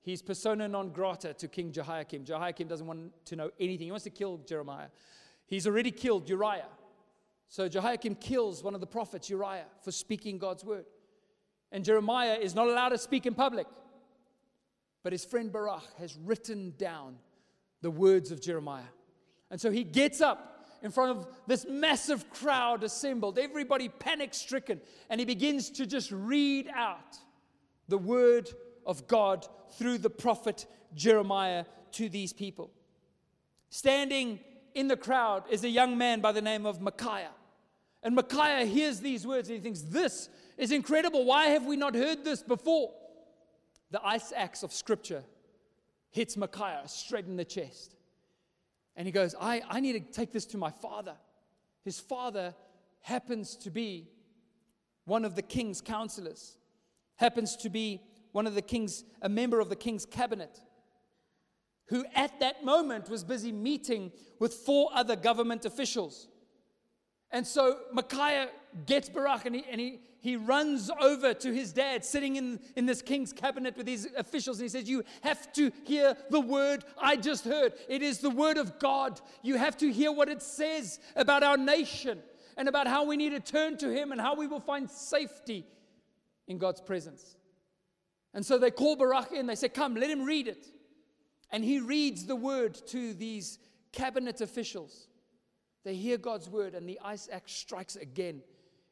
He's 0.00 0.22
persona 0.22 0.66
non 0.66 0.88
grata 0.88 1.34
to 1.34 1.46
King 1.46 1.70
Jehoiakim. 1.70 2.24
Jehoiakim 2.24 2.68
doesn't 2.68 2.86
want 2.86 3.12
to 3.26 3.36
know 3.36 3.50
anything. 3.60 3.84
He 3.84 3.90
wants 3.90 4.04
to 4.04 4.10
kill 4.10 4.38
Jeremiah. 4.38 4.86
He's 5.44 5.66
already 5.66 5.90
killed 5.90 6.26
Uriah. 6.26 6.70
So 7.50 7.68
Jehoiakim 7.68 8.14
kills 8.14 8.64
one 8.64 8.74
of 8.74 8.80
the 8.80 8.86
prophets, 8.86 9.28
Uriah, 9.28 9.66
for 9.82 9.92
speaking 9.92 10.38
God's 10.38 10.64
word. 10.64 10.86
And 11.70 11.84
Jeremiah 11.84 12.38
is 12.40 12.54
not 12.54 12.68
allowed 12.68 12.88
to 12.88 12.98
speak 12.98 13.26
in 13.26 13.34
public. 13.34 13.66
But 15.02 15.12
his 15.12 15.26
friend 15.26 15.52
Baruch 15.52 15.82
has 15.98 16.16
written 16.16 16.72
down 16.78 17.16
the 17.82 17.90
words 17.90 18.30
of 18.30 18.40
Jeremiah. 18.40 18.90
And 19.50 19.60
so 19.60 19.70
he 19.70 19.84
gets 19.84 20.22
up 20.22 20.51
in 20.82 20.90
front 20.90 21.16
of 21.16 21.26
this 21.46 21.64
massive 21.68 22.28
crowd 22.30 22.82
assembled, 22.82 23.38
everybody 23.38 23.88
panic 23.88 24.34
stricken, 24.34 24.80
and 25.08 25.20
he 25.20 25.24
begins 25.24 25.70
to 25.70 25.86
just 25.86 26.10
read 26.10 26.68
out 26.74 27.16
the 27.88 27.98
word 27.98 28.50
of 28.84 29.06
God 29.06 29.46
through 29.72 29.98
the 29.98 30.10
prophet 30.10 30.66
Jeremiah 30.94 31.64
to 31.92 32.08
these 32.08 32.32
people. 32.32 32.70
Standing 33.70 34.40
in 34.74 34.88
the 34.88 34.96
crowd 34.96 35.44
is 35.50 35.64
a 35.64 35.68
young 35.68 35.96
man 35.96 36.20
by 36.20 36.32
the 36.32 36.42
name 36.42 36.66
of 36.66 36.80
Micaiah. 36.80 37.30
And 38.02 38.14
Micaiah 38.14 38.66
hears 38.66 39.00
these 39.00 39.26
words 39.26 39.48
and 39.48 39.58
he 39.58 39.62
thinks, 39.62 39.82
This 39.82 40.28
is 40.58 40.72
incredible. 40.72 41.24
Why 41.24 41.46
have 41.46 41.64
we 41.64 41.76
not 41.76 41.94
heard 41.94 42.24
this 42.24 42.42
before? 42.42 42.92
The 43.90 44.04
ice 44.04 44.32
axe 44.34 44.62
of 44.62 44.72
scripture 44.72 45.22
hits 46.10 46.36
Micaiah 46.36 46.82
straight 46.86 47.26
in 47.26 47.36
the 47.36 47.44
chest. 47.44 47.94
And 48.96 49.06
he 49.06 49.12
goes, 49.12 49.34
I, 49.40 49.62
I 49.68 49.80
need 49.80 49.92
to 49.92 50.12
take 50.12 50.32
this 50.32 50.46
to 50.46 50.58
my 50.58 50.70
father. 50.70 51.14
His 51.84 51.98
father 51.98 52.54
happens 53.00 53.56
to 53.56 53.70
be 53.70 54.08
one 55.04 55.24
of 55.24 55.34
the 55.34 55.42
king's 55.42 55.80
counselors, 55.80 56.56
happens 57.16 57.56
to 57.56 57.68
be 57.68 58.00
one 58.32 58.46
of 58.46 58.54
the 58.54 58.62
king's, 58.62 59.04
a 59.20 59.28
member 59.28 59.60
of 59.60 59.68
the 59.68 59.76
king's 59.76 60.06
cabinet, 60.06 60.60
who 61.86 62.04
at 62.14 62.38
that 62.40 62.64
moment 62.64 63.08
was 63.08 63.24
busy 63.24 63.52
meeting 63.52 64.12
with 64.38 64.54
four 64.54 64.90
other 64.94 65.16
government 65.16 65.64
officials. 65.64 66.28
And 67.30 67.46
so 67.46 67.78
Micaiah 67.92 68.48
gets 68.86 69.08
Baruch 69.08 69.46
and 69.46 69.54
he, 69.54 69.64
and 69.70 69.80
he, 69.80 70.00
he 70.20 70.36
runs 70.36 70.90
over 71.00 71.34
to 71.34 71.52
his 71.52 71.72
dad 71.72 72.04
sitting 72.04 72.36
in, 72.36 72.60
in 72.76 72.86
this 72.86 73.02
king's 73.02 73.32
cabinet 73.32 73.76
with 73.76 73.86
these 73.86 74.06
officials 74.16 74.58
and 74.58 74.64
he 74.64 74.68
says, 74.68 74.88
You 74.88 75.04
have 75.22 75.52
to 75.54 75.72
hear 75.84 76.16
the 76.30 76.40
word 76.40 76.84
I 77.00 77.16
just 77.16 77.44
heard. 77.44 77.72
It 77.88 78.02
is 78.02 78.18
the 78.18 78.30
word 78.30 78.56
of 78.56 78.78
God. 78.78 79.20
You 79.42 79.56
have 79.56 79.76
to 79.78 79.92
hear 79.92 80.12
what 80.12 80.28
it 80.28 80.42
says 80.42 81.00
about 81.16 81.42
our 81.42 81.56
nation 81.56 82.20
and 82.56 82.68
about 82.68 82.86
how 82.86 83.04
we 83.04 83.16
need 83.16 83.30
to 83.30 83.40
turn 83.40 83.76
to 83.78 83.90
him 83.90 84.12
and 84.12 84.20
how 84.20 84.34
we 84.34 84.46
will 84.46 84.60
find 84.60 84.90
safety 84.90 85.66
in 86.46 86.58
God's 86.58 86.80
presence. 86.80 87.36
And 88.34 88.44
so 88.44 88.58
they 88.58 88.70
call 88.70 88.96
Baruch 88.96 89.32
in. 89.32 89.46
They 89.46 89.54
say, 89.54 89.68
Come, 89.68 89.94
let 89.94 90.10
him 90.10 90.24
read 90.24 90.48
it. 90.48 90.66
And 91.50 91.62
he 91.62 91.80
reads 91.80 92.24
the 92.26 92.36
word 92.36 92.74
to 92.88 93.12
these 93.12 93.58
cabinet 93.92 94.40
officials. 94.40 95.08
They 95.84 95.94
hear 95.94 96.16
God's 96.16 96.48
word, 96.48 96.74
and 96.74 96.88
the 96.88 97.00
ice 97.04 97.28
axe 97.30 97.52
strikes 97.52 97.96
again. 97.96 98.42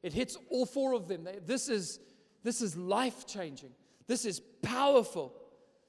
It 0.03 0.13
hits 0.13 0.37
all 0.49 0.67
four 0.67 0.95
of 0.95 1.09
them. 1.09 1.29
This 1.45 1.69
is, 1.69 2.01
this 2.43 2.63
is 2.63 2.77
life 2.77 3.27
changing. 3.27 3.71
This 4.07 4.25
is 4.25 4.41
powerful. 4.63 5.35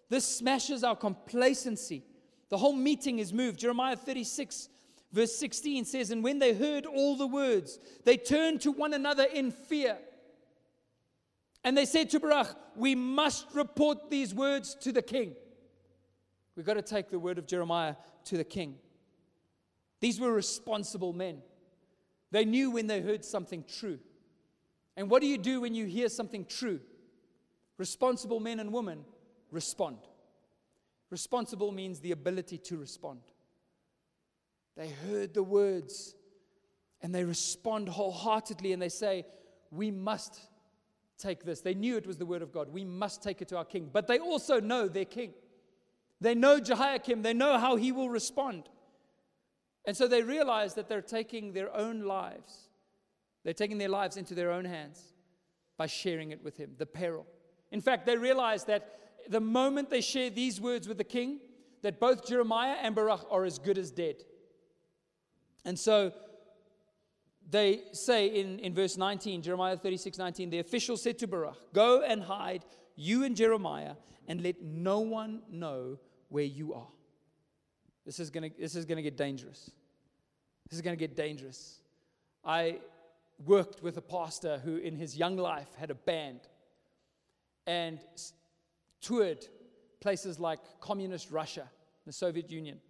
This 0.09 0.25
smashes 0.25 0.83
our 0.83 0.95
complacency. 0.95 2.03
The 2.49 2.57
whole 2.57 2.73
meeting 2.73 3.19
is 3.19 3.31
moved. 3.31 3.59
Jeremiah 3.59 3.95
36, 3.95 4.67
verse 5.13 5.33
16 5.35 5.85
says, 5.85 6.11
And 6.11 6.23
when 6.23 6.39
they 6.39 6.53
heard 6.53 6.85
all 6.85 7.15
the 7.15 7.27
words, 7.27 7.79
they 8.03 8.17
turned 8.17 8.61
to 8.61 8.71
one 8.71 8.93
another 8.93 9.23
in 9.23 9.51
fear. 9.51 9.97
And 11.63 11.77
they 11.77 11.85
said 11.85 12.09
to 12.09 12.19
Baruch, 12.19 12.55
We 12.75 12.95
must 12.95 13.47
report 13.53 14.09
these 14.09 14.33
words 14.33 14.75
to 14.81 14.91
the 14.91 15.01
king. 15.01 15.35
We've 16.55 16.65
got 16.65 16.73
to 16.73 16.81
take 16.81 17.09
the 17.09 17.19
word 17.19 17.37
of 17.37 17.47
Jeremiah 17.47 17.95
to 18.25 18.37
the 18.37 18.43
king. 18.43 18.75
These 20.01 20.19
were 20.19 20.33
responsible 20.33 21.13
men. 21.13 21.41
They 22.31 22.45
knew 22.45 22.71
when 22.71 22.87
they 22.87 23.01
heard 23.01 23.25
something 23.25 23.63
true. 23.67 23.99
And 24.95 25.09
what 25.09 25.21
do 25.21 25.27
you 25.27 25.37
do 25.37 25.61
when 25.61 25.75
you 25.75 25.85
hear 25.85 26.09
something 26.09 26.45
true? 26.45 26.79
Responsible 27.77 28.39
men 28.39 28.59
and 28.59 28.71
women 28.71 29.05
respond. 29.51 29.97
Responsible 31.09 31.71
means 31.71 31.99
the 31.99 32.11
ability 32.11 32.57
to 32.57 32.77
respond. 32.77 33.19
They 34.77 34.89
heard 34.89 35.33
the 35.33 35.43
words 35.43 36.15
and 37.01 37.13
they 37.13 37.23
respond 37.23 37.89
wholeheartedly 37.89 38.71
and 38.73 38.81
they 38.81 38.89
say, 38.89 39.25
We 39.71 39.91
must 39.91 40.39
take 41.17 41.43
this. 41.43 41.61
They 41.61 41.73
knew 41.73 41.97
it 41.97 42.07
was 42.07 42.17
the 42.17 42.25
word 42.25 42.41
of 42.41 42.51
God. 42.51 42.69
We 42.69 42.85
must 42.85 43.21
take 43.21 43.41
it 43.41 43.47
to 43.49 43.57
our 43.57 43.65
king. 43.65 43.89
But 43.91 44.07
they 44.07 44.19
also 44.19 44.59
know 44.59 44.87
their 44.87 45.05
king. 45.05 45.33
They 46.19 46.35
know 46.35 46.59
Jehoiakim. 46.59 47.21
They 47.21 47.33
know 47.33 47.57
how 47.57 47.75
he 47.75 47.91
will 47.91 48.09
respond. 48.09 48.69
And 49.85 49.97
so 49.97 50.07
they 50.07 50.21
realize 50.21 50.75
that 50.75 50.87
they're 50.87 51.01
taking 51.01 51.53
their 51.53 51.75
own 51.75 52.01
lives, 52.01 52.69
they're 53.43 53.53
taking 53.53 53.77
their 53.77 53.89
lives 53.89 54.17
into 54.17 54.35
their 54.35 54.51
own 54.51 54.65
hands 54.65 55.13
by 55.77 55.87
sharing 55.87 56.31
it 56.31 56.43
with 56.43 56.57
him, 56.57 56.71
the 56.77 56.85
peril. 56.85 57.25
In 57.71 57.81
fact, 57.81 58.05
they 58.05 58.17
realize 58.17 58.65
that 58.65 58.99
the 59.27 59.39
moment 59.39 59.89
they 59.89 60.01
share 60.01 60.29
these 60.29 60.61
words 60.61 60.87
with 60.87 60.97
the 60.97 61.03
king, 61.03 61.39
that 61.81 61.99
both 61.99 62.27
Jeremiah 62.27 62.77
and 62.81 62.93
Baruch 62.93 63.25
are 63.31 63.45
as 63.45 63.57
good 63.57 63.77
as 63.77 63.89
dead. 63.89 64.17
And 65.65 65.79
so 65.79 66.13
they 67.49 67.81
say 67.91 68.27
in, 68.27 68.59
in 68.59 68.73
verse 68.73 68.97
19, 68.97 69.41
Jeremiah 69.41 69.77
36 69.77 70.17
19, 70.17 70.49
the 70.49 70.59
official 70.59 70.97
said 70.97 71.17
to 71.19 71.27
Baruch, 71.27 71.73
Go 71.73 72.01
and 72.01 72.21
hide, 72.21 72.65
you 72.95 73.23
and 73.23 73.35
Jeremiah, 73.35 73.95
and 74.27 74.41
let 74.41 74.61
no 74.61 74.99
one 74.99 75.41
know 75.49 75.97
where 76.29 76.43
you 76.43 76.73
are. 76.73 76.87
This 78.11 78.19
is 78.19 78.29
going 78.29 78.51
to 78.51 78.59
this 78.59 78.75
is 78.75 78.85
to 78.85 79.01
get 79.01 79.15
dangerous. 79.15 79.71
This 80.69 80.75
is 80.75 80.81
going 80.81 80.97
to 80.97 80.99
get 80.99 81.15
dangerous. 81.15 81.79
I 82.43 82.79
worked 83.45 83.81
with 83.81 83.95
a 83.95 84.01
pastor 84.01 84.59
who 84.65 84.75
in 84.75 84.97
his 84.97 85.15
young 85.15 85.37
life 85.37 85.69
had 85.77 85.91
a 85.91 85.95
band 85.95 86.41
and 87.65 87.99
toured 88.99 89.47
places 90.01 90.41
like 90.41 90.59
communist 90.81 91.31
Russia, 91.31 91.69
the 92.05 92.11
Soviet 92.11 92.51
Union, 92.51 92.81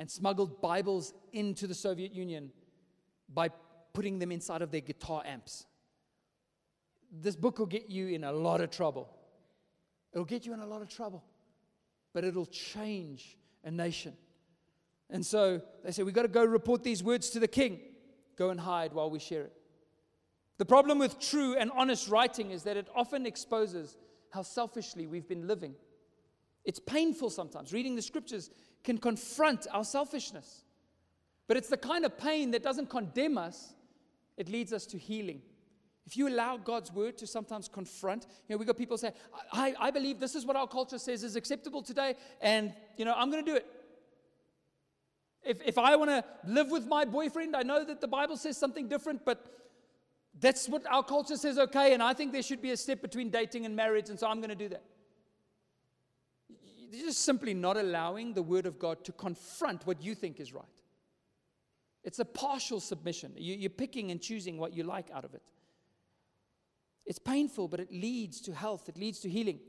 and 0.00 0.10
smuggled 0.10 0.60
Bibles 0.60 1.14
into 1.32 1.68
the 1.68 1.74
Soviet 1.74 2.12
Union 2.12 2.50
by 3.32 3.50
putting 3.92 4.18
them 4.18 4.32
inside 4.32 4.62
of 4.62 4.72
their 4.72 4.80
guitar 4.80 5.22
amps. 5.24 5.64
This 7.12 7.36
book 7.36 7.60
will 7.60 7.66
get 7.66 7.88
you 7.88 8.08
in 8.08 8.24
a 8.24 8.32
lot 8.32 8.62
of 8.62 8.72
trouble. 8.72 9.16
It'll 10.12 10.24
get 10.24 10.44
you 10.44 10.54
in 10.54 10.58
a 10.58 10.66
lot 10.66 10.82
of 10.82 10.88
trouble, 10.88 11.22
but 12.12 12.24
it'll 12.24 12.46
change 12.46 13.38
a 13.68 13.70
nation. 13.70 14.14
And 15.10 15.24
so 15.24 15.60
they 15.84 15.92
say, 15.92 16.02
We've 16.02 16.14
got 16.14 16.22
to 16.22 16.28
go 16.28 16.44
report 16.44 16.82
these 16.82 17.02
words 17.02 17.30
to 17.30 17.40
the 17.40 17.48
king. 17.48 17.80
Go 18.36 18.50
and 18.50 18.58
hide 18.58 18.92
while 18.92 19.10
we 19.10 19.18
share 19.18 19.42
it. 19.42 19.52
The 20.58 20.64
problem 20.64 20.98
with 20.98 21.20
true 21.20 21.54
and 21.56 21.70
honest 21.72 22.08
writing 22.08 22.50
is 22.50 22.64
that 22.64 22.76
it 22.76 22.88
often 22.94 23.26
exposes 23.26 23.96
how 24.30 24.42
selfishly 24.42 25.06
we've 25.06 25.28
been 25.28 25.46
living. 25.46 25.74
It's 26.64 26.80
painful 26.80 27.30
sometimes. 27.30 27.72
Reading 27.72 27.94
the 27.94 28.02
scriptures 28.02 28.50
can 28.84 28.98
confront 28.98 29.66
our 29.72 29.84
selfishness. 29.84 30.64
But 31.46 31.56
it's 31.56 31.68
the 31.68 31.76
kind 31.76 32.04
of 32.04 32.18
pain 32.18 32.50
that 32.50 32.62
doesn't 32.62 32.90
condemn 32.90 33.38
us, 33.38 33.74
it 34.36 34.48
leads 34.48 34.72
us 34.72 34.84
to 34.86 34.98
healing. 34.98 35.42
If 36.08 36.16
you 36.16 36.26
allow 36.26 36.56
God's 36.56 36.90
word 36.90 37.18
to 37.18 37.26
sometimes 37.26 37.68
confront, 37.68 38.24
you 38.48 38.54
know, 38.54 38.58
we 38.58 38.64
got 38.64 38.78
people 38.78 38.96
say, 38.96 39.12
I, 39.52 39.74
I 39.78 39.90
believe 39.90 40.18
this 40.18 40.34
is 40.34 40.46
what 40.46 40.56
our 40.56 40.66
culture 40.66 40.98
says 40.98 41.22
is 41.22 41.36
acceptable 41.36 41.82
today, 41.82 42.14
and, 42.40 42.72
you 42.96 43.04
know, 43.04 43.12
I'm 43.14 43.30
going 43.30 43.44
to 43.44 43.50
do 43.50 43.56
it. 43.58 43.66
If, 45.44 45.60
if 45.66 45.76
I 45.76 45.96
want 45.96 46.08
to 46.08 46.24
live 46.46 46.70
with 46.70 46.86
my 46.86 47.04
boyfriend, 47.04 47.54
I 47.54 47.62
know 47.62 47.84
that 47.84 48.00
the 48.00 48.08
Bible 48.08 48.38
says 48.38 48.56
something 48.56 48.88
different, 48.88 49.26
but 49.26 49.44
that's 50.40 50.66
what 50.66 50.82
our 50.90 51.02
culture 51.02 51.36
says 51.36 51.58
okay, 51.58 51.92
and 51.92 52.02
I 52.02 52.14
think 52.14 52.32
there 52.32 52.42
should 52.42 52.62
be 52.62 52.70
a 52.70 52.76
step 52.78 53.02
between 53.02 53.28
dating 53.28 53.66
and 53.66 53.76
marriage, 53.76 54.08
and 54.08 54.18
so 54.18 54.28
I'm 54.28 54.38
going 54.38 54.48
to 54.48 54.56
do 54.56 54.70
that. 54.70 54.84
You're 56.90 57.08
just 57.08 57.20
simply 57.20 57.52
not 57.52 57.76
allowing 57.76 58.32
the 58.32 58.42
Word 58.42 58.64
of 58.64 58.78
God 58.78 59.04
to 59.04 59.12
confront 59.12 59.86
what 59.86 60.02
you 60.02 60.14
think 60.14 60.40
is 60.40 60.54
right. 60.54 60.64
It's 62.02 62.18
a 62.18 62.24
partial 62.24 62.80
submission. 62.80 63.34
You're 63.36 63.68
picking 63.68 64.10
and 64.10 64.22
choosing 64.22 64.56
what 64.56 64.72
you 64.72 64.84
like 64.84 65.10
out 65.12 65.26
of 65.26 65.34
it. 65.34 65.42
It's 67.08 67.18
painful, 67.18 67.68
but 67.68 67.80
it 67.80 67.90
leads 67.90 68.40
to 68.42 68.54
health, 68.54 68.88
it 68.88 68.98
leads 68.98 69.18
to 69.20 69.30
healing. 69.30 69.60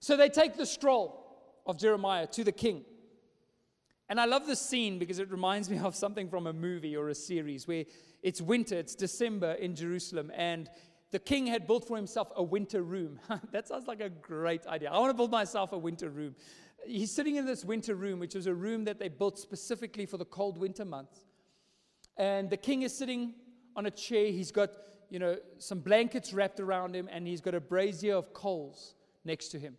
So 0.00 0.16
they 0.16 0.28
take 0.28 0.56
the 0.56 0.66
scroll 0.66 1.62
of 1.64 1.78
Jeremiah 1.78 2.26
to 2.26 2.42
the 2.42 2.52
king. 2.52 2.84
And 4.08 4.20
I 4.20 4.24
love 4.24 4.46
this 4.46 4.60
scene 4.60 4.98
because 4.98 5.20
it 5.20 5.30
reminds 5.30 5.70
me 5.70 5.78
of 5.78 5.94
something 5.94 6.28
from 6.28 6.48
a 6.48 6.52
movie 6.52 6.96
or 6.96 7.10
a 7.10 7.14
series 7.14 7.68
where 7.68 7.84
it's 8.24 8.40
winter, 8.40 8.74
it's 8.76 8.96
December 8.96 9.52
in 9.52 9.76
Jerusalem, 9.76 10.32
and 10.34 10.68
the 11.12 11.20
king 11.20 11.46
had 11.46 11.68
built 11.68 11.86
for 11.86 11.96
himself 11.96 12.32
a 12.34 12.42
winter 12.42 12.82
room. 12.82 13.20
that 13.52 13.68
sounds 13.68 13.86
like 13.86 14.00
a 14.00 14.10
great 14.10 14.66
idea. 14.66 14.90
I 14.90 14.98
want 14.98 15.10
to 15.10 15.16
build 15.16 15.30
myself 15.30 15.72
a 15.72 15.78
winter 15.78 16.10
room. 16.10 16.34
He's 16.84 17.12
sitting 17.12 17.36
in 17.36 17.46
this 17.46 17.64
winter 17.64 17.94
room, 17.94 18.18
which 18.18 18.34
was 18.34 18.48
a 18.48 18.54
room 18.54 18.84
that 18.86 18.98
they 18.98 19.08
built 19.08 19.38
specifically 19.38 20.06
for 20.06 20.16
the 20.16 20.24
cold 20.24 20.58
winter 20.58 20.84
months. 20.84 21.20
And 22.16 22.50
the 22.50 22.56
king 22.56 22.82
is 22.82 22.96
sitting 22.96 23.34
on 23.76 23.86
a 23.86 23.90
chair. 23.92 24.32
He's 24.32 24.50
got, 24.50 24.70
you 25.10 25.18
know, 25.18 25.36
some 25.58 25.80
blankets 25.80 26.32
wrapped 26.32 26.60
around 26.60 26.94
him, 26.94 27.08
and 27.10 27.26
he's 27.26 27.40
got 27.40 27.54
a 27.54 27.60
brazier 27.60 28.14
of 28.14 28.32
coals 28.32 28.94
next 29.24 29.48
to 29.48 29.58
him. 29.58 29.76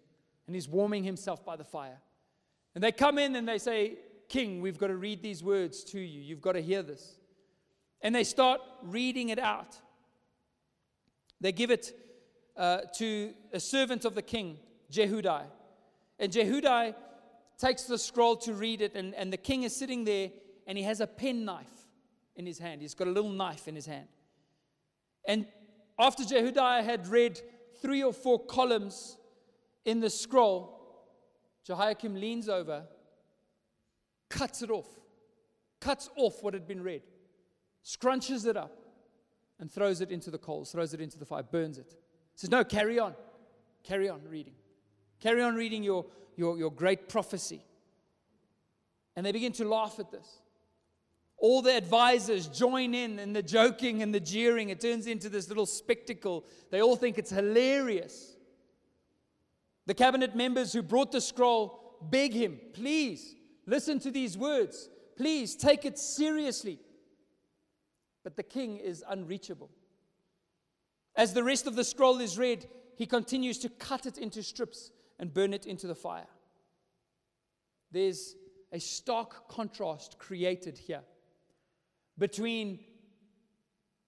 And 0.48 0.56
he's 0.56 0.68
warming 0.68 1.04
himself 1.04 1.46
by 1.46 1.56
the 1.56 1.64
fire. 1.64 2.00
And 2.74 2.84
they 2.84 2.92
come 2.92 3.18
in 3.18 3.36
and 3.36 3.48
they 3.48 3.58
say, 3.58 3.98
King, 4.28 4.62
we've 4.62 4.78
got 4.78 4.88
to 4.88 4.96
read 4.96 5.22
these 5.22 5.44
words 5.44 5.84
to 5.86 6.00
you. 6.00 6.22
You've 6.22 6.42
got 6.42 6.54
to 6.54 6.62
hear 6.62 6.82
this. 6.82 7.18
And 8.02 8.16
they 8.16 8.24
start 8.24 8.62
reading 8.84 9.30
it 9.30 9.40
out. 9.40 9.76
They 11.42 11.52
give 11.52 11.72
it 11.72 11.94
uh, 12.56 12.82
to 12.98 13.34
a 13.54 13.60
servant 13.60 14.06
of 14.06 14.16
the 14.16 14.22
king, 14.22 14.58
Jehudi. 14.92 15.44
And 16.20 16.32
Jehudi 16.32 16.96
takes 17.58 17.84
the 17.84 17.98
scroll 17.98 18.36
to 18.38 18.54
read 18.54 18.82
it, 18.82 18.96
and, 18.96 19.14
and 19.16 19.32
the 19.32 19.38
king 19.38 19.64
is 19.64 19.76
sitting 19.76 20.04
there, 20.04 20.32
and 20.68 20.78
he 20.78 20.84
has 20.84 21.02
a 21.02 21.08
pen 21.08 21.46
knife 21.46 21.68
in 22.36 22.46
his 22.46 22.60
hand. 22.60 22.82
He's 22.82 22.94
got 22.94 23.08
a 23.08 23.12
little 23.12 23.30
knife 23.30 23.68
in 23.68 23.76
his 23.76 23.86
hand. 23.86 24.08
And 25.30 25.46
after 26.00 26.26
Jehudiah 26.26 26.82
had 26.82 27.08
read 27.08 27.40
three 27.84 28.02
or 28.02 28.12
four 28.12 28.44
columns 28.44 29.16
in 29.86 30.00
the 30.00 30.10
scroll, 30.10 30.76
Jehoiakim 31.64 32.16
leans 32.16 32.50
over 32.50 32.84
cuts 34.28 34.64
it 34.64 34.72
off, 34.72 34.88
cuts 35.80 36.10
off 36.16 36.42
what 36.42 36.56
had 36.56 36.68
been 36.68 36.82
read, 36.82 37.04
scrunches 37.86 38.48
it 38.48 38.58
up, 38.58 38.76
and 39.60 39.72
throws 39.72 40.02
it 40.02 40.10
into 40.10 40.32
the 40.32 40.38
coals, 40.40 40.72
throws 40.72 40.96
it 40.96 41.00
into 41.00 41.20
the 41.20 41.26
fire, 41.26 41.44
burns 41.44 41.78
it. 41.78 41.96
Says, 42.36 42.50
No, 42.50 42.64
carry 42.64 42.98
on. 42.98 43.14
Carry 43.84 44.10
on 44.10 44.22
reading. 44.28 44.54
Carry 45.20 45.44
on 45.44 45.54
reading 45.54 45.84
your, 45.84 46.08
your, 46.38 46.58
your 46.58 46.72
great 46.72 47.08
prophecy. 47.08 47.62
And 49.16 49.24
they 49.24 49.32
begin 49.32 49.52
to 49.54 49.66
laugh 49.68 50.00
at 50.00 50.12
this. 50.12 50.42
All 51.40 51.62
the 51.62 51.76
advisors 51.76 52.48
join 52.48 52.94
in 52.94 53.18
in 53.20 53.34
the 53.34 53.42
joking 53.42 54.02
and 54.02 54.14
the 54.14 54.20
jeering. 54.20 54.70
It 54.70 54.82
turns 54.82 55.08
into 55.08 55.30
this 55.30 55.48
little 55.48 55.66
spectacle. 55.66 56.46
They 56.70 56.82
all 56.82 56.96
think 56.96 57.18
it's 57.18 57.32
hilarious. 57.32 58.36
The 59.86 59.94
cabinet 59.94 60.36
members 60.36 60.74
who 60.74 60.82
brought 60.82 61.12
the 61.12 61.22
scroll 61.22 61.98
beg 62.02 62.34
him, 62.34 62.60
please, 62.74 63.36
Listen 63.70 64.00
to 64.00 64.10
these 64.10 64.36
words. 64.36 64.90
Please 65.16 65.56
take 65.56 65.86
it 65.86 66.00
seriously. 66.00 66.80
But 68.24 68.36
the 68.36 68.42
king 68.42 68.78
is 68.78 69.04
unreachable. 69.08 69.70
As 71.16 71.34
the 71.36 71.44
rest 71.44 71.68
of 71.68 71.76
the 71.76 71.84
scroll 71.84 72.20
is 72.20 72.40
read, 72.40 72.68
he 72.96 73.06
continues 73.06 73.60
to 73.60 73.70
cut 73.70 74.08
it 74.08 74.18
into 74.18 74.42
strips 74.42 74.90
and 75.20 75.32
burn 75.32 75.54
it 75.54 75.68
into 75.68 75.86
the 75.86 75.94
fire. 75.94 76.26
There's 77.92 78.36
a 78.72 78.80
stark 78.80 79.48
contrast 79.48 80.18
created 80.18 80.80
here 80.80 81.02
between 82.20 82.80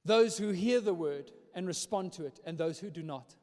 those 0.06 0.38
who 0.38 0.50
hear 0.50 0.80
the 0.80 0.94
word 0.94 1.32
and 1.56 1.66
respond 1.66 2.14
to 2.14 2.26
it 2.26 2.40
and 2.46 2.58
those 2.58 2.80
who 2.80 2.90
do 2.90 3.02
not. 3.02 3.36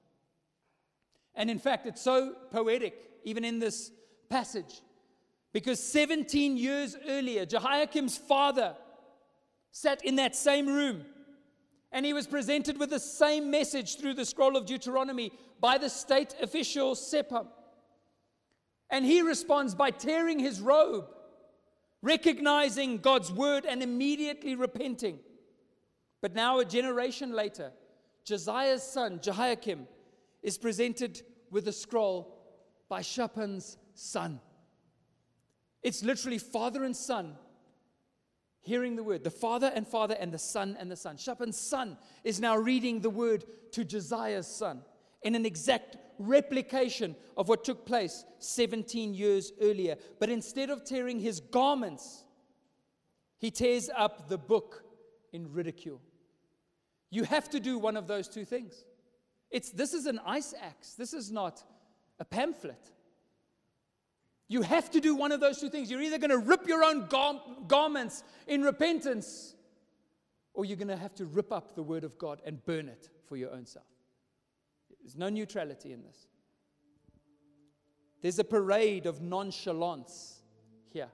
And 1.35 1.51
in 1.51 1.59
fact, 1.59 1.87
it's 1.87 2.03
so 2.03 2.35
poetic, 2.51 2.95
even 3.25 3.45
in 3.45 3.59
this 3.59 3.91
passage, 4.29 4.83
because 5.53 5.81
17 5.81 6.57
years 6.57 6.97
earlier, 7.09 7.47
Jehoiakim's 7.47 8.19
father 8.19 8.75
sat 9.71 10.05
in 10.05 10.17
that 10.17 10.37
same 10.37 10.67
room 10.67 11.05
and 11.93 12.05
he 12.05 12.13
was 12.13 12.27
presented 12.27 12.79
with 12.79 12.91
the 12.91 13.01
same 13.01 13.51
message 13.51 13.97
through 13.97 14.15
the 14.15 14.25
scroll 14.25 14.57
of 14.57 14.67
Deuteronomy 14.67 15.33
by 15.61 15.79
the 15.79 15.89
state 15.89 16.35
official 16.43 16.95
Shaphan. 16.95 17.47
And 18.91 19.05
he 19.05 19.23
responds 19.23 19.75
by 19.75 19.91
tearing 19.91 20.39
his 20.39 20.61
robe, 20.61 21.07
recognizing 22.03 22.99
God's 22.99 23.33
word 23.33 23.65
and 23.67 23.83
immediately 23.83 24.55
repenting. 24.55 25.19
But 26.21 26.35
now, 26.35 26.59
a 26.59 26.65
generation 26.65 27.33
later, 27.33 27.73
Josiah's 28.25 28.83
son, 28.83 29.21
Jehoiakim, 29.23 29.87
is 30.43 30.59
presented 30.59 31.23
with 31.51 31.69
a 31.69 31.73
scroll 31.73 32.37
by 32.89 33.03
Shaphan's 33.03 33.77
son. 33.95 34.41
It's 35.83 36.03
literally 36.03 36.39
father 36.39 36.85
and 36.85 36.97
son 36.97 37.37
hearing 38.61 38.97
the 38.97 39.03
word. 39.03 39.25
The 39.25 39.31
father 39.31 39.73
and 39.75 39.87
father 39.87 40.17
and 40.19 40.33
the 40.33 40.39
son 40.39 40.77
and 40.79 40.91
the 40.91 40.97
son. 40.97 41.17
Shaphan's 41.17 41.59
son 41.59 41.97
is 42.25 42.41
now 42.41 42.57
reading 42.57 43.01
the 43.01 43.11
word 43.11 43.45
to 43.73 43.85
Josiah's 43.85 44.47
son 44.47 44.83
in 45.23 45.35
an 45.35 45.47
exact 45.47 45.97
replication 46.19 47.17
of 47.37 47.49
what 47.49 47.65
took 47.65 47.87
place 47.87 48.25
17 48.39 49.15
years 49.15 49.53
earlier. 49.61 49.97
But 50.19 50.31
instead 50.31 50.71
of 50.71 50.85
tearing 50.85 51.21
his 51.21 51.41
garments, 51.41 52.25
he 53.39 53.51
tears 53.51 53.89
up 53.97 54.29
the 54.29 54.39
book 54.39 54.83
in 55.33 55.53
ridicule. 55.53 56.01
You 57.11 57.25
have 57.25 57.49
to 57.51 57.61
do 57.61 57.79
one 57.79 57.97
of 57.97 58.07
those 58.07 58.29
two 58.29 58.45
things. 58.45 58.85
It's, 59.51 59.71
this 59.71 59.95
is 59.95 60.07
an 60.07 60.21
ice 60.27 60.55
axe, 60.61 60.95
this 60.95 61.15
is 61.15 61.31
not 61.31 61.63
a 62.19 62.25
pamphlet. 62.25 62.93
You 64.51 64.63
have 64.63 64.91
to 64.93 65.01
do 65.01 65.15
one 65.15 65.31
of 65.31 65.41
those 65.41 65.61
two 65.61 65.69
things. 65.69 65.91
You're 65.91 66.01
either 66.01 66.17
going 66.17 66.31
to 66.31 66.39
rip 66.39 66.67
your 66.67 66.83
own 66.83 67.07
gar- 67.07 67.43
garments 67.67 68.25
in 68.47 68.63
repentance, 68.63 69.55
or 70.55 70.65
you're 70.65 70.79
going 70.79 70.89
to 70.89 70.97
have 70.97 71.15
to 71.17 71.27
rip 71.27 71.53
up 71.53 71.75
the 71.75 71.83
Word 71.83 72.03
of 72.03 72.17
God 72.17 72.41
and 72.47 72.65
burn 72.65 72.89
it 72.89 73.11
for 73.27 73.37
your 73.37 73.53
own 73.53 73.67
self. 73.67 73.85
There's 75.09 75.17
no 75.17 75.31
neutrality 75.31 75.95
in 75.95 76.03
this. 76.03 76.27
There's 78.21 78.39
a 78.39 78.45
parade 78.45 79.07
of 79.07 79.23
nonchalance 79.23 80.43
here. 80.93 81.09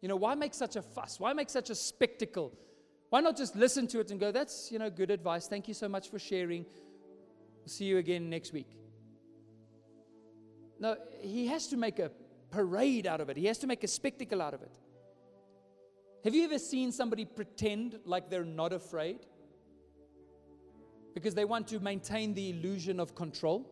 You 0.00 0.08
know, 0.08 0.14
why 0.14 0.36
make 0.36 0.54
such 0.54 0.76
a 0.76 0.82
fuss? 0.82 1.18
Why 1.18 1.32
make 1.32 1.50
such 1.50 1.68
a 1.68 1.74
spectacle? 1.74 2.56
Why 3.10 3.20
not 3.20 3.36
just 3.36 3.56
listen 3.56 3.88
to 3.88 3.98
it 3.98 4.12
and 4.12 4.20
go, 4.20 4.30
that's, 4.30 4.70
you 4.70 4.78
know, 4.78 4.88
good 4.88 5.10
advice. 5.10 5.48
Thank 5.48 5.66
you 5.66 5.74
so 5.74 5.88
much 5.88 6.10
for 6.10 6.20
sharing. 6.20 6.64
We'll 7.58 7.66
see 7.66 7.86
you 7.86 7.98
again 7.98 8.30
next 8.30 8.52
week. 8.52 8.68
No, 10.78 10.96
he 11.20 11.48
has 11.48 11.66
to 11.68 11.76
make 11.76 11.98
a 11.98 12.12
parade 12.52 13.08
out 13.08 13.20
of 13.20 13.30
it, 13.30 13.36
he 13.36 13.46
has 13.46 13.58
to 13.58 13.66
make 13.66 13.82
a 13.82 13.88
spectacle 13.88 14.40
out 14.40 14.54
of 14.54 14.62
it. 14.62 14.78
Have 16.22 16.36
you 16.36 16.44
ever 16.44 16.60
seen 16.60 16.92
somebody 16.92 17.24
pretend 17.24 17.98
like 18.04 18.30
they're 18.30 18.44
not 18.44 18.72
afraid? 18.72 19.26
Because 21.18 21.34
they 21.34 21.44
want 21.44 21.66
to 21.68 21.80
maintain 21.80 22.34
the 22.34 22.50
illusion 22.50 23.00
of 23.00 23.14
control? 23.14 23.68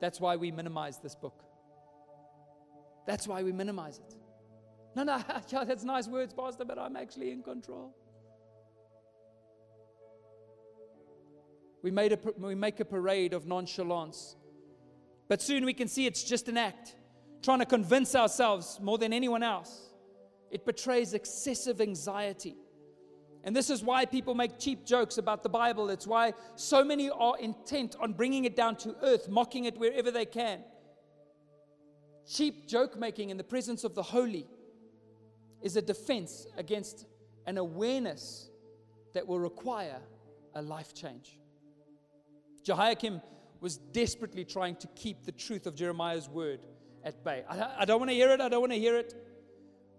That's 0.00 0.20
why 0.20 0.36
we 0.36 0.50
minimize 0.50 0.98
this 0.98 1.14
book. 1.14 1.44
That's 3.06 3.28
why 3.28 3.42
we 3.42 3.52
minimize 3.52 3.98
it. 3.98 4.14
No, 4.96 5.04
no, 5.04 5.22
yeah, 5.48 5.64
that's 5.64 5.84
nice 5.84 6.08
words, 6.08 6.34
Pastor, 6.34 6.64
but 6.64 6.78
I'm 6.78 6.96
actually 6.96 7.30
in 7.30 7.42
control. 7.42 7.94
We, 11.82 11.90
made 11.90 12.12
a, 12.12 12.18
we 12.38 12.56
make 12.56 12.80
a 12.80 12.84
parade 12.84 13.32
of 13.32 13.46
nonchalance 13.46 14.36
but 15.28 15.42
soon 15.42 15.64
we 15.64 15.74
can 15.74 15.88
see 15.88 16.06
it's 16.06 16.22
just 16.22 16.48
an 16.48 16.56
act, 16.56 16.94
trying 17.42 17.58
to 17.58 17.66
convince 17.66 18.14
ourselves 18.14 18.78
more 18.80 18.98
than 18.98 19.12
anyone 19.12 19.42
else. 19.42 19.90
It 20.50 20.64
betrays 20.64 21.14
excessive 21.14 21.80
anxiety 21.80 22.56
And 23.46 23.54
this 23.54 23.70
is 23.70 23.82
why 23.82 24.04
people 24.04 24.34
make 24.34 24.58
cheap 24.58 24.84
jokes 24.84 25.18
about 25.18 25.44
the 25.44 25.48
Bible. 25.48 25.88
It's 25.88 26.06
why 26.06 26.34
so 26.56 26.84
many 26.84 27.08
are 27.10 27.38
intent 27.38 27.94
on 28.00 28.12
bringing 28.12 28.44
it 28.44 28.56
down 28.56 28.74
to 28.78 28.96
earth, 29.02 29.28
mocking 29.28 29.64
it 29.64 29.78
wherever 29.78 30.10
they 30.10 30.26
can. 30.26 30.64
Cheap 32.28 32.66
joke 32.66 32.98
making 32.98 33.30
in 33.30 33.36
the 33.36 33.44
presence 33.44 33.84
of 33.84 33.94
the 33.94 34.02
holy 34.02 34.48
is 35.62 35.76
a 35.76 35.82
defense 35.82 36.48
against 36.56 37.06
an 37.46 37.56
awareness 37.56 38.50
that 39.14 39.24
will 39.24 39.38
require 39.38 40.00
a 40.56 40.60
life 40.60 40.92
change. 40.92 41.38
Jehoiakim 42.64 43.22
was 43.60 43.76
desperately 43.76 44.44
trying 44.44 44.74
to 44.76 44.88
keep 44.96 45.24
the 45.24 45.30
truth 45.30 45.68
of 45.68 45.76
Jeremiah's 45.76 46.28
word 46.28 46.66
at 47.04 47.22
bay. 47.22 47.44
I, 47.48 47.74
I 47.78 47.84
don't 47.84 48.00
want 48.00 48.10
to 48.10 48.16
hear 48.16 48.30
it, 48.30 48.40
I 48.40 48.48
don't 48.48 48.60
want 48.60 48.72
to 48.72 48.78
hear 48.78 48.96
it. 48.96 49.14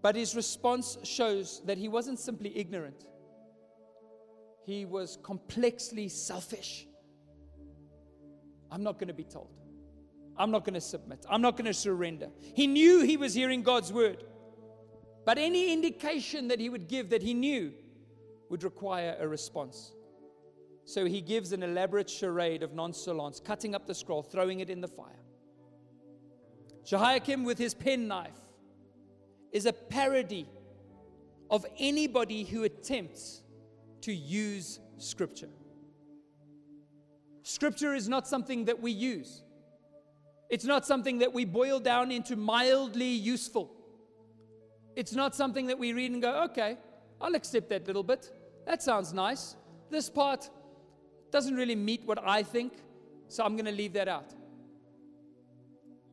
But 0.02 0.18
his 0.18 0.36
response 0.36 0.98
shows 1.04 1.62
that 1.66 1.78
he 1.78 1.88
wasn't 1.88 2.20
simply 2.20 2.56
ignorant, 2.58 3.06
he 4.68 4.84
was 4.84 5.18
complexly 5.24 6.10
selfish. 6.10 6.86
I'm 8.70 8.84
not 8.84 9.00
going 9.00 9.08
to 9.08 9.14
be 9.14 9.24
told. 9.24 9.48
I'm 10.38 10.52
not 10.52 10.66
going 10.66 10.74
to 10.74 10.82
submit. 10.82 11.26
I'm 11.30 11.42
not 11.42 11.56
going 11.56 11.68
to 11.68 11.74
surrender. 11.74 12.28
He 12.54 12.68
knew 12.68 13.02
he 13.02 13.16
was 13.16 13.34
hearing 13.34 13.64
God's 13.64 13.94
word. 13.94 14.26
But 15.26 15.38
any 15.38 15.72
indication 15.72 16.50
that 16.50 16.60
he 16.60 16.68
would 16.68 16.90
give 16.90 17.12
that 17.12 17.24
he 17.24 17.34
knew 17.34 17.72
would 18.50 18.66
require 18.66 19.16
a 19.18 19.26
response. 19.26 19.94
So 20.84 21.06
he 21.06 21.22
gives 21.22 21.54
an 21.54 21.64
elaborate 21.64 22.10
charade 22.10 22.62
of 22.62 22.74
nonchalance, 22.74 23.40
cutting 23.40 23.74
up 23.74 23.88
the 23.88 23.96
scroll, 23.96 24.22
throwing 24.22 24.60
it 24.60 24.70
in 24.70 24.82
the 24.82 24.90
fire. 24.90 25.24
Jehoiakim, 26.84 27.46
with 27.46 27.58
his 27.58 27.74
penknife, 27.74 28.38
is 29.54 29.66
a 29.66 29.72
parody 29.72 30.50
of 31.50 31.66
anybody 31.80 32.44
who 32.44 32.66
attempts 32.66 33.44
to 34.02 34.14
use 34.14 34.80
Scripture. 34.98 35.50
Scripture 37.44 37.94
is 37.94 38.10
not 38.10 38.28
something 38.28 38.66
that 38.66 38.82
we 38.82 38.92
use, 38.92 39.44
it's 40.50 40.66
not 40.66 40.86
something 40.86 41.20
that 41.20 41.34
we 41.34 41.46
boil 41.46 41.80
down 41.80 42.12
into 42.12 42.36
mildly 42.36 43.10
useful. 43.10 43.72
It's 44.96 45.14
not 45.14 45.36
something 45.36 45.68
that 45.68 45.78
we 45.78 45.94
read 45.94 46.12
and 46.12 46.22
go, 46.24 46.44
okay, 46.46 46.76
I'll 47.22 47.36
accept 47.36 47.70
that 47.70 47.86
little 47.86 48.02
bit. 48.02 48.32
That 48.66 48.82
sounds 48.82 49.14
nice. 49.14 49.56
This 49.92 50.10
part 50.10 50.50
doesn't 51.32 51.56
really 51.56 51.76
meet 51.76 52.02
what 52.06 52.18
I 52.26 52.42
think, 52.42 52.74
so 53.28 53.44
I'm 53.44 53.56
going 53.56 53.66
to 53.66 53.72
leave 53.72 53.94
that 53.94 54.08
out. 54.08 54.34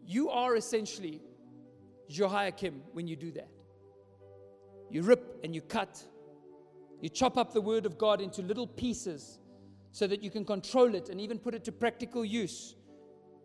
You 0.07 0.29
are 0.29 0.55
essentially 0.55 1.23
Jehoiakim 2.11 2.83
when 2.93 3.09
you 3.09 3.17
do 3.17 3.33
that. 3.33 3.49
You 4.91 5.03
rip 5.03 5.41
and 5.43 5.55
you 5.55 5.63
cut. 5.63 6.03
You 7.05 7.11
chop 7.11 7.37
up 7.37 7.53
the 7.53 7.61
word 7.61 7.85
of 7.85 7.99
God 7.99 8.23
into 8.23 8.41
little 8.41 8.67
pieces 8.67 9.39
so 9.93 10.07
that 10.07 10.23
you 10.23 10.31
can 10.31 10.43
control 10.43 10.95
it 10.95 11.11
and 11.11 11.21
even 11.21 11.39
put 11.39 11.55
it 11.55 11.63
to 11.65 11.71
practical 11.71 12.25
use, 12.25 12.77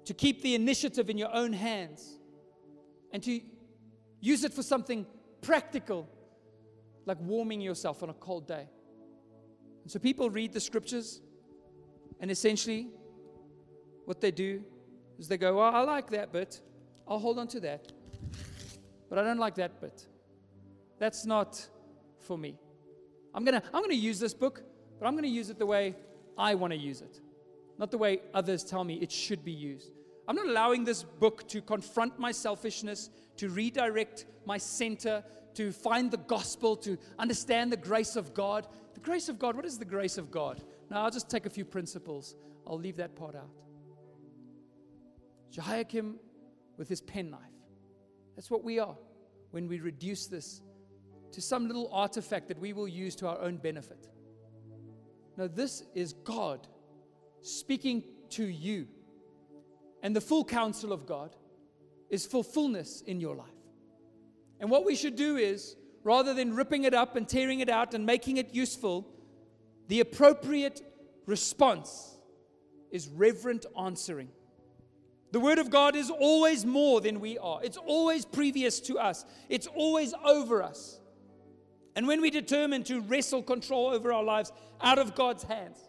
to 0.05 0.13
keep 0.13 0.41
the 0.41 0.55
initiative 0.55 1.09
in 1.09 1.17
your 1.17 1.35
own 1.35 1.51
hands, 1.51 2.19
and 3.11 3.21
to 3.23 3.41
use 4.21 4.45
it 4.45 4.53
for 4.53 4.63
something 4.63 5.05
practical, 5.41 6.07
like 7.05 7.17
warming 7.19 7.59
yourself 7.59 8.01
on 8.01 8.09
a 8.09 8.13
cold 8.13 8.47
day. 8.47 8.65
And 9.83 9.91
so 9.91 9.99
people 9.99 10.29
read 10.29 10.53
the 10.53 10.61
scriptures, 10.61 11.19
and 12.21 12.31
essentially, 12.31 12.87
what 14.05 14.21
they 14.21 14.31
do 14.31 14.63
is 15.17 15.27
they 15.27 15.37
go, 15.37 15.57
Well, 15.57 15.75
I 15.75 15.81
like 15.81 16.09
that 16.11 16.31
bit. 16.31 16.61
I'll 17.05 17.19
hold 17.19 17.37
on 17.37 17.49
to 17.49 17.59
that. 17.59 17.91
But 19.09 19.19
I 19.19 19.23
don't 19.25 19.37
like 19.37 19.55
that 19.55 19.81
bit. 19.81 20.07
That's 20.97 21.25
not 21.25 21.67
for 22.19 22.37
me. 22.37 22.57
I'm 23.33 23.45
going 23.45 23.59
to 23.59 23.67
I'm 23.67 23.81
going 23.81 23.89
to 23.89 23.95
use 23.95 24.19
this 24.19 24.33
book, 24.33 24.63
but 24.99 25.07
I'm 25.07 25.13
going 25.13 25.23
to 25.23 25.29
use 25.29 25.49
it 25.49 25.59
the 25.59 25.65
way 25.65 25.95
I 26.37 26.55
want 26.55 26.73
to 26.73 26.79
use 26.79 27.01
it, 27.01 27.19
not 27.77 27.91
the 27.91 27.97
way 27.97 28.21
others 28.33 28.63
tell 28.63 28.83
me 28.83 28.95
it 28.95 29.11
should 29.11 29.43
be 29.43 29.51
used. 29.51 29.91
I'm 30.27 30.35
not 30.35 30.47
allowing 30.47 30.83
this 30.83 31.03
book 31.03 31.47
to 31.49 31.61
confront 31.61 32.19
my 32.19 32.31
selfishness, 32.31 33.09
to 33.37 33.49
redirect 33.49 34.25
my 34.45 34.57
center, 34.57 35.23
to 35.55 35.71
find 35.71 36.11
the 36.11 36.17
gospel, 36.17 36.75
to 36.77 36.97
understand 37.17 37.71
the 37.71 37.77
grace 37.77 38.15
of 38.15 38.33
God. 38.33 38.67
The 38.93 38.99
grace 38.99 39.27
of 39.27 39.39
God, 39.39 39.55
what 39.55 39.65
is 39.65 39.79
the 39.79 39.85
grace 39.85 40.17
of 40.17 40.29
God? 40.29 40.61
Now, 40.89 41.03
I'll 41.03 41.11
just 41.11 41.29
take 41.29 41.45
a 41.45 41.49
few 41.49 41.65
principles. 41.65 42.35
I'll 42.67 42.77
leave 42.77 42.97
that 42.97 43.15
part 43.15 43.35
out. 43.35 43.49
Jehoiakim 45.51 46.19
with 46.77 46.87
his 46.87 47.01
penknife. 47.01 47.41
That's 48.35 48.51
what 48.51 48.63
we 48.63 48.79
are 48.79 48.95
when 49.51 49.67
we 49.67 49.79
reduce 49.79 50.27
this 50.27 50.61
to 51.31 51.41
some 51.41 51.67
little 51.67 51.89
artifact 51.91 52.47
that 52.47 52.59
we 52.59 52.73
will 52.73 52.87
use 52.87 53.15
to 53.17 53.27
our 53.27 53.39
own 53.39 53.57
benefit. 53.57 54.07
No, 55.37 55.47
this 55.47 55.83
is 55.93 56.13
God 56.13 56.67
speaking 57.41 58.03
to 58.31 58.43
you. 58.43 58.87
And 60.01 60.15
the 60.15 60.21
full 60.21 60.43
counsel 60.43 60.91
of 60.91 61.05
God 61.05 61.35
is 62.09 62.25
for 62.25 62.43
fullness 62.43 63.01
in 63.01 63.19
your 63.21 63.35
life. 63.35 63.47
And 64.59 64.69
what 64.69 64.85
we 64.85 64.95
should 64.95 65.15
do 65.15 65.37
is, 65.37 65.75
rather 66.03 66.33
than 66.33 66.55
ripping 66.55 66.83
it 66.83 66.93
up 66.93 67.15
and 67.15 67.27
tearing 67.27 67.59
it 67.59 67.69
out 67.69 67.93
and 67.93 68.05
making 68.05 68.37
it 68.37 68.53
useful, 68.53 69.07
the 69.87 69.99
appropriate 69.99 70.81
response 71.25 72.17
is 72.91 73.07
reverent 73.07 73.65
answering. 73.79 74.29
The 75.31 75.39
Word 75.39 75.59
of 75.59 75.69
God 75.69 75.95
is 75.95 76.09
always 76.09 76.65
more 76.65 77.01
than 77.01 77.19
we 77.19 77.37
are, 77.37 77.59
it's 77.63 77.77
always 77.77 78.25
previous 78.25 78.79
to 78.81 78.97
us, 78.97 79.25
it's 79.47 79.67
always 79.67 80.13
over 80.25 80.63
us. 80.63 80.99
And 81.99 82.07
when 82.07 82.21
we 82.21 82.29
determine 82.29 82.85
to 82.85 83.01
wrestle 83.01 83.43
control 83.43 83.87
over 83.87 84.13
our 84.13 84.23
lives 84.23 84.53
out 84.79 84.99
of 84.99 85.15
God's 85.15 85.43
hands, 85.43 85.79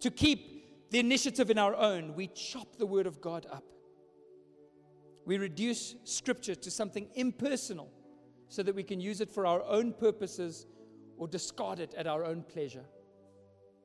to 0.00 0.10
keep 0.10 0.90
the 0.90 0.98
initiative 0.98 1.48
in 1.48 1.58
our 1.58 1.76
own, 1.76 2.16
we 2.16 2.26
chop 2.26 2.76
the 2.76 2.86
Word 2.86 3.06
of 3.06 3.20
God 3.20 3.46
up. 3.48 3.62
We 5.26 5.38
reduce 5.38 5.94
Scripture 6.02 6.56
to 6.56 6.72
something 6.72 7.06
impersonal 7.14 7.88
so 8.48 8.64
that 8.64 8.74
we 8.74 8.82
can 8.82 9.00
use 9.00 9.20
it 9.20 9.30
for 9.30 9.46
our 9.46 9.62
own 9.62 9.92
purposes 9.92 10.66
or 11.16 11.28
discard 11.28 11.78
it 11.78 11.94
at 11.94 12.08
our 12.08 12.24
own 12.24 12.42
pleasure. 12.42 12.86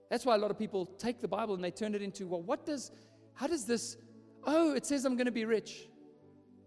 That's 0.10 0.26
why 0.26 0.34
a 0.34 0.40
lot 0.40 0.50
of 0.50 0.58
people 0.58 0.88
take 0.88 1.22
the 1.22 1.28
Bible 1.28 1.54
and 1.54 1.64
they 1.64 1.70
turn 1.70 1.94
it 1.94 2.02
into, 2.02 2.26
well, 2.26 2.42
what 2.42 2.66
does, 2.66 2.90
how 3.36 3.46
does 3.46 3.66
this, 3.66 3.96
oh, 4.44 4.74
it 4.74 4.88
says 4.88 5.06
I'm 5.06 5.18
going 5.18 5.28
to 5.28 5.32
be 5.32 5.46
rich. 5.46 5.88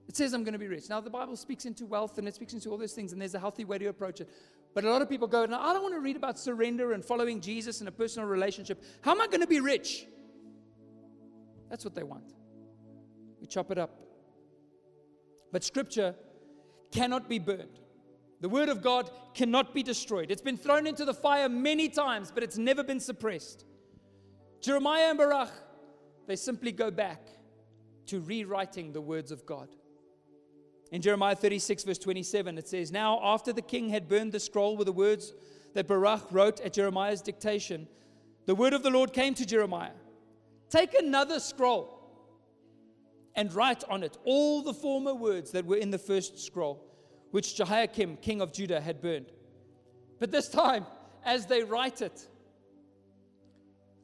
It 0.09 0.17
says 0.17 0.33
I'm 0.33 0.45
going 0.45 0.53
to 0.53 0.61
be 0.61 0.69
rich. 0.69 0.89
Now, 0.89 1.01
the 1.01 1.11
Bible 1.11 1.35
speaks 1.35 1.65
into 1.65 1.85
wealth 1.85 2.19
and 2.19 2.29
it 2.29 2.37
speaks 2.37 2.53
into 2.53 2.71
all 2.71 2.79
those 2.79 2.93
things, 2.93 3.13
and 3.13 3.21
there's 3.21 3.35
a 3.35 3.41
healthy 3.41 3.65
way 3.65 3.79
to 3.79 3.87
approach 3.87 4.21
it. 4.21 4.29
But 4.77 4.85
a 4.85 4.91
lot 4.91 5.01
of 5.01 5.09
people 5.09 5.27
go, 5.27 5.47
no, 5.47 5.59
I 5.59 5.73
don't 5.73 5.83
want 5.83 5.95
to 5.95 6.01
read 6.01 6.17
about 6.17 6.39
surrender 6.39 6.93
and 6.93 7.03
following 7.03 7.41
Jesus 7.41 7.81
in 7.81 7.89
a 7.89 7.91
personal 7.91 8.29
relationship. 8.29 8.85
How 9.01 9.13
am 9.13 9.23
I 9.23 9.27
going 9.27 9.41
to 9.41 9.47
be 9.47 9.59
rich? 9.59 10.05
That's 11.71 11.83
what 11.83 11.95
they 11.95 12.03
want. 12.03 12.35
We 13.41 13.47
chop 13.47 13.71
it 13.71 13.79
up. 13.79 13.99
But 15.51 15.65
scripture 15.65 16.15
cannot 16.93 17.27
be 17.27 17.39
burned. 17.39 17.81
The 18.43 18.51
word 18.51 18.69
of 18.69 18.83
God 18.83 19.11
cannot 19.33 19.73
be 19.73 19.83
destroyed. 19.83 20.31
It's 20.31 20.43
been 20.43 20.59
thrown 20.59 20.87
into 20.87 21.07
the 21.07 21.15
fire 21.15 21.49
many 21.49 21.89
times, 21.89 22.31
but 22.31 22.43
it's 22.43 22.59
never 22.59 22.85
been 22.85 23.01
suppressed. 23.01 23.65
Jeremiah 24.61 25.09
and 25.09 25.17
Baruch, 25.17 25.53
they 26.27 26.37
simply 26.37 26.73
go 26.73 26.91
back 26.91 27.23
to 28.09 28.21
rewriting 28.21 28.93
the 28.93 29.01
words 29.01 29.33
of 29.33 29.47
God. 29.47 29.71
In 30.93 31.03
Jeremiah 31.03 31.35
36, 31.35 31.85
verse 31.85 31.99
27, 31.99 32.59
it 32.59 32.69
says, 32.69 32.93
Now, 32.93 33.21
after 33.23 33.53
the 33.53 33.63
king 33.63 33.89
had 33.89 34.09
burned 34.09 34.33
the 34.33 34.41
scroll 34.41 34.77
with 34.77 34.87
the 34.87 34.93
words 34.93 35.33
that 35.75 35.89
Baruch 35.89 36.27
wrote 36.31 36.61
at 36.61 36.73
Jeremiah's 36.73 37.23
dictation, 37.23 37.89
the 38.47 38.55
word 38.55 38.73
of 38.73 38.83
the 38.83 38.91
Lord 38.91 39.13
came 39.13 39.35
to 39.35 39.45
Jeremiah 39.45 39.91
Take 40.71 40.95
another 40.95 41.39
scroll 41.39 41.97
and 43.35 43.53
write 43.53 43.85
on 43.89 44.03
it 44.03 44.17
all 44.25 44.63
the 44.63 44.75
former 44.75 45.15
words 45.15 45.53
that 45.53 45.65
were 45.67 45.77
in 45.77 45.91
the 45.91 45.99
first 45.99 46.39
scroll, 46.39 46.83
which 47.31 47.57
Jehoiakim, 47.57 48.17
king 48.17 48.41
of 48.41 48.53
Judah, 48.53 48.81
had 48.81 49.01
burned. 49.01 49.27
But 50.19 50.33
this 50.33 50.49
time, 50.49 50.87
as 51.25 51.47
they 51.47 51.63
write 51.63 52.01
it, 52.01 52.27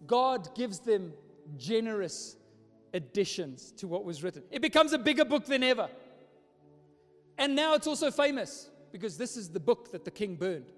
God 0.07 0.55
gives 0.55 0.81
them 0.81 1.13
generous 1.57 2.37
additions 2.93 3.73
to 3.79 3.89
what 3.89 4.05
was 4.05 4.23
written. 4.23 4.43
It 4.51 4.61
becomes 4.61 4.93
a 4.93 4.99
bigger 4.99 5.25
book 5.25 5.47
than 5.47 5.63
ever. 5.63 5.89
And 7.39 7.55
now 7.55 7.75
it's 7.75 7.87
also 7.87 8.11
famous 8.11 8.71
because 8.93 9.17
this 9.17 9.37
is 9.37 9.51
the 9.51 9.61
book 9.61 9.91
that 9.93 10.05
the 10.05 10.11
king 10.11 10.37
burned. 10.37 10.73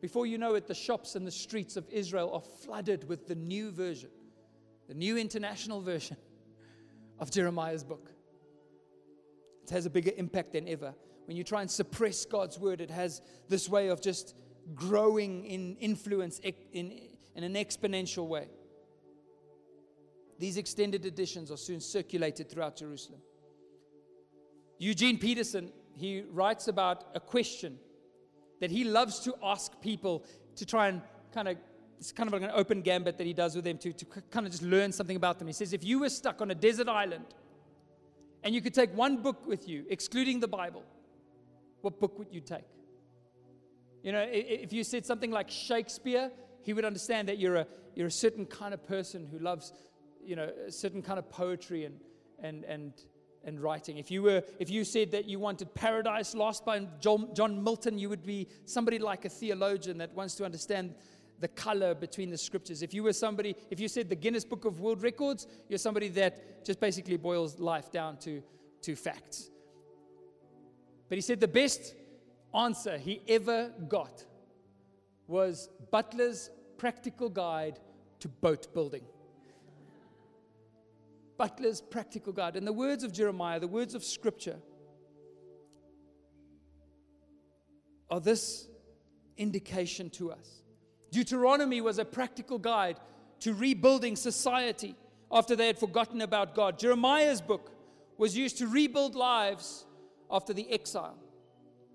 Before 0.00 0.26
you 0.26 0.36
know 0.36 0.54
it, 0.54 0.66
the 0.66 0.74
shops 0.74 1.14
and 1.14 1.26
the 1.26 1.30
streets 1.30 1.76
of 1.76 1.88
Israel 1.90 2.30
are 2.34 2.40
flooded 2.40 3.08
with 3.08 3.26
the 3.26 3.34
new 3.34 3.70
version, 3.70 4.10
the 4.88 4.94
new 4.94 5.16
international 5.16 5.80
version 5.80 6.16
of 7.18 7.30
Jeremiah's 7.30 7.84
book. 7.84 8.10
It 9.62 9.70
has 9.70 9.86
a 9.86 9.90
bigger 9.90 10.12
impact 10.16 10.52
than 10.52 10.68
ever. 10.68 10.94
When 11.26 11.36
you 11.36 11.44
try 11.44 11.62
and 11.62 11.70
suppress 11.70 12.26
God's 12.26 12.58
word, 12.58 12.82
it 12.82 12.90
has 12.90 13.22
this 13.48 13.68
way 13.68 13.88
of 13.88 14.02
just 14.02 14.34
growing 14.74 15.46
in 15.46 15.76
influence 15.76 16.38
in, 16.40 17.00
in 17.34 17.44
an 17.44 17.54
exponential 17.54 18.26
way. 18.26 18.48
These 20.38 20.56
extended 20.56 21.06
editions 21.06 21.50
are 21.50 21.56
soon 21.56 21.80
circulated 21.80 22.50
throughout 22.50 22.76
Jerusalem. 22.76 23.20
Eugene 24.78 25.18
Peterson, 25.18 25.72
he 25.96 26.22
writes 26.30 26.68
about 26.68 27.04
a 27.14 27.20
question 27.20 27.78
that 28.60 28.70
he 28.70 28.84
loves 28.84 29.20
to 29.20 29.34
ask 29.42 29.80
people 29.80 30.24
to 30.56 30.66
try 30.66 30.88
and 30.88 31.02
kind 31.32 31.48
of 31.48 31.56
it's 31.98 32.12
kind 32.12 32.26
of 32.26 32.34
like 32.34 32.42
an 32.42 32.50
open 32.54 32.82
gambit 32.82 33.18
that 33.18 33.26
he 33.26 33.32
does 33.32 33.54
with 33.54 33.64
them 33.64 33.78
to, 33.78 33.92
to 33.92 34.04
kind 34.04 34.44
of 34.46 34.52
just 34.52 34.62
learn 34.62 34.92
something 34.92 35.16
about 35.16 35.38
them. 35.38 35.46
He 35.46 35.54
says, 35.54 35.72
if 35.72 35.84
you 35.84 36.00
were 36.00 36.10
stuck 36.10 36.42
on 36.42 36.50
a 36.50 36.54
desert 36.54 36.88
island 36.88 37.24
and 38.42 38.54
you 38.54 38.60
could 38.60 38.74
take 38.74 38.94
one 38.94 39.22
book 39.22 39.46
with 39.46 39.68
you, 39.68 39.86
excluding 39.88 40.40
the 40.40 40.48
Bible, 40.48 40.82
what 41.80 42.00
book 42.00 42.18
would 42.18 42.28
you 42.30 42.40
take? 42.40 42.64
You 44.02 44.12
know, 44.12 44.26
if 44.30 44.72
you 44.72 44.84
said 44.84 45.06
something 45.06 45.30
like 45.30 45.50
Shakespeare, 45.50 46.30
he 46.62 46.74
would 46.74 46.84
understand 46.84 47.28
that 47.28 47.38
you're 47.38 47.56
a, 47.56 47.66
you're 47.94 48.08
a 48.08 48.10
certain 48.10 48.44
kind 48.44 48.74
of 48.74 48.86
person 48.86 49.26
who 49.30 49.38
loves, 49.38 49.72
you 50.22 50.36
know, 50.36 50.50
a 50.66 50.70
certain 50.70 51.00
kind 51.00 51.18
of 51.18 51.30
poetry 51.30 51.86
and, 51.86 51.98
and, 52.42 52.64
and, 52.64 52.92
and 53.46 53.60
writing. 53.60 53.98
If 53.98 54.10
you, 54.10 54.22
were, 54.22 54.42
if 54.58 54.70
you 54.70 54.84
said 54.84 55.10
that 55.12 55.26
you 55.26 55.38
wanted 55.38 55.74
Paradise 55.74 56.34
Lost 56.34 56.64
by 56.64 56.86
John, 57.00 57.34
John 57.34 57.62
Milton, 57.62 57.98
you 57.98 58.08
would 58.08 58.24
be 58.24 58.48
somebody 58.64 58.98
like 58.98 59.24
a 59.24 59.28
theologian 59.28 59.98
that 59.98 60.14
wants 60.14 60.34
to 60.36 60.44
understand 60.44 60.94
the 61.40 61.48
color 61.48 61.94
between 61.94 62.30
the 62.30 62.38
scriptures. 62.38 62.82
If 62.82 62.94
you 62.94 63.02
were 63.02 63.12
somebody, 63.12 63.56
if 63.70 63.80
you 63.80 63.88
said 63.88 64.08
the 64.08 64.16
Guinness 64.16 64.44
Book 64.44 64.64
of 64.64 64.80
World 64.80 65.02
Records, 65.02 65.46
you're 65.68 65.78
somebody 65.78 66.08
that 66.10 66.64
just 66.64 66.80
basically 66.80 67.16
boils 67.16 67.58
life 67.58 67.90
down 67.90 68.16
to, 68.18 68.42
to 68.82 68.96
facts. 68.96 69.50
But 71.08 71.18
he 71.18 71.22
said 71.22 71.40
the 71.40 71.48
best 71.48 71.94
answer 72.54 72.98
he 72.98 73.20
ever 73.28 73.72
got 73.88 74.24
was 75.26 75.68
Butler's 75.90 76.50
Practical 76.78 77.28
Guide 77.28 77.78
to 78.20 78.28
Boat 78.28 78.72
Building. 78.74 79.02
Butler's 81.44 81.82
Practical 81.82 82.32
Guide. 82.32 82.56
And 82.56 82.66
the 82.66 82.72
words 82.72 83.04
of 83.04 83.12
Jeremiah, 83.12 83.60
the 83.60 83.68
words 83.68 83.94
of 83.94 84.02
Scripture, 84.02 84.56
are 88.10 88.18
this 88.18 88.66
indication 89.36 90.08
to 90.08 90.32
us. 90.32 90.62
Deuteronomy 91.10 91.82
was 91.82 91.98
a 91.98 92.04
practical 92.06 92.58
guide 92.58 92.98
to 93.40 93.52
rebuilding 93.52 94.16
society 94.16 94.94
after 95.30 95.54
they 95.54 95.66
had 95.66 95.78
forgotten 95.78 96.22
about 96.22 96.54
God. 96.54 96.78
Jeremiah's 96.78 97.42
book 97.42 97.72
was 98.16 98.34
used 98.34 98.56
to 98.56 98.66
rebuild 98.66 99.14
lives 99.14 99.84
after 100.30 100.54
the 100.54 100.72
exile. 100.72 101.18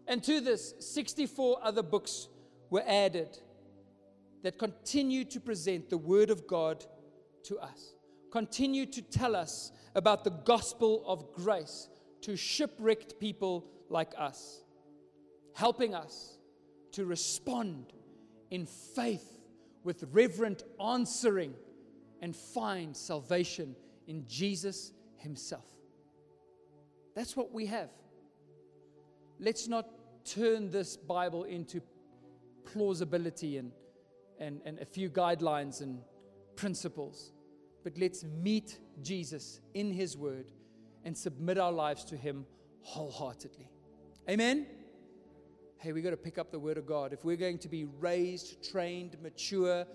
And 0.05 0.23
to 0.25 0.41
this, 0.41 0.75
64 0.79 1.57
other 1.63 1.81
books 1.81 2.27
were 2.69 2.83
added 2.85 3.35
that 4.43 4.59
continue 4.59 5.25
to 5.25 5.39
present 5.39 5.89
the 5.89 5.97
Word 5.97 6.29
of 6.29 6.45
God 6.45 6.85
to 7.45 7.57
us, 7.57 7.95
continue 8.32 8.86
to 8.86 9.01
tell 9.01 9.36
us 9.36 9.71
about 9.95 10.23
the 10.23 10.30
gospel 10.30 11.03
of 11.05 11.34
grace 11.34 11.89
to 12.21 12.36
shipwrecked 12.36 13.19
people 13.19 13.65
like 13.89 14.13
us, 14.17 14.61
helping 15.55 15.95
us 15.95 16.38
to 16.91 17.05
respond 17.05 17.93
in 18.51 18.65
faith 18.65 19.39
with 19.84 20.03
reverent 20.11 20.63
answering 20.84 21.53
and 22.21 22.36
find 22.36 22.95
salvation 22.95 23.75
in 24.07 24.27
Jesus 24.27 24.91
Himself. 25.17 25.65
That's 27.15 27.36
what 27.36 27.51
we 27.51 27.65
have. 27.67 27.89
Let's 29.39 29.67
not 29.67 29.88
turn 30.25 30.69
this 30.69 30.97
Bible 30.97 31.43
into 31.45 31.82
plausibility 32.65 33.57
and, 33.57 33.71
and, 34.39 34.61
and 34.65 34.80
a 34.80 34.86
few 34.86 35.09
guidelines 35.09 35.82
and 35.82 36.01
principles, 36.55 37.32
but 37.89 37.99
let's 37.99 38.23
meet 38.23 38.79
Jesus 39.01 39.61
in 39.73 39.91
His 39.91 40.15
Word 40.15 40.51
and 41.03 41.17
submit 41.17 41.57
our 41.57 41.71
lives 41.71 42.03
to 42.05 42.17
Him 42.17 42.45
wholeheartedly. 42.81 43.69
Amen 44.29 44.67
hey, 45.79 45.93
we've 45.93 46.03
got 46.03 46.09
to 46.09 46.17
pick 46.17 46.37
up 46.37 46.51
the 46.51 46.59
Word 46.59 46.77
of 46.77 46.85
God. 46.85 47.13
If 47.13 47.23
we're 47.23 47.37
going 47.37 47.57
to 47.59 47.69
be 47.69 47.85
raised, 47.85 48.69
trained, 48.69 49.15
mature, 49.21 49.85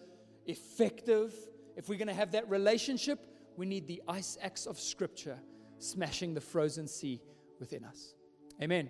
effective, 0.47 1.35
if 1.77 1.89
we're 1.89 1.99
going 1.99 2.09
to 2.09 2.15
have 2.15 2.33
that 2.33 2.49
relationship, 2.49 3.21
we 3.57 3.67
need 3.67 3.87
the 3.87 4.03
ice 4.09 4.39
axe 4.41 4.67
of 4.67 4.81
Scripture 4.81 5.39
smashing 5.79 6.33
the 6.33 6.41
frozen 6.41 6.89
sea 6.89 7.21
within 7.61 7.85
us. 7.85 8.15
Amen. 8.63 8.89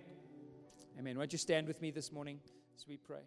Amen. 0.98 1.18
Won't 1.18 1.32
you 1.32 1.38
stand 1.38 1.66
with 1.66 1.82
me 1.82 1.90
this 1.90 2.12
morning 2.12 2.38
as 2.76 2.86
we 2.86 2.96
pray? 2.96 3.22